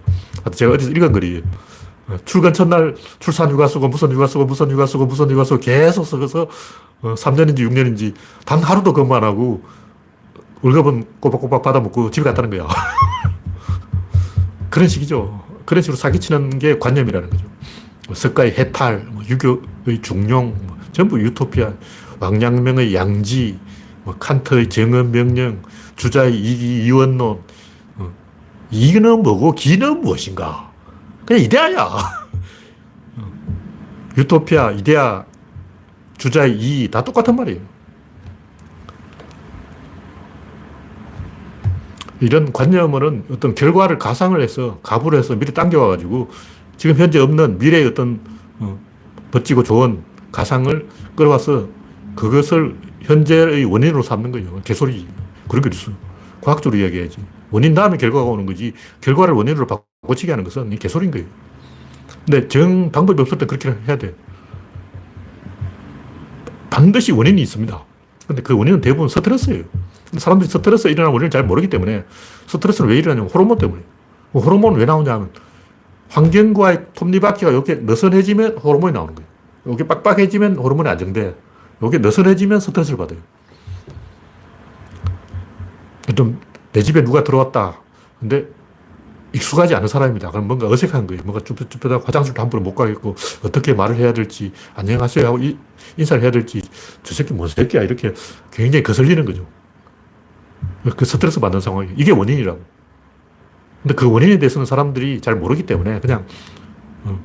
제가 0.54 0.74
어디서 0.74 0.92
읽은 0.92 1.12
글이 1.12 1.44
출근 2.26 2.54
첫날 2.54 2.96
출산 3.20 3.52
휴가 3.52 3.68
쓰고 3.68 3.88
무슨 3.90 4.12
휴가 4.12 4.28
쓰고 4.28 4.46
무슨 4.46 4.72
휴가 4.72 4.86
쓰고 4.86 5.06
무슨 5.06 5.30
휴가 5.30 5.44
쓰고 5.44 5.60
계속 5.60 6.06
써서 6.06 6.48
3년인지 7.02 7.60
6년인지 7.60 8.14
단 8.46 8.60
하루도 8.60 8.94
근무 8.94 9.14
안 9.16 9.24
하고 9.24 9.62
월급은 10.62 11.06
꼬박꼬박 11.20 11.62
받아먹고 11.62 12.12
집에 12.12 12.24
갔다는 12.24 12.50
거야. 12.50 12.68
그런 14.74 14.90
식이죠. 14.90 15.40
그런 15.66 15.84
식으로 15.84 15.96
사기치는 15.96 16.58
게 16.58 16.80
관념이라는 16.80 17.30
거죠. 17.30 17.46
뭐 18.08 18.16
석가의 18.16 18.58
해탈, 18.58 19.06
뭐 19.12 19.24
유교의 19.24 20.02
중용, 20.02 20.58
뭐 20.66 20.80
전부 20.92 21.22
유토피아, 21.22 21.74
왕양명의 22.20 22.96
양지, 22.96 23.60
뭐 24.04 24.18
칸트의 24.18 24.70
정언 24.70 25.12
명령, 25.12 25.62
주자의 25.96 26.36
이원론, 26.36 27.44
어. 27.98 28.12
이는 28.72 29.22
뭐고 29.22 29.52
기는 29.52 30.02
무엇인가? 30.02 30.72
그냥 31.28 31.44
이데아야. 31.44 31.84
어. 33.18 33.32
유토피아, 34.18 34.72
이데아, 34.72 35.24
주자의 36.18 36.60
이, 36.60 36.90
다 36.90 37.04
똑같은 37.04 37.36
말이에요. 37.36 37.62
이런 42.24 42.54
관념은 42.54 43.26
어떤 43.32 43.54
결과를 43.54 44.00
가상을 44.00 44.40
해서 44.40 44.80
가불 44.82 45.16
해서 45.16 45.36
미리 45.36 45.54
당겨와가지고 45.54 46.30
지금 46.78 46.96
현재 46.96 47.20
없는 47.20 47.58
미래의 47.58 47.86
어떤 47.88 48.22
어, 48.60 48.80
멋지고 49.32 49.64
좋은 49.64 50.04
가상을 50.32 50.88
끌어와서 51.16 51.68
그것을 52.16 52.76
현재의 53.02 53.66
원인으로 53.66 54.02
삼는 54.02 54.32
거예요. 54.32 54.62
개소리. 54.64 55.06
그런 55.50 55.62
게 55.62 55.70
있어. 55.74 55.92
과학적으로 56.42 56.80
이야기해야지. 56.80 57.18
원인 57.52 57.74
다음에 57.74 57.98
결과가 57.98 58.24
오는 58.24 58.46
거지. 58.46 58.74
결과를 59.02 59.34
원인으로 59.34 59.68
바꿔치기 59.68 60.32
하는 60.32 60.46
것은 60.46 60.70
개소리인 60.80 61.12
거예요. 61.12 61.28
근데 62.26 62.48
정 62.48 62.92
방법이 62.92 63.22
없을 63.22 63.38
때 63.38 63.46
그렇게 63.46 63.76
해야 63.88 63.98
돼. 63.98 64.16
반드시 66.70 67.12
원인이 67.12 67.42
있습니다. 67.42 67.84
근데 68.28 68.42
그 68.42 68.58
원인은 68.58 68.80
대부분 68.80 69.10
스트레스예요. 69.10 69.66
사람들이 70.18 70.50
스트레스 70.50 70.88
일어나는 70.88 71.14
원인을 71.14 71.30
잘 71.30 71.44
모르기 71.44 71.70
때문에 71.70 72.06
스트레스는 72.48 72.90
왜 72.90 72.98
일어나냐면 72.98 73.30
호르몬 73.32 73.58
때문에. 73.58 73.82
그 74.32 74.40
호르몬은 74.40 74.80
왜 74.80 74.86
나오냐면 74.86 75.30
환경과의 76.10 76.88
톱니바퀴가 76.94 77.52
이렇게 77.52 77.76
느슨해지면 77.76 78.58
호르몬이 78.58 78.94
나오는 78.94 79.14
거예요. 79.16 79.30
이게 79.74 79.88
빡빡해지면 79.88 80.58
호르몬이 80.58 80.90
안정돼. 80.90 81.36
이게 81.84 81.98
느슨해지면 81.98 82.60
스트레스를 82.60 82.98
받아요. 82.98 83.20
좀 86.16 86.40
내 86.74 86.82
집에 86.82 87.04
누가 87.04 87.24
들어왔다. 87.24 87.80
근데 88.20 88.48
익숙하지 89.32 89.74
않은 89.76 89.88
사람입니다. 89.88 90.30
그럼 90.32 90.48
뭔가 90.48 90.68
어색한 90.68 91.08
거예요. 91.08 91.22
뭔가 91.24 91.44
쭈뼛쭈뼛하고 91.44 92.04
화장실도 92.04 92.42
함부로 92.42 92.62
못 92.62 92.76
가겠고, 92.76 93.16
어떻게 93.44 93.74
말을 93.74 93.96
해야 93.96 94.14
될지, 94.14 94.52
안녕하세요 94.76 95.26
하고 95.26 95.38
이, 95.40 95.58
인사를 95.98 96.22
해야 96.22 96.30
될지, 96.32 96.62
저 97.02 97.16
새끼 97.16 97.34
뭔 97.34 97.48
새끼야. 97.48 97.84
이렇게 97.84 98.14
굉장히 98.52 98.84
거슬리는 98.84 99.24
거죠. 99.26 99.46
그 100.92 101.06
스트레스 101.06 101.40
받는 101.40 101.62
상황이 101.62 101.90
이게 101.96 102.12
원인이라고. 102.12 102.62
근데 103.82 103.96
그 103.96 104.10
원인에 104.10 104.40
대해서는 104.40 104.66
사람들이 104.66 105.22
잘 105.22 105.36
모르기 105.36 105.66
때문에 105.66 106.00
그냥, 106.00 106.26
어, 107.04 107.20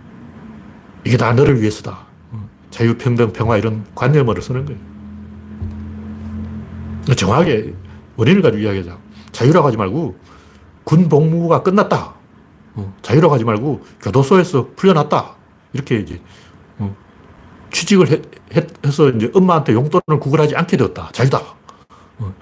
이게 1.04 1.16
다 1.16 1.32
너를 1.32 1.60
위해서다. 1.60 2.06
어, 2.32 2.48
자유평등, 2.70 3.32
평화 3.32 3.56
이런 3.56 3.84
관념을 3.94 4.40
쓰는 4.42 4.64
거예요. 4.64 4.80
정확하게 7.16 7.74
원인을 8.16 8.42
가지고 8.42 8.62
이야기하자. 8.62 8.98
자유라고 9.32 9.66
하지 9.68 9.76
말고 9.76 10.16
군 10.84 11.08
복무가 11.08 11.62
끝났다. 11.62 12.14
어, 12.74 12.94
자유라고 13.02 13.34
하지 13.34 13.44
말고 13.44 13.82
교도소에서 14.02 14.70
풀려났다. 14.76 15.36
이렇게 15.72 15.96
이제 15.96 16.20
어, 16.78 16.94
취직을 17.70 18.10
해, 18.10 18.22
해서 18.84 19.10
이제 19.10 19.30
엄마한테 19.34 19.72
용돈을 19.74 20.20
구걸하지 20.20 20.56
않게 20.56 20.76
되었다. 20.76 21.10
자유다. 21.12 21.40
어, 22.18 22.34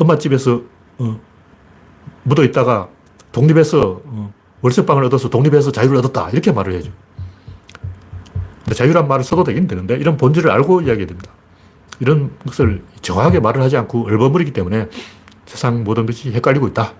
엄마 0.00 0.16
집에서 0.16 0.62
어, 0.98 1.20
묻어 2.22 2.42
있다가 2.42 2.88
독립해서 3.32 4.00
어, 4.04 4.32
월세방을 4.62 5.04
얻어서 5.04 5.28
독립해서 5.28 5.72
자유를 5.72 5.98
얻었다. 5.98 6.30
이렇게 6.30 6.52
말을 6.52 6.72
해야죠. 6.72 6.90
자유란 8.74 9.08
말을 9.08 9.24
써도 9.24 9.44
되긴 9.44 9.66
되는데 9.66 9.96
이런 9.96 10.16
본질을 10.16 10.50
알고 10.50 10.82
이야기해야 10.82 11.06
됩니다. 11.06 11.30
이런 12.00 12.30
것을 12.46 12.82
정확하게 13.02 13.40
말을 13.40 13.60
하지 13.62 13.76
않고 13.76 14.06
얼버무리기 14.06 14.52
때문에 14.52 14.88
세상 15.44 15.84
모든 15.84 16.06
것이 16.06 16.32
헷갈리고 16.32 16.68
있다. 16.68 16.94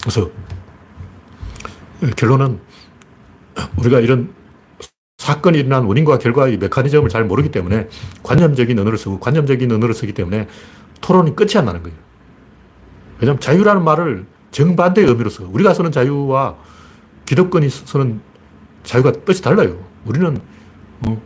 그래서 0.00 0.28
결론은 2.16 2.60
우리가 3.78 4.00
이런 4.00 4.34
사건이 5.18 5.58
일어난 5.58 5.84
원인과 5.84 6.18
결과의 6.18 6.58
메커니즘을 6.58 7.08
잘 7.08 7.24
모르기 7.24 7.50
때문에 7.50 7.88
관념적인 8.22 8.78
언어를 8.78 8.98
쓰고 8.98 9.20
관념적인 9.20 9.70
언어를 9.72 9.94
쓰기 9.94 10.12
때문에 10.12 10.48
토론이 11.00 11.34
끝이 11.36 11.52
안 11.56 11.64
나는 11.64 11.82
거예요. 11.82 11.96
왜냐하면 13.20 13.40
자유라는 13.40 13.84
말을 13.84 14.26
정반대의 14.50 15.06
의미로 15.08 15.30
써. 15.30 15.44
우리가 15.48 15.72
쓰는 15.72 15.92
자유와 15.92 16.56
기득권이 17.26 17.70
쓰는 17.70 18.20
자유가 18.82 19.12
뜻이 19.12 19.42
달라요. 19.42 19.78
우리는 20.04 20.38
어, 21.06 21.22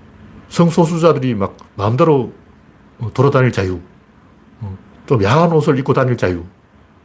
성소수자들이 0.48 1.34
막 1.34 1.56
마음대로 1.74 2.32
어, 2.98 3.10
돌아다닐 3.12 3.52
자유, 3.52 3.80
어, 4.60 4.78
좀 5.06 5.22
야한 5.22 5.52
옷을 5.52 5.78
입고 5.78 5.92
다닐 5.92 6.16
자유, 6.16 6.44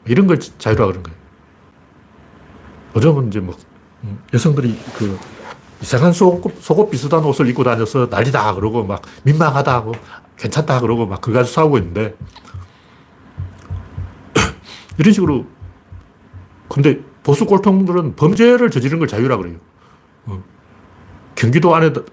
이런 0.05 0.27
걸 0.27 0.39
자유라 0.39 0.85
그런 0.87 1.03
거예요. 1.03 1.17
요즘은 2.95 3.27
이제 3.29 3.39
뭐, 3.39 3.55
음, 4.03 4.19
여성들이 4.33 4.77
그 4.95 5.17
이상한 5.83 6.13
속옷, 6.13 6.61
속옷 6.61 6.89
비슷한 6.89 7.25
옷을 7.25 7.49
입고 7.49 7.65
다녀서 7.65 8.07
난리다 8.09 8.55
그러고 8.55 8.85
막 8.85 9.01
민망하다 9.23 9.83
고 9.83 9.91
괜찮다 10.37 10.79
그러고 10.79 11.05
막 11.05 11.19
그거 11.19 11.39
가지고 11.39 11.53
싸우고 11.53 11.77
있는데 11.79 12.15
이런 14.97 15.13
식으로 15.13 15.45
근데 16.69 17.01
보수 17.21 17.45
꼴통들은 17.45 18.15
범죄를 18.15 18.69
저지른 18.71 18.99
걸 18.99 19.09
자유라 19.09 19.35
그래요. 19.35 19.57
어. 20.25 20.41
경기도 21.35 21.75
안에서 21.75 22.03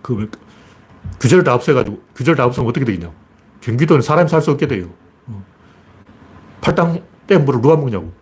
그 0.00 0.30
규제를 1.20 1.42
다 1.44 1.54
없애가지고, 1.54 2.00
규제를 2.14 2.36
다 2.36 2.44
없애면 2.46 2.70
어떻게 2.70 2.84
되겠냐. 2.84 3.10
경기도는 3.60 4.02
사람이 4.02 4.28
살 4.28 4.40
수 4.40 4.50
없게 4.52 4.66
돼요. 4.66 4.88
어. 5.26 5.44
팔당 6.60 7.02
댐 7.26 7.44
물을 7.44 7.60
누가 7.60 7.76
먹냐고. 7.76 8.12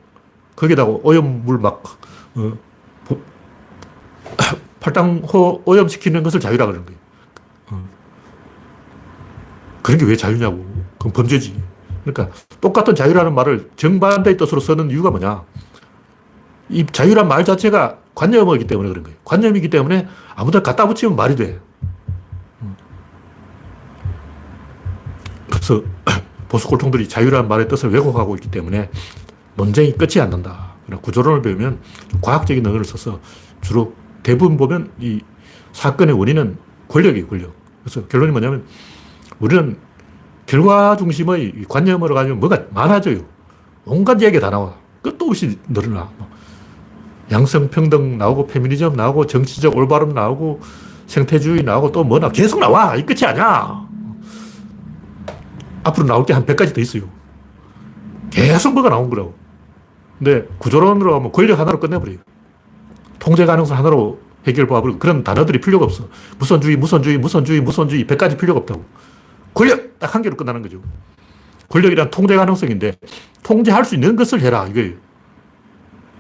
거기다가 0.56 0.90
오염물 1.02 1.58
막, 1.58 1.82
어, 2.34 2.52
팔당 4.86 5.22
호 5.32 5.62
오염시키는 5.64 6.22
것을 6.22 6.38
자유라 6.38 6.66
그러는 6.66 6.86
거예요. 6.86 7.00
어. 7.70 7.88
그런 9.82 9.98
게 9.98 10.06
왜 10.06 10.16
자유냐고. 10.16 10.64
그건 10.92 11.12
범죄지. 11.12 11.60
그러니까 12.04 12.36
똑같은 12.60 12.94
자유라는 12.94 13.34
말을 13.34 13.70
정반대의 13.74 14.36
뜻으로 14.36 14.60
쓰는 14.60 14.92
이유가 14.92 15.10
뭐냐. 15.10 15.42
이 16.68 16.86
자유란 16.86 17.26
말 17.26 17.44
자체가 17.44 17.98
관념이기 18.14 18.68
때문에 18.68 18.88
그런 18.90 19.02
거예요. 19.02 19.18
관념이기 19.24 19.70
때문에 19.70 20.06
아무데나 20.36 20.62
갖다 20.62 20.86
붙이면 20.86 21.16
말이 21.16 21.34
돼. 21.34 21.58
그래서 25.48 25.82
보수 26.48 26.68
꼴통들이 26.68 27.08
자유라는 27.08 27.48
말의 27.48 27.66
뜻을 27.66 27.90
왜곡하고 27.90 28.36
있기 28.36 28.52
때문에 28.52 28.88
논쟁이 29.56 29.96
끝이 29.96 30.20
안 30.20 30.30
난다. 30.30 30.74
구조론을 31.02 31.42
배우면 31.42 31.80
과학적인 32.20 32.64
언어를 32.64 32.84
써서 32.84 33.18
주로 33.60 33.92
대부분 34.26 34.56
보면 34.56 34.90
이 34.98 35.20
사건의 35.72 36.18
원인은 36.18 36.58
권력이에요, 36.88 37.28
권력. 37.28 37.52
그래서 37.84 38.04
결론이 38.08 38.32
뭐냐면 38.32 38.64
우리는 39.38 39.76
결과 40.46 40.96
중심의 40.96 41.64
관념으로 41.68 42.12
가지고 42.16 42.36
뭐가 42.38 42.64
많아져요. 42.70 43.20
온갖 43.84 44.20
이야기가 44.20 44.40
다 44.46 44.50
나와. 44.50 44.74
끝도 45.00 45.26
없이 45.26 45.56
늘어나. 45.68 46.10
뭐 46.18 46.28
양성평등 47.30 48.18
나오고 48.18 48.48
페미니즘 48.48 48.94
나오고 48.94 49.26
정치적 49.28 49.76
올바름 49.76 50.12
나오고 50.12 50.60
생태주의 51.06 51.62
나오고 51.62 51.92
또 51.92 52.02
뭐 52.02 52.18
나, 52.18 52.28
계속 52.30 52.58
나와. 52.58 52.96
이 52.96 53.06
끝이 53.06 53.24
아니야. 53.24 53.86
앞으로 55.84 56.04
나올 56.04 56.26
게 56.26 56.32
한 56.32 56.44
100가지 56.44 56.74
더 56.74 56.80
있어요. 56.80 57.04
계속 58.30 58.74
뭐가 58.74 58.88
나온 58.88 59.08
거라고. 59.08 59.34
근데 60.18 60.48
구조론으로 60.58 61.14
하면 61.14 61.30
권력 61.30 61.60
하나로 61.60 61.78
끝내버려요. 61.78 62.18
통제 63.26 63.44
가능성 63.44 63.76
하나로 63.76 64.20
해결해버리고 64.46 65.00
그런 65.00 65.24
단어들이 65.24 65.60
필요가 65.60 65.84
없어. 65.84 66.08
무선주의, 66.38 66.76
무선주의, 66.76 67.18
무선주의, 67.18 67.60
무선주의, 67.60 68.06
100가지 68.06 68.38
필요가 68.38 68.60
없다고. 68.60 68.84
권력! 69.52 69.98
딱 69.98 70.14
한 70.14 70.22
개로 70.22 70.36
끝나는 70.36 70.62
거죠. 70.62 70.80
권력이란 71.68 72.10
통제 72.10 72.36
가능성인데 72.36 72.92
통제할 73.42 73.84
수 73.84 73.96
있는 73.96 74.14
것을 74.14 74.40
해라 74.42 74.66
이거예요. 74.68 74.94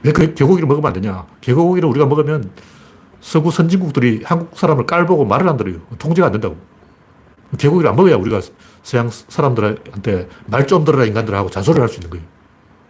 왜 0.02 0.12
그 0.12 0.34
개고기를 0.34 0.66
먹으면 0.66 0.88
안 0.88 0.92
되냐? 0.94 1.26
개고기를 1.40 1.88
우리가 1.90 2.06
먹으면 2.06 2.50
서구 3.20 3.52
선진국들이 3.52 4.22
한국 4.24 4.58
사람을 4.58 4.86
깔보고 4.86 5.24
말을 5.26 5.48
안 5.48 5.56
들어요. 5.56 5.76
통제가 5.98 6.26
안 6.26 6.32
된다고. 6.32 6.56
개고기를 7.56 7.88
안 7.88 7.94
먹어야 7.96 8.16
우리가 8.16 8.40
서양 8.82 9.08
사람들한테 9.10 10.28
말 10.46 10.66
좀 10.66 10.84
들어라 10.84 11.04
인간들 11.04 11.34
하고 11.36 11.50
잔소리를 11.50 11.80
할 11.80 11.88
수 11.88 11.96
있는 12.00 12.10
거예요. 12.10 12.24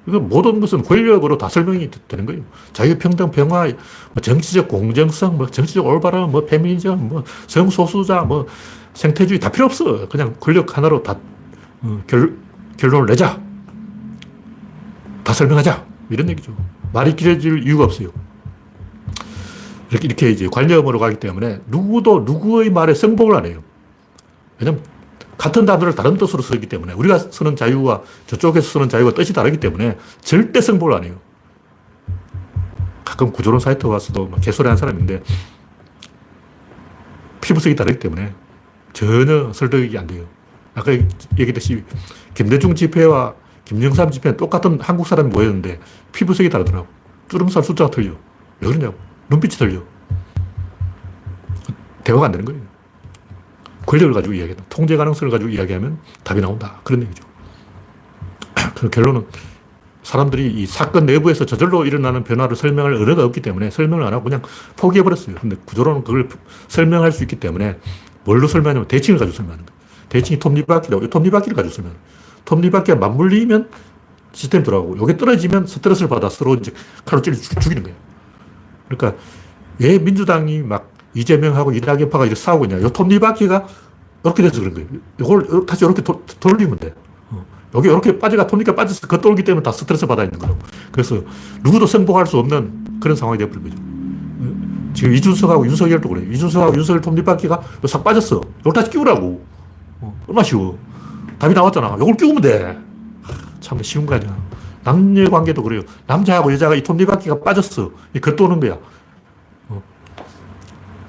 이거 0.07 0.21
모든 0.21 0.61
것은 0.61 0.83
권력으로 0.83 1.37
다 1.37 1.49
설명이 1.49 1.91
되는 2.07 2.27
거예요. 2.27 2.43
자유평등, 2.73 3.31
평화, 3.33 3.65
뭐 3.65 4.23
정치적 4.23 4.69
공정성, 4.69 5.37
뭐 5.37 5.47
정치적 5.49 5.85
올바름, 5.85 6.31
뭐 6.31 6.45
페미니즘, 6.45 7.09
뭐 7.09 7.25
성소수자, 7.49 8.23
뭐 8.23 8.47
생태주의 8.95 9.41
다 9.41 9.51
필요 9.51 9.67
없어. 9.67 10.09
그냥 10.09 10.35
권력 10.39 10.77
하나로 10.77 11.03
다 11.03 11.19
어, 11.83 12.03
결, 12.07 12.37
결론을 12.77 13.07
내자. 13.07 13.41
다 15.25 15.33
설명하자. 15.33 15.85
이런 16.11 16.29
얘기죠. 16.31 16.57
말이 16.93 17.17
길어질 17.17 17.67
이유가 17.67 17.85
없어요. 17.85 18.11
이렇게, 19.91 20.07
이렇게 20.07 20.31
이제 20.31 20.49
관념으로 20.49 20.99
가기 20.99 21.17
때문에 21.17 21.61
누구도 21.67 22.21
누구의 22.21 22.71
말에 22.71 22.95
승복을 22.95 23.37
안 23.37 23.47
해요. 23.47 23.63
왜냐면 24.59 24.83
같은 25.39 25.67
단어를 25.67 25.95
다른 25.95 26.17
뜻으로 26.17 26.43
쓰기 26.43 26.67
때문에 26.67 26.93
우리가 26.95 27.19
쓰는 27.19 27.57
자유와 27.57 28.03
저쪽에서 28.27 28.69
쓰는 28.69 28.89
자유가 28.89 29.13
뜻이 29.13 29.33
다르기 29.33 29.59
때문에 29.59 29.99
절대 30.21 30.61
승복을 30.61 30.95
안 30.95 31.05
해요. 31.05 31.17
가끔 33.05 33.33
구조론 33.33 33.61
사이트 33.61 33.87
가서도 33.87 34.29
막 34.29 34.41
개소리 34.41 34.67
하는 34.67 34.77
사람인데 34.77 35.23
피부색이 37.41 37.77
다르기 37.77 37.99
때문에 37.99 38.35
전혀 38.93 39.53
설득이 39.53 39.97
안 39.97 40.07
돼요. 40.07 40.27
아까 40.75 40.93
얘기했듯이 40.93 41.85
김대중 42.35 42.75
집회와 42.75 43.35
김영삼 43.65 44.11
집회는 44.11 44.37
똑같은 44.37 44.79
한국 44.81 45.07
사람이 45.07 45.31
모였는데 45.31 45.81
피부색이 46.13 46.51
다르더라고. 46.51 46.87
주름살 47.29 47.63
숫자가 47.63 47.91
틀려. 47.91 48.13
왜 48.61 48.69
그러냐고. 48.69 48.95
눈빛이 49.29 49.57
틀려. 49.57 49.83
대화가 52.05 52.27
안 52.27 52.33
되는 52.33 52.45
거예요. 52.45 52.61
권력을 53.87 54.13
가지고 54.13 54.35
이야기한다. 54.35 54.65
통제 54.69 54.97
가능성을 54.97 55.31
가지고 55.31 55.51
이야기하면 55.51 55.99
답이 56.25 56.41
나온다. 56.41 56.81
그런 56.83 57.03
얘기죠. 57.03 57.25
그 58.75 58.91
결론은 58.91 59.27
사람들이 60.03 60.53
이 60.53 60.67
사건 60.67 61.07
내부에서 61.07 61.47
저절로 61.47 61.85
일어나는 61.85 62.23
변화를 62.25 62.57
설명할 62.57 62.95
언어가 62.95 63.25
없기 63.25 63.41
때문에 63.41 63.71
설명을 63.71 64.05
안 64.05 64.13
하고 64.13 64.25
그냥 64.25 64.43
포기해버렸어요. 64.77 65.37
근데 65.41 65.57
구조론은 65.65 66.05
그걸 66.05 66.29
설명할 66.69 67.11
수 67.13 67.25
있기 67.25 67.37
때문에 67.37 67.79
뭘로 68.25 68.47
설명하냐면 68.47 68.87
대칭을 68.89 69.19
가지고 69.19 69.37
설명하는 69.37 69.67
거예요. 69.67 69.77
대칭이 70.09 70.39
톱니바퀴라고. 70.39 71.05
이 71.05 71.11
톱니바퀴를 71.11 71.57
가지고 71.57 71.75
설명해요. 71.75 72.01
톱니바퀴가 72.45 72.99
맞물리면 72.99 73.69
시스템이 74.33 74.63
돌아가고, 74.65 74.97
요게 74.99 75.17
떨어지면 75.17 75.67
스트레스를 75.67 76.09
받아 76.09 76.29
서로 76.29 76.55
이제 76.55 76.73
칼로 77.05 77.23
찔러 77.23 77.37
죽- 77.37 77.59
죽이는 77.61 77.83
거예요. 77.83 77.97
그러니까 78.89 79.21
왜 79.81 79.99
민주당이 79.99 80.61
막 80.63 80.93
이재명하고 81.21 81.73
이낙연파가 81.73 82.25
이렇게 82.27 82.39
싸우고 82.39 82.67
있냐. 82.67 82.81
요 82.83 82.91
톱니바퀴가 82.91 83.67
이렇게 84.25 84.43
돼서 84.43 84.61
그런 84.61 84.75
거예요. 84.75 84.89
요걸 85.21 85.67
다시 85.67 85.85
이렇게 85.85 86.03
도- 86.03 86.23
돌리면 86.39 86.79
돼. 86.79 86.95
어. 87.31 87.45
여기 87.75 87.89
이렇게 87.89 88.19
빠져가 88.19 88.47
톱니가 88.47 88.75
빠져서 88.75 89.07
겉돌기 89.07 89.43
때문에 89.45 89.63
다 89.63 89.73
스트레스 89.73 90.07
받아 90.07 90.23
있는 90.25 90.39
거라고. 90.39 90.59
그래서 90.93 91.21
누구도 91.65 91.87
승복할 91.87 92.27
수 92.27 92.39
없는 92.39 92.99
그런 93.01 93.17
상황이 93.17 93.39
되어버린 93.39 93.65
거죠. 93.65 93.77
어. 93.81 94.91
지금 94.95 95.15
이준석하고 95.15 95.67
윤석열도 95.67 96.09
그래. 96.09 96.27
이준석하고 96.33 96.77
윤석열 96.77 97.01
톱니바퀴가 97.01 97.63
싹 97.87 98.05
빠졌어. 98.05 98.43
이걸 98.61 98.73
다시 98.75 98.91
끼우라고. 98.91 99.43
어. 100.03 100.21
얼마나 100.27 100.45
쉬워. 100.45 100.77
답이 101.39 101.55
나왔잖아. 101.55 101.97
이걸 102.01 102.15
끼우면 102.15 102.43
돼. 102.43 102.79
하, 103.23 103.33
참 103.61 103.83
쉬운 103.83 104.05
거 104.05 104.15
아니야. 104.17 104.37
남녀 104.85 105.29
관계도 105.31 105.63
그래요. 105.63 105.83
남자하고 106.07 106.53
여자가 106.53 106.75
이 106.75 106.83
톱니바퀴가 106.83 107.41
빠졌어. 107.41 107.91
이 108.15 108.21
겉도는 108.21 108.61
거야. 108.61 108.77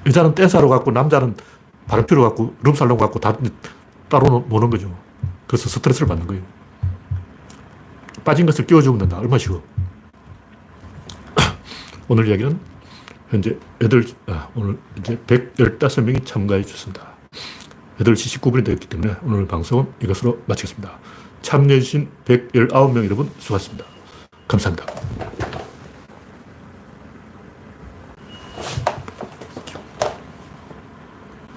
여자는 0.08 0.34
떼사로 0.36 0.70
갔고 0.70 0.91
남자는 0.91 1.36
바른피로 1.88 2.24
갔고 2.24 2.55
룸살롱 2.64 2.97
갖고 2.97 3.20
다 3.20 3.38
따로 4.10 4.45
노는 4.49 4.70
거죠. 4.70 4.97
그래서 5.47 5.70
스트레스를 5.70 6.08
받는 6.08 6.28
거예요. 6.28 6.43
빠진 8.24 8.45
것을 8.45 8.66
끼워주면 8.66 8.99
된다. 8.99 9.18
얼마나 9.18 9.38
쉬워. 9.38 9.62
오늘 12.08 12.28
이야기는 12.28 12.60
현재 13.30 13.58
8, 13.80 14.03
아, 14.28 14.47
오늘 14.55 14.78
이제 14.97 15.18
115명이 15.28 16.26
참가해 16.26 16.64
주셨습니다. 16.64 17.08
8시 17.99 18.39
19분이 18.39 18.66
되었기 18.66 18.88
때문에 18.88 19.16
오늘 19.24 19.47
방송은 19.47 19.88
이것으로 20.01 20.41
마치겠습니다. 20.45 20.99
참여해 21.41 21.82
주신 21.82 22.10
119명 22.26 23.05
여러분 23.05 23.30
수고하셨습니다. 23.39 23.86
감사합니다. 24.47 24.86